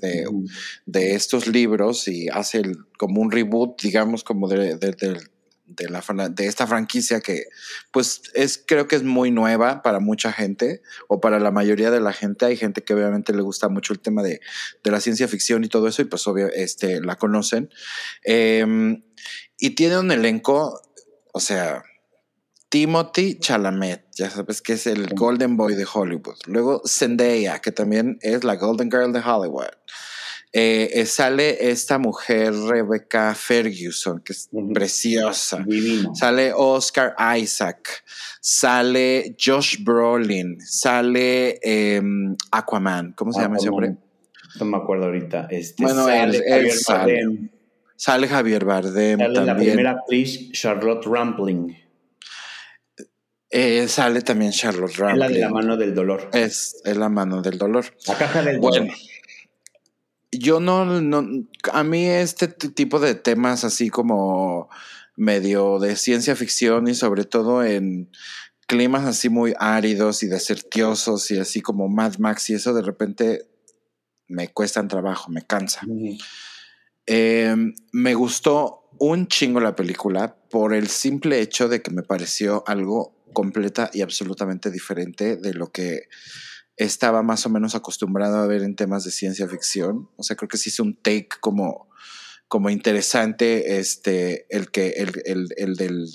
[0.85, 2.61] de, estos libros y hace
[2.99, 4.77] como un reboot, digamos, como de,
[5.75, 7.45] de, la, de esta franquicia que
[7.91, 11.99] pues es creo que es muy nueva para mucha gente o para la mayoría de
[11.99, 14.41] la gente hay gente que obviamente le gusta mucho el tema de,
[14.83, 17.69] la ciencia ficción y todo eso y pues obvio este, la conocen
[18.23, 19.03] em,
[19.57, 20.81] y tiene un elenco
[21.33, 21.83] o sea,
[22.69, 26.37] Timothy Chalamet, ya sabes que es el Golden Boy de Hollywood.
[26.45, 29.71] Luego Zendaya, que también es la Golden Girl de Hollywood.
[30.53, 35.65] Eh, eh, sale esta mujer, Rebecca Ferguson, que es preciosa.
[36.13, 38.03] Sale Oscar Isaac.
[38.41, 40.59] Sale Josh Brolin.
[40.59, 43.13] Sale em, Aquaman.
[43.13, 43.95] ¿Cómo se llama ese hombre?
[44.59, 45.47] No me acuerdo ahorita.
[45.49, 47.21] Este, bueno, sale él, sale.
[47.95, 51.77] Sale Javier Bardem sale la primera actriz, Charlotte Rampling.
[53.49, 55.23] Eh, sale también Charlotte Rampling.
[55.23, 56.29] Es la de la mano del dolor.
[56.33, 57.85] Es, la mano del dolor.
[58.07, 58.79] La caja del dolor.
[58.79, 58.93] Bueno,
[60.31, 64.69] yo no, no, a mí este tipo de temas así como
[65.15, 68.09] medio de ciencia ficción y sobre todo en
[68.67, 73.49] climas así muy áridos y desertiosos y así como Mad Max y eso de repente
[74.27, 75.81] me cuestan trabajo, me cansa.
[77.05, 82.63] Em, me gustó un chingo la película por el simple hecho de que me pareció
[82.65, 86.07] algo completa y absolutamente diferente de lo que
[86.83, 90.09] estaba más o menos acostumbrado a ver en temas de ciencia ficción.
[90.15, 91.89] O sea, creo que sí es un take como,
[92.47, 96.13] como interesante este, el, que, el, el del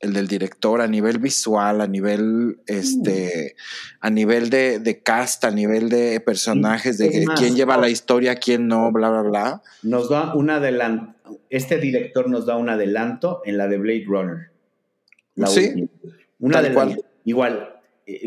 [0.00, 3.96] el del director a nivel visual, a nivel este, mm.
[4.00, 8.68] a nivel de, de, cast, a nivel de personajes, de quién lleva la historia, quién
[8.68, 9.62] no, bla, bla, bla.
[9.82, 14.50] Nos da un adelanto, este director nos da un adelanto en la de Blade Runner.
[15.46, 15.88] sí.
[16.38, 17.04] Un adelanto.
[17.24, 17.77] Igual,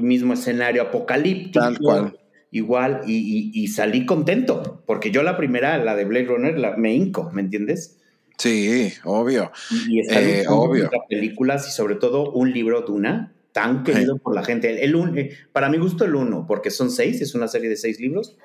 [0.02, 1.60] mismo escenario apocalíptico.
[1.60, 2.18] Tal cual.
[2.54, 7.32] Igual, y, salí contento, porque yo la primera, la de Blade Runner, la, me hinco,
[7.32, 7.98] ¿me entiendes?
[8.38, 9.52] Sí, obvio.
[9.88, 10.90] Y, está eh, obvio.
[11.08, 14.84] películas y sobre todo un libro Duna tan querido por la gente.
[14.84, 18.00] El, eh, para mi gusto el uno, porque son seis, es una serie de seis
[18.00, 18.38] libros,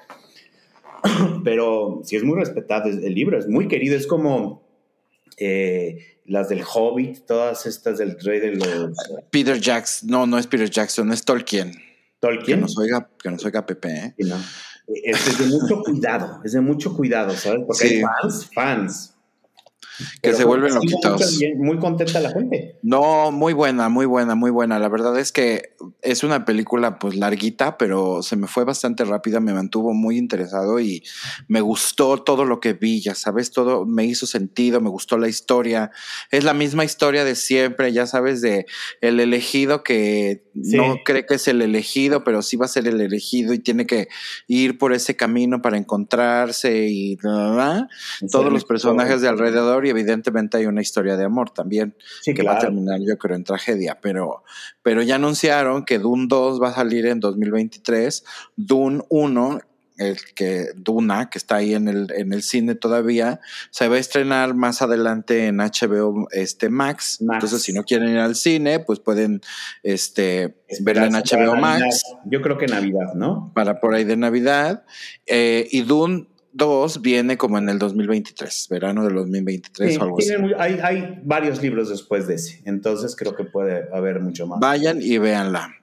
[1.44, 4.65] pero sí es muy respetado el libro, es muy querido, es como
[5.36, 8.96] eh, las del Hobbit, todas estas del Rey de los...
[9.30, 11.72] Peter Jackson, no, no es Peter Jackson, es Tolkien.
[12.20, 12.58] Tolkien.
[12.58, 14.14] Que nos oiga, que nos oiga Pepe, ¿eh?
[14.86, 17.62] Es, de mucho cuidado, es de mucho cuidado, ¿sabes?
[17.66, 19.15] Porque hay fans, fans
[20.22, 21.40] que se vuelven loquitos.
[21.56, 22.78] Muy contenta la gente.
[22.82, 24.78] No, muy buena, muy buena, muy buena.
[24.78, 29.40] La verdad es que es una película pues larguita, pero se me fue bastante rápida,
[29.40, 31.02] me mantuvo muy interesado y
[31.48, 35.28] me gustó todo lo que vi, ya sabes, todo me hizo sentido, me gustó la
[35.28, 35.90] historia.
[36.30, 38.66] Es la misma historia de siempre, ya sabes, de
[39.00, 43.00] el elegido que no cree que es el elegido, pero sí va a ser el
[43.00, 44.08] elegido y tiene que
[44.46, 50.66] ir por ese camino para encontrarse y todos los personajes de alrededor y evidentemente hay
[50.66, 54.42] una historia de amor también que va a terminar yo creo en tragedia, pero,
[54.82, 58.24] pero ya anunciaron que Dune 2 va a salir en 2023,
[58.56, 59.60] Dune 1
[59.98, 63.40] el que Duna, que está ahí en el, en el cine todavía,
[63.70, 67.18] se va a estrenar más adelante en HBO este Max.
[67.20, 69.40] Entonces, si no quieren ir al cine, pues pueden
[69.82, 72.02] este, verla en HBO Max.
[72.26, 73.52] Yo creo que Navidad, ¿no?
[73.54, 74.84] Para por ahí de Navidad.
[75.26, 80.32] Eh, y Dune 2 viene como en el 2023, verano del 2023 o algo así.
[80.58, 84.60] Hay, hay, varios libros después de ese, entonces creo que puede haber mucho más.
[84.60, 85.74] Vayan y véanla.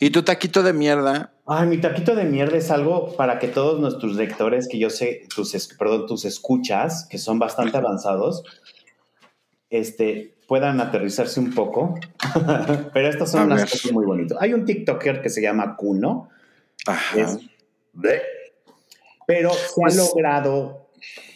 [0.00, 1.32] ¿Y tu taquito de mierda?
[1.46, 5.26] Ay, mi taquito de mierda es algo para que todos nuestros lectores, que yo sé,
[5.34, 8.44] tus, perdón, tus escuchas, que son bastante avanzados,
[9.68, 11.98] este, puedan aterrizarse un poco.
[12.94, 14.38] Pero estas son unas cosas muy bonitas.
[14.40, 16.28] Hay un TikToker que se llama Kuno.
[16.86, 17.16] Ajá
[19.26, 20.90] pero se ha pues logrado,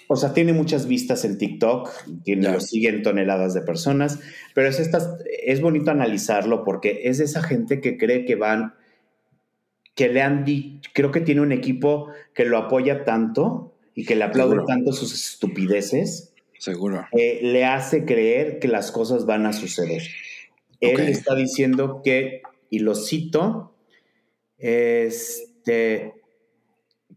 [0.08, 1.90] o sea, tiene muchas vistas en TikTok,
[2.24, 4.20] tiene, lo siguen toneladas de personas,
[4.54, 4.90] pero es,
[5.44, 8.74] es bonito analizarlo porque es de esa gente que cree que van,
[9.94, 14.16] que le han dicho, creo que tiene un equipo que lo apoya tanto y que
[14.16, 16.32] le aplaude tanto sus estupideces.
[16.58, 17.06] Seguro.
[17.12, 20.02] le hace creer que las cosas van a suceder.
[20.80, 23.74] Él está diciendo que, y lo cito,
[24.58, 26.14] este,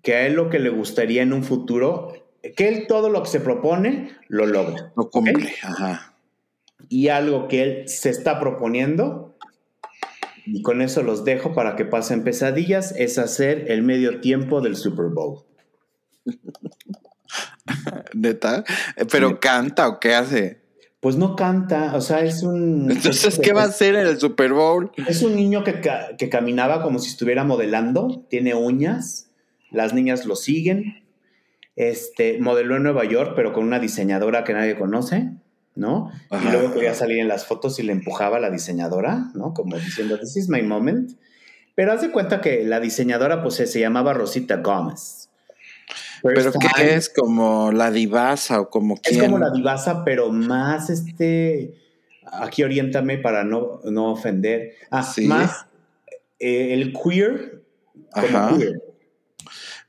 [0.02, 2.14] que a él lo que le gustaría en un futuro,
[2.56, 4.92] que él todo lo que se propone lo logra.
[4.96, 6.16] Lo cumple, ajá.
[6.90, 9.36] Y algo que él se está proponiendo,
[10.46, 14.76] y con eso los dejo para que pasen pesadillas, es hacer el medio tiempo del
[14.76, 15.44] Super Bowl.
[18.14, 18.64] ¿Neta?
[19.12, 20.62] ¿Pero canta o qué hace?
[21.00, 22.92] Pues no canta, o sea, es un...
[22.92, 24.92] Entonces, ¿qué va a hacer en el Super Bowl?
[25.08, 25.82] Es un niño que,
[26.18, 29.31] que caminaba como si estuviera modelando, tiene uñas,
[29.72, 31.04] las niñas lo siguen.
[31.76, 35.32] Este, modeló en Nueva York, pero con una diseñadora que nadie conoce,
[35.74, 36.12] ¿no?
[36.30, 39.54] y luego quería salir en las fotos y le empujaba a la diseñadora, ¿no?
[39.54, 41.14] Como diciendo, this is my moment.
[41.74, 45.30] Pero haz de cuenta que la diseñadora, pues, se llamaba Rosita Gómez.
[46.22, 47.10] ¿Pero qué es?
[47.10, 49.16] ¿Como la divasa o como quién?
[49.16, 51.78] Es como la divasa, pero más este...
[52.34, 54.74] Aquí oriéntame para no, no ofender.
[54.92, 55.66] Ah, más
[56.40, 57.64] eh, el queer
[58.12, 58.91] como queer.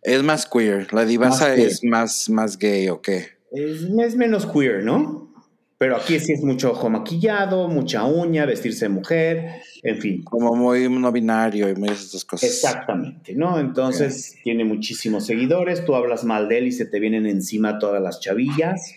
[0.02, 0.92] Es más queer.
[0.92, 3.28] La divasa es más, más gay o qué?
[3.52, 5.30] Es, menos queer, ¿no?
[5.78, 10.22] Pero aquí sí es mucho ojo maquillado, mucha uña, vestirse de mujer, en fin.
[10.22, 12.48] Como muy no binario y muy esas cosas.
[12.48, 13.58] Exactamente, ¿no?
[13.58, 18.00] Entonces tiene muchísimos seguidores, tú hablas mal de él y se te vienen encima todas
[18.00, 18.94] las chavillas.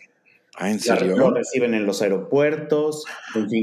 [0.57, 1.17] Ah, ¿en serio?
[1.17, 3.03] Lo reciben en los aeropuertos.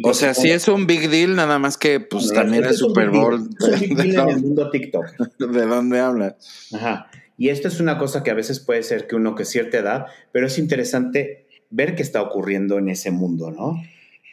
[0.02, 3.48] o sea, sí es un big deal, nada más que pues también es Super Bowl.
[3.60, 5.06] Es un big deal en el mundo TikTok.
[5.38, 6.34] ¿De dónde hablas?
[6.72, 7.08] Ajá.
[7.42, 10.06] Y esto es una cosa que a veces puede ser que uno que cierta edad,
[10.30, 13.82] pero es interesante ver qué está ocurriendo en ese mundo, ¿no?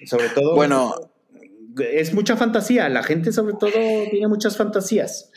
[0.06, 0.53] Sobre todo...
[0.53, 0.94] Bueno,
[1.91, 3.72] es mucha fantasía, la gente sobre todo
[4.11, 5.31] tiene muchas fantasías.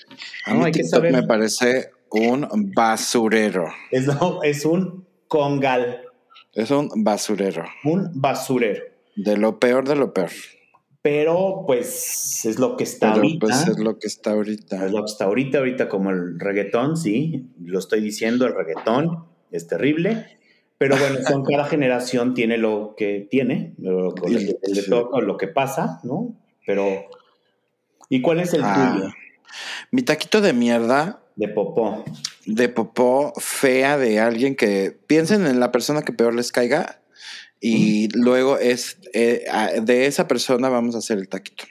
[0.45, 0.71] A mí
[1.11, 2.47] me parece un
[2.77, 3.65] basurero.
[3.91, 4.07] Es,
[4.43, 6.03] es un congal.
[6.53, 7.65] Es un basurero.
[7.85, 8.85] Un basurero.
[9.17, 10.29] De lo peor de lo peor.
[11.03, 14.87] Pero pues es lo que está Pero, Pues es lo que está ahorita.
[14.87, 19.25] Es lo que está ahorita, ahorita como el reggaetón, sí, lo estoy diciendo, el reggaetón
[19.51, 20.39] es terrible.
[20.79, 26.37] Pero bueno, son, cada generación tiene lo que tiene, lo, lo que pasa, ¿no?
[26.65, 26.87] Pero,
[28.09, 29.13] ¿y cuál es el ah, tuyo?
[29.91, 31.21] Mi taquito de mierda.
[31.35, 32.05] De popó.
[32.47, 37.02] De popó fea de alguien que piensen en la persona que peor les caiga
[37.65, 39.45] y luego es eh,
[39.83, 41.65] de esa persona vamos a hacer el taquito.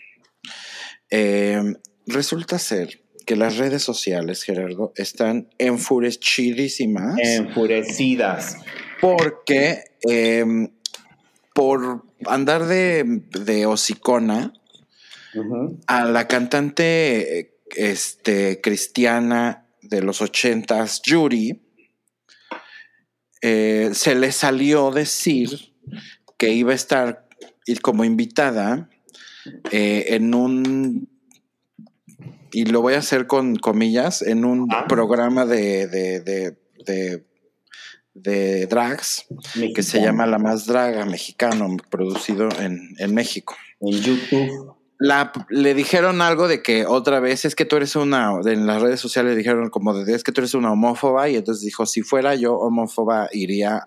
[1.09, 1.75] Em,
[2.07, 7.19] resulta ser que las redes sociales, Gerardo, están enfurecidísimas.
[7.21, 8.55] Enfurecidas.
[9.01, 10.69] Porque em,
[11.53, 13.03] por andar de,
[13.43, 14.53] de hocicona,
[15.87, 21.61] a la cantante este, cristiana de los ochentas, Yuri,
[23.41, 25.70] eh, se le salió decir
[26.37, 27.27] que iba a estar
[27.81, 28.89] como invitada
[29.71, 31.09] eh, en un,
[32.51, 34.85] y lo voy a hacer con comillas, en un ah.
[34.87, 36.57] programa de, de,
[38.13, 39.25] de, drags
[39.73, 43.55] que se llama La Más Draga Mexicano, producido en, en México.
[43.79, 48.39] En YouTube la, le dijeron algo de que otra vez es que tú eres una,
[48.45, 51.65] en las redes sociales dijeron como de es que tú eres una homófoba y entonces
[51.65, 53.83] dijo, si fuera yo homófoba iría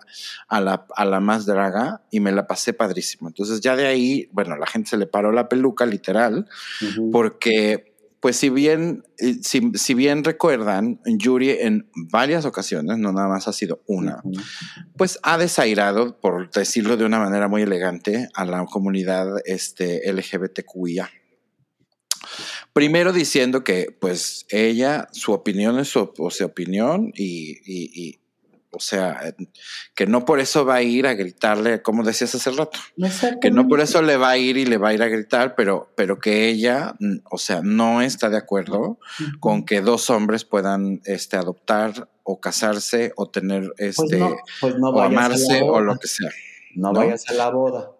[0.49, 3.29] a la, a la más draga y me la pasé padrísimo.
[3.29, 6.49] Entonces ya de ahí, bueno, la gente se le paró la peluca literal
[7.13, 7.94] porque
[8.25, 13.53] pues si bien, eh, si, bien recuerdan, Yuri en varias ocasiones, no nada más ha
[13.53, 14.23] sido una,
[14.97, 21.07] pues ha desairado, por decirlo de una manera muy elegante, a la comunidad este, LGBTQIA.
[22.73, 28.17] Primero diciendo que pues ella, su opinión es su, opinión y,
[28.75, 29.33] o sea,
[29.95, 32.77] que no por eso va a ir a gritarle, como decías hace rato,
[33.41, 35.55] que no por eso le va a ir y le va a ir a gritar,
[35.55, 36.95] pero, pero que ella,
[37.31, 38.99] o sea, no está de acuerdo
[39.39, 44.19] con que dos hombres puedan este, adoptar o casarse o tener pues este,
[44.59, 46.31] pues o amarse o lo que sea.
[46.75, 47.91] No, no vayas a la boda.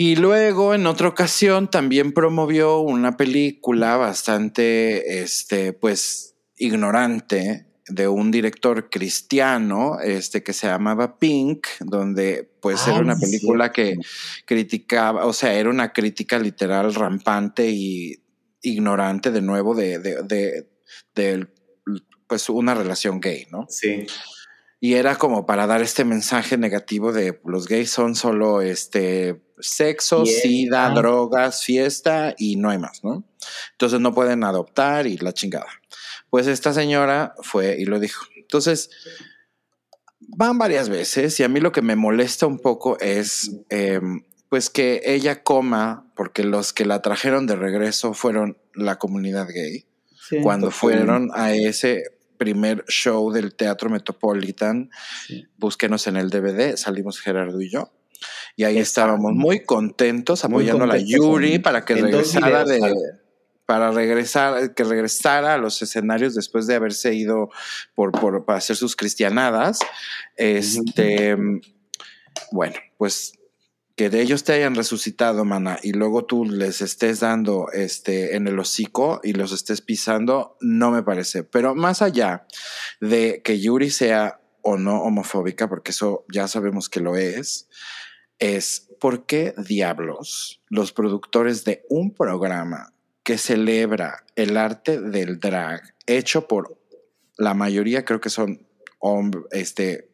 [0.00, 8.30] Y luego, en otra ocasión, también promovió una película bastante, este, pues, ignorante de un
[8.30, 13.96] director cristiano este, que se llamaba Pink, donde pues era una película que
[14.44, 18.22] criticaba, o sea, era una crítica literal rampante y
[18.62, 20.66] ignorante de nuevo de, de,
[21.14, 21.46] de,
[22.26, 23.66] pues una relación gay, ¿no?
[23.68, 24.06] Sí.
[24.80, 30.24] Y era como para dar este mensaje negativo de los gays son solo este sexo,
[30.24, 33.24] sida, drogas, fiesta y no hay más, ¿no?
[33.72, 35.66] Entonces no pueden adoptar y la chingada.
[36.30, 38.26] Pues esta señora fue y lo dijo.
[38.36, 38.90] Entonces,
[40.20, 44.70] van varias veces y a mí lo que me molesta un poco es em, pues
[44.70, 49.86] que ella coma, porque los que la trajeron de regreso fueron la comunidad gay,
[50.42, 52.04] cuando fueron a ese
[52.38, 54.90] primer show del Teatro Metropolitan,
[55.56, 57.92] búsquenos en el DVD, salimos Gerardo y yo.
[58.56, 62.80] Y ahí estábamos muy contentos apoyando a la Yuri para que regresara de
[63.68, 67.50] para regresar, que regresara a los escenarios después de haberse ido
[67.94, 68.12] por,
[68.46, 69.80] para hacer sus cristianadas.
[70.36, 71.36] Este,
[72.50, 73.34] bueno, pues
[73.94, 78.48] que de ellos te hayan resucitado, mana, y luego tú les estés dando este en
[78.48, 81.44] el hocico y los estés pisando, no me parece.
[81.44, 82.46] Pero más allá
[83.02, 87.68] de que Yuri sea o no homofóbica, porque eso ya sabemos que lo es,
[88.38, 92.94] es por qué diablos los productores de un programa
[93.28, 96.80] que celebra el arte del drag hecho por
[97.36, 98.66] la mayoría, creo que son
[99.50, 100.08] este,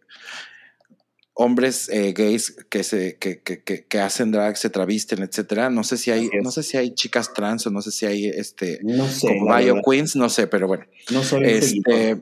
[1.32, 5.70] hombres eh, gays que, se, que, que, que, hacen drag, se travisten, etcétera.
[5.70, 8.27] No sé si hay, no sé si hay chicas trans o no sé si hay
[8.27, 10.85] este no sé, como bio queens, no sé, pero bueno.
[11.12, 12.20] No soy este,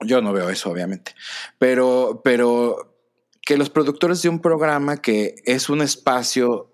[0.00, 1.14] yo no veo eso, obviamente.
[1.58, 2.96] Pero, pero
[3.42, 6.69] que los productores de un programa que es un espacio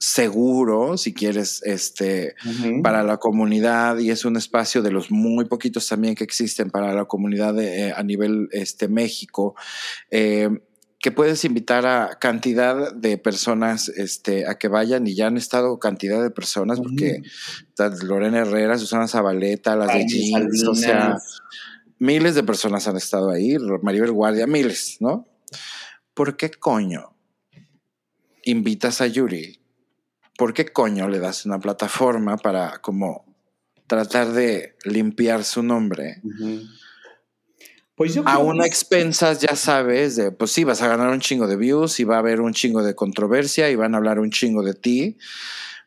[0.00, 2.34] seguro, si quieres, este,
[2.82, 6.94] para la comunidad y es un espacio de los muy poquitos también que existen para
[6.94, 9.54] la comunidad eh, a nivel este, México.
[10.10, 10.48] Eh,
[10.98, 15.78] que puedes invitar a cantidad de personas este, a que vayan y ya han estado
[15.78, 17.22] cantidad de personas, porque
[18.02, 21.16] Lorena Herrera, Susana Zabaleta, las de Jeans, o sea,
[21.98, 25.26] miles de personas han estado ahí, Maribel Guardia, miles, ¿no?
[26.12, 27.16] ¿Por qué coño
[28.44, 29.59] invitas a Yuri
[30.40, 33.26] ¿por qué coño le das una plataforma para como
[33.86, 36.22] tratar de limpiar su nombre?
[37.94, 41.46] Pues yo a una expensas, ya sabes, de pues sí, vas a ganar un chingo
[41.46, 44.30] de views y va a haber un chingo de controversia y van a hablar un
[44.30, 45.18] chingo de ti,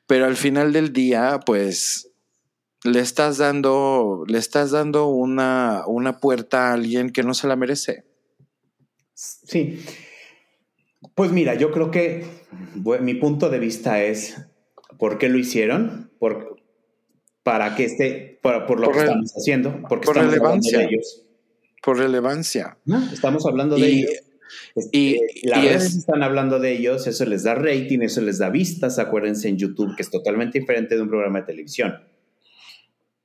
[0.06, 2.12] pero al final del día, pues
[2.84, 7.56] le estás dando, le estás dando una, una puerta a alguien que no se la
[7.56, 8.06] merece.
[9.16, 9.84] Sí.
[11.16, 12.26] Pues mira, yo creo que
[13.02, 14.38] mi punto de vista es
[14.98, 16.58] por qué lo hicieron, por,
[17.44, 20.80] para que esté, por, lo que estamos haciendo, porque por estamos relevancia.
[20.80, 21.24] de ellos.
[21.82, 22.78] Por relevancia.
[23.12, 24.12] estamos hablando de ellos.
[24.92, 29.00] y, las redes están hablando de ellos, eso les da rating, eso les da vistas,
[29.00, 31.96] acuérdense en YouTube, que es totalmente diferente de un programa de televisión.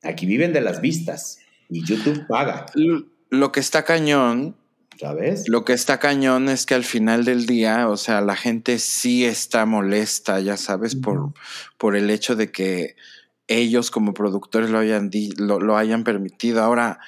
[0.03, 1.39] Aquí viven de las vistas
[1.69, 2.67] y YouTube paga.
[3.31, 4.57] Lo que está cañón
[4.99, 5.49] ¿Sabes?
[5.49, 9.25] Lo que está cañón es que al final del día, o sea, la gente sí
[9.25, 11.33] está molesta, ya sabes, por,
[11.77, 12.97] por el hecho de que
[13.47, 16.63] ellos como productores lo hayan, lo, lo hayan permitido.
[16.63, 16.99] Ahora,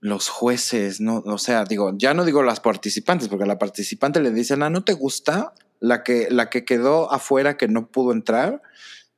[0.00, 4.20] los jueces, no, o sea, digo, ya no digo las participantes, porque a la participante
[4.20, 5.54] le dicen, ah, ¿no te gusta?
[5.80, 8.62] La que, la que quedó afuera que no pudo entrar,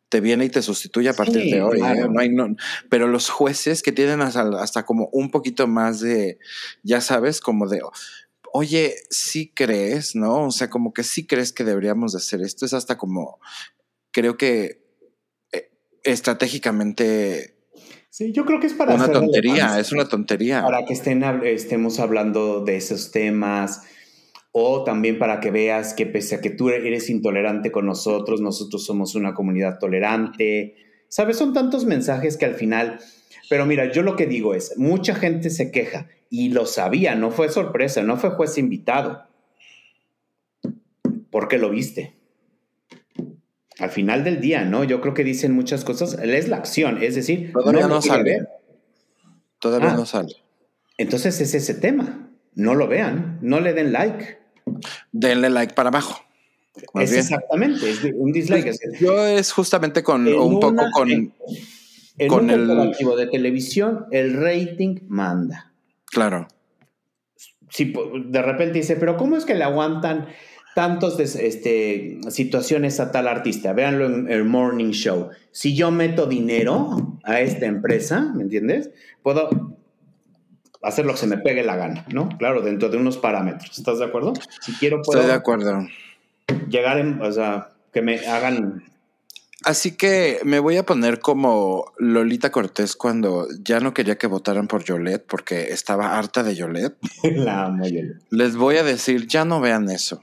[0.08, 1.80] te viene y te sustituye a partir de hoy.
[1.80, 2.08] ¿eh?
[2.08, 2.54] No hay, no,
[2.88, 6.38] pero los jueces que tienen hasta, como un poquito más de,
[6.82, 7.80] ya sabes, como de,
[8.52, 10.46] oye, sí crees, ¿no?
[10.46, 12.64] O sea, como que sí crees que deberíamos de hacer esto.
[12.66, 13.40] Es hasta como,
[14.12, 14.84] creo que
[15.52, 15.70] eh,
[16.04, 17.56] estratégicamente...
[18.10, 18.94] Sí, yo creo que es para...
[18.94, 20.62] Una tontería, es una tontería.
[20.62, 23.82] Para que estén, estemos hablando de esos temas
[24.58, 28.86] o también para que veas que pese a que tú eres intolerante con nosotros, nosotros
[28.86, 30.76] somos una comunidad tolerante.
[31.10, 31.36] ¿Sabes?
[31.36, 32.98] Son tantos mensajes que al final...
[33.50, 37.30] Pero mira, yo lo que digo es, mucha gente se queja y lo sabía, no
[37.30, 39.24] fue sorpresa, no fue juez invitado.
[41.28, 42.14] ¿Por qué lo viste?
[43.78, 44.84] Al final del día, ¿no?
[44.84, 46.14] Yo creo que dicen muchas cosas.
[46.14, 48.46] Es la acción, es decir, todavía no, sale.
[49.60, 49.96] Todavía ah.
[49.96, 50.34] no sale.
[50.96, 52.30] Entonces es ese tema.
[52.54, 54.45] No lo vean, no le den like.
[55.12, 56.20] Denle like para abajo.
[56.94, 58.74] Es exactamente, es un dislike.
[59.00, 65.72] Yo es justamente con un poco con, en, con el de televisión, el rating manda.
[66.06, 66.48] Claro.
[67.70, 67.94] Si
[68.26, 70.28] de repente dice, pero ¿cómo es que le aguantan
[70.74, 73.72] tantas este, situaciones a tal artista?
[73.72, 75.30] Véanlo en el morning show.
[75.50, 78.90] Si yo meto dinero a esta empresa, ¿me entiendes?
[79.22, 79.75] Puedo
[80.82, 82.28] hacer lo que se me pegue la gana, ¿no?
[82.38, 83.78] Claro, dentro de unos parámetros.
[83.78, 84.32] ¿Estás de acuerdo?
[84.60, 85.86] Si quiero puedo Estoy de acuerdo.
[86.68, 88.84] Llegar en, o sea, que me hagan
[89.64, 94.68] Así que me voy a poner como Lolita Cortés cuando ya no quería que votaran
[94.68, 96.96] por Yolette porque estaba harta de Yolette.
[97.34, 98.22] La amo Yolette.
[98.30, 100.22] Les voy a decir, ya no vean eso.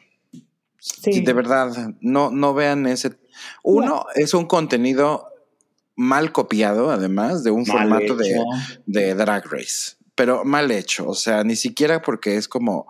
[0.80, 1.22] Sí.
[1.22, 3.18] De verdad, no, no vean ese.
[3.64, 5.28] Uno, es un contenido
[5.96, 8.40] mal copiado, además, de un formato de,
[8.86, 12.88] de Drag Race pero mal hecho, o sea, ni siquiera porque es como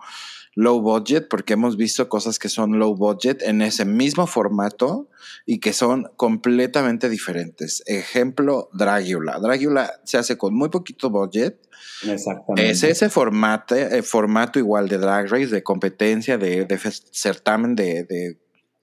[0.54, 5.08] low budget, porque hemos visto cosas que son low budget en ese mismo formato
[5.46, 7.82] y que son completamente diferentes.
[7.86, 9.38] Ejemplo, Dragula.
[9.40, 11.58] Dragula se hace con muy poquito budget.
[12.06, 12.70] Exactamente.
[12.70, 16.66] Es ese formato, eh, formato igual de Drag Race, de competencia, de,
[17.10, 18.04] certamen de,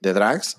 [0.02, 0.56] de drags,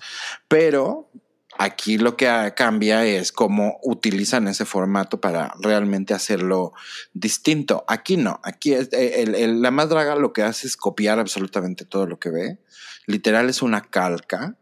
[0.48, 1.10] pero
[1.58, 6.72] Aquí lo que cambia es cómo utilizan ese formato para realmente hacerlo
[7.12, 7.84] distinto.
[7.86, 12.06] Aquí no, aquí es, eh, la más draga lo que hace es copiar absolutamente todo
[12.06, 12.58] lo que ve.
[13.06, 14.56] Literal es una calca.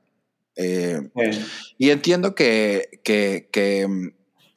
[0.56, 1.00] Eh,
[1.78, 4.08] y entiendo que, que, mm,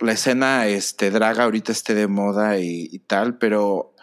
[0.04, 3.95] la escena este, draga ahorita esté de moda y tal, pero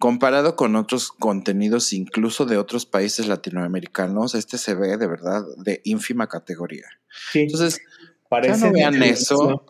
[0.00, 5.82] comparado con otros contenidos, incluso de otros países latinoamericanos, este se ve de verdad de
[5.84, 6.86] ínfima categoría.
[7.34, 7.82] Entonces,
[8.42, 9.66] ya no vean eso,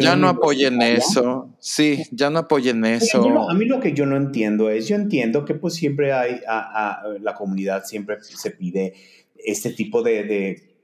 [0.00, 3.48] ya no apoyen eso, sí, ya no apoyen eso.
[3.48, 7.04] a mí lo que yo no entiendo es, yo entiendo que pues siempre hay, a,
[7.20, 8.94] la comunidad siempre se pide
[9.36, 10.74] este tipo de, de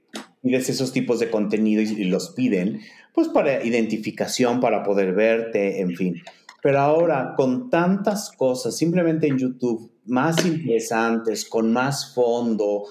[0.41, 2.79] pides esos tipos de contenido y los piden,
[3.13, 6.23] pues para identificación, para poder verte, en fin.
[6.65, 12.85] Pero ahora, con tantas cosas, simplemente en YouTube, más interesantes, con más fondo,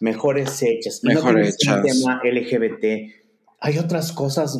[0.00, 1.84] mejores hechas, mejor hechas.
[1.84, 3.12] tema LGBT,
[3.60, 4.58] hay otras cosas,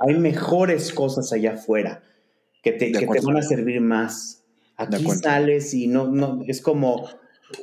[0.00, 2.02] hay mejores cosas allá afuera
[2.64, 4.42] que te, que te van a servir más.
[4.76, 7.08] Aquí sales y no, no, es como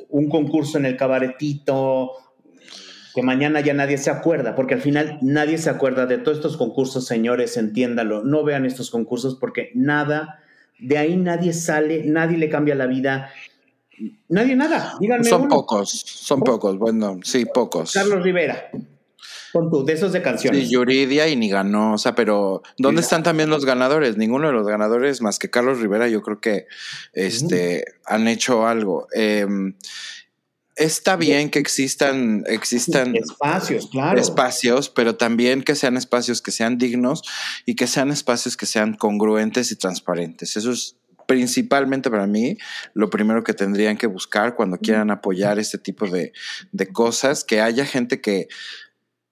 [0.08, 2.12] un concurso en el cabaretito,
[3.18, 6.56] que mañana ya nadie se acuerda, porque al final nadie se acuerda de todos estos
[6.56, 10.38] concursos, señores, entiéndalo, no vean estos concursos porque nada,
[10.78, 13.32] de ahí nadie sale, nadie le cambia la vida,
[14.28, 15.24] nadie nada, díganme.
[15.24, 17.92] Son pocos, son pocos, bueno, sí, pocos.
[17.92, 18.70] Carlos Rivera.
[19.52, 20.68] Con tú, de esos de canciones.
[20.68, 24.16] Sí, Yuridia y ni ganó, o sea, pero ¿dónde están también los ganadores?
[24.16, 26.66] Ninguno de los ganadores más que Carlos Rivera, yo creo que
[27.14, 29.08] este, han hecho algo.
[29.12, 29.44] Eh,
[30.78, 34.20] está bien que existan, existan espacios, claro.
[34.20, 37.22] Espacios, pero también que sean espacios que sean dignos
[37.66, 40.56] y que sean espacios que sean congruentes y transparentes.
[40.56, 40.96] Eso es
[41.26, 42.56] principalmente para mí
[42.94, 46.32] lo primero que tendrían que buscar cuando quieran apoyar este tipo de,
[46.92, 48.48] cosas, que haya gente que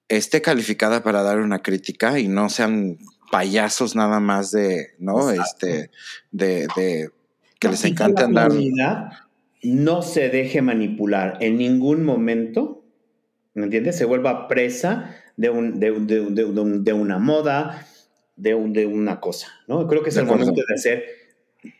[0.08, 2.98] esté calificada para dar una crítica y no sean
[3.30, 5.30] payasos nada más de, ¿no?
[5.30, 5.90] Este,
[6.32, 7.10] de, de
[7.58, 8.52] que les encanta andar
[9.62, 12.84] no se deje manipular en ningún momento,
[13.54, 13.96] ¿me entiendes?
[13.96, 17.86] Se vuelva presa de, un, de, de, una moda,
[18.36, 19.86] de, de una cosa, ¿no?
[19.86, 21.04] Creo que es el momento de hacer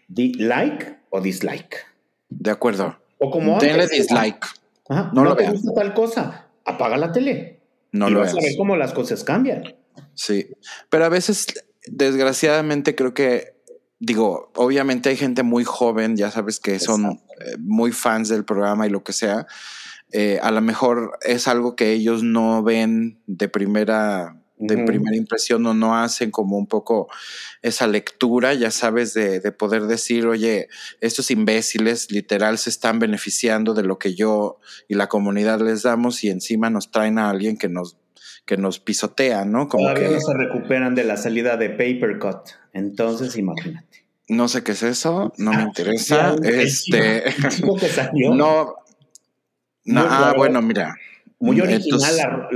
[0.09, 1.77] like o dislike.
[2.29, 2.99] De acuerdo.
[3.19, 4.47] O como Denle dislike.
[4.89, 7.61] no, no, lo te gusta tal cosa, apaga la tele.
[7.93, 9.75] No y lo vas a ver cómo las cosas cambian.
[10.15, 10.49] Sí,
[10.91, 11.47] pero a veces,
[11.87, 13.55] desgraciadamente, creo que,
[13.99, 17.21] digo, obviamente hay gente muy joven, ya sabes que son
[17.59, 19.47] muy fans del programa y lo que sea.
[20.13, 25.67] Eh, a lo mejor es algo que ellos no ven de primera de primera impresión
[25.67, 27.09] o no hacen como un poco
[27.61, 30.69] esa lectura, ya sabes, de, de, poder decir, oye,
[31.03, 34.59] estos imbéciles literal se están beneficiando de lo que yo
[34.89, 37.99] y la comunidad les damos y encima nos traen a alguien que nos,
[38.47, 39.69] que nos pisotea, ¿no?
[39.69, 44.06] Como Todavía que no se recuperan de la salida de Papercut, entonces imagínate.
[44.29, 46.35] No sé qué es eso, no me interesa.
[46.43, 47.25] este,
[48.13, 48.75] no,
[49.85, 50.95] no, ah, bueno, mira.
[51.39, 52.49] Muy original.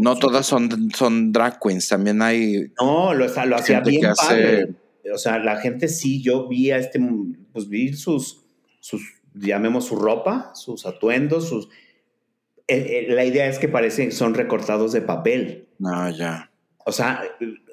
[0.00, 2.72] no todas son, son drag queens, también hay.
[2.80, 4.74] No, lo, lo hacía bien padre.
[5.12, 7.00] O sea, la gente sí, yo vi a este,
[7.52, 8.44] pues vi sus,
[8.80, 9.02] sus,
[9.34, 11.68] llamemos su ropa, sus atuendos, sus.
[12.68, 15.68] Eh, eh, la idea es que parecen, son recortados de papel.
[15.78, 16.49] No, ya.
[16.90, 17.22] O sea,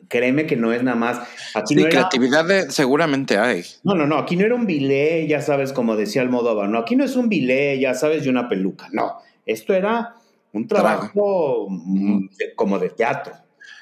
[0.08, 1.20] créeme que no es nada más.
[1.54, 3.64] Aquí sí, creatividad seguramente hay.
[3.84, 4.18] No, no, no.
[4.18, 6.70] Aquí no era un bilé, ya sabes, como decía Almodóvar.
[6.70, 8.88] No, aquí no es un bilé, ya sabes, y una peluca.
[8.92, 9.18] No.
[9.46, 10.16] Esto era
[10.54, 11.68] un trabajo
[12.56, 13.34] como de teatro.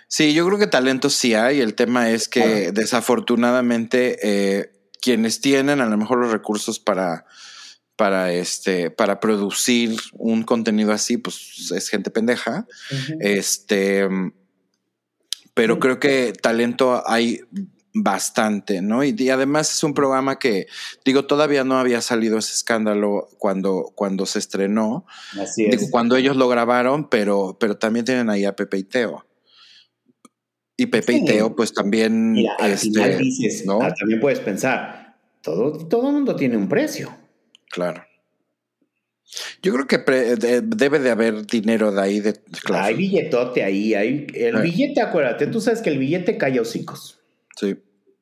[0.08, 1.62] Sí, yo creo que talento sí hay.
[1.62, 4.72] El tema es que desafortunadamente eh,
[5.02, 7.26] quienes tienen a lo mejor los recursos para,
[7.96, 12.68] para, este, para producir un contenido así, pues es gente pendeja.
[13.20, 14.08] Este,
[15.56, 17.40] pero creo que talento hay
[17.96, 19.04] bastante, ¿no?
[19.06, 20.68] Y, además es un programa que,
[21.06, 25.06] digo, todavía no había salido ese escándalo cuando, cuando se estrenó.
[25.40, 25.90] Así es.
[25.90, 29.26] cuando ellos lo grabaron, pero, pero también tienen ahí a Pepe y Teo.
[30.76, 32.36] Y Pepe y Teo, pues también.
[32.60, 33.82] este, ¿no?
[33.82, 37.16] Ah, también puedes pensar, todo, todo mundo tiene un precio.
[37.70, 38.04] Claro.
[39.66, 39.98] Yo creo que
[40.62, 42.20] debe de haber dinero de ahí.
[42.20, 42.40] De,
[42.72, 43.96] Hay billetote ahí.
[43.96, 47.20] Hay, el billete, acuérdate, tú sabes que el billete cae hocicos.
[47.58, 47.76] Sí.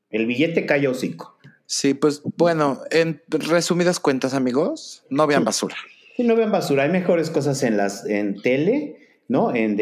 [0.09, 1.37] El billete cae hocico.
[1.65, 5.75] Sí, pues bueno, en resumidas cuentas, amigos, no vean basura.
[6.15, 6.83] Sí, no vean basura.
[6.83, 8.95] Hay mejores cosas en las en tele,
[9.27, 9.53] ¿no?
[9.53, 9.77] En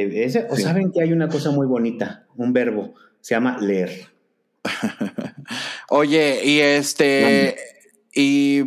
[0.50, 4.08] o saben que hay una cosa muy bonita, un verbo, se llama leer.
[5.90, 7.56] Oye, y este
[8.16, 8.64] y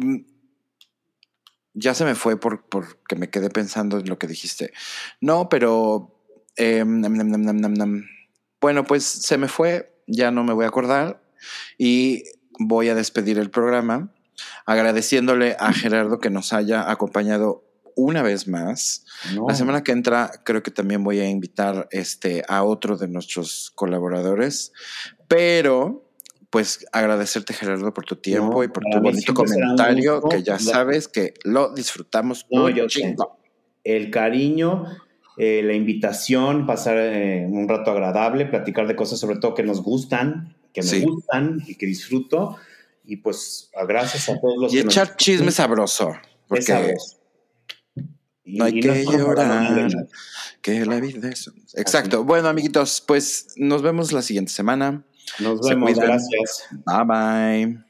[1.74, 4.72] ya se me fue por porque me quedé pensando en lo que dijiste.
[5.20, 6.20] No, pero
[6.56, 6.84] eh,
[8.60, 11.22] bueno, pues se me fue ya no me voy a acordar
[11.78, 12.24] y
[12.58, 14.12] voy a despedir el programa
[14.66, 17.64] agradeciéndole a Gerardo que nos haya acompañado
[17.96, 19.04] una vez más.
[19.46, 23.70] La semana que entra creo que también voy a invitar este, a otro de nuestros
[23.74, 24.72] colaboradores,
[25.28, 26.03] pero
[26.54, 31.34] pues agradecerte Gerardo por tu tiempo y por tu bonito comentario que ya sabes que
[31.42, 32.86] lo disfrutamos mucho.
[33.82, 34.86] El cariño
[35.36, 39.82] eh, la invitación, pasar eh, un rato agradable, platicar de cosas sobre todo que nos
[39.82, 42.56] gustan, que me gustan y que disfruto.
[43.04, 46.14] Y pues gracias a todos los y echar chisme sabroso.
[46.46, 46.94] Porque
[48.44, 50.06] no hay que llorar,
[50.62, 51.50] que la vida es...
[51.74, 52.22] Exacto.
[52.22, 55.04] Bueno, amiguitos, pues nos vemos la siguiente semana.
[55.40, 56.68] Nos vemos, gracias.
[56.84, 57.83] Bye bye.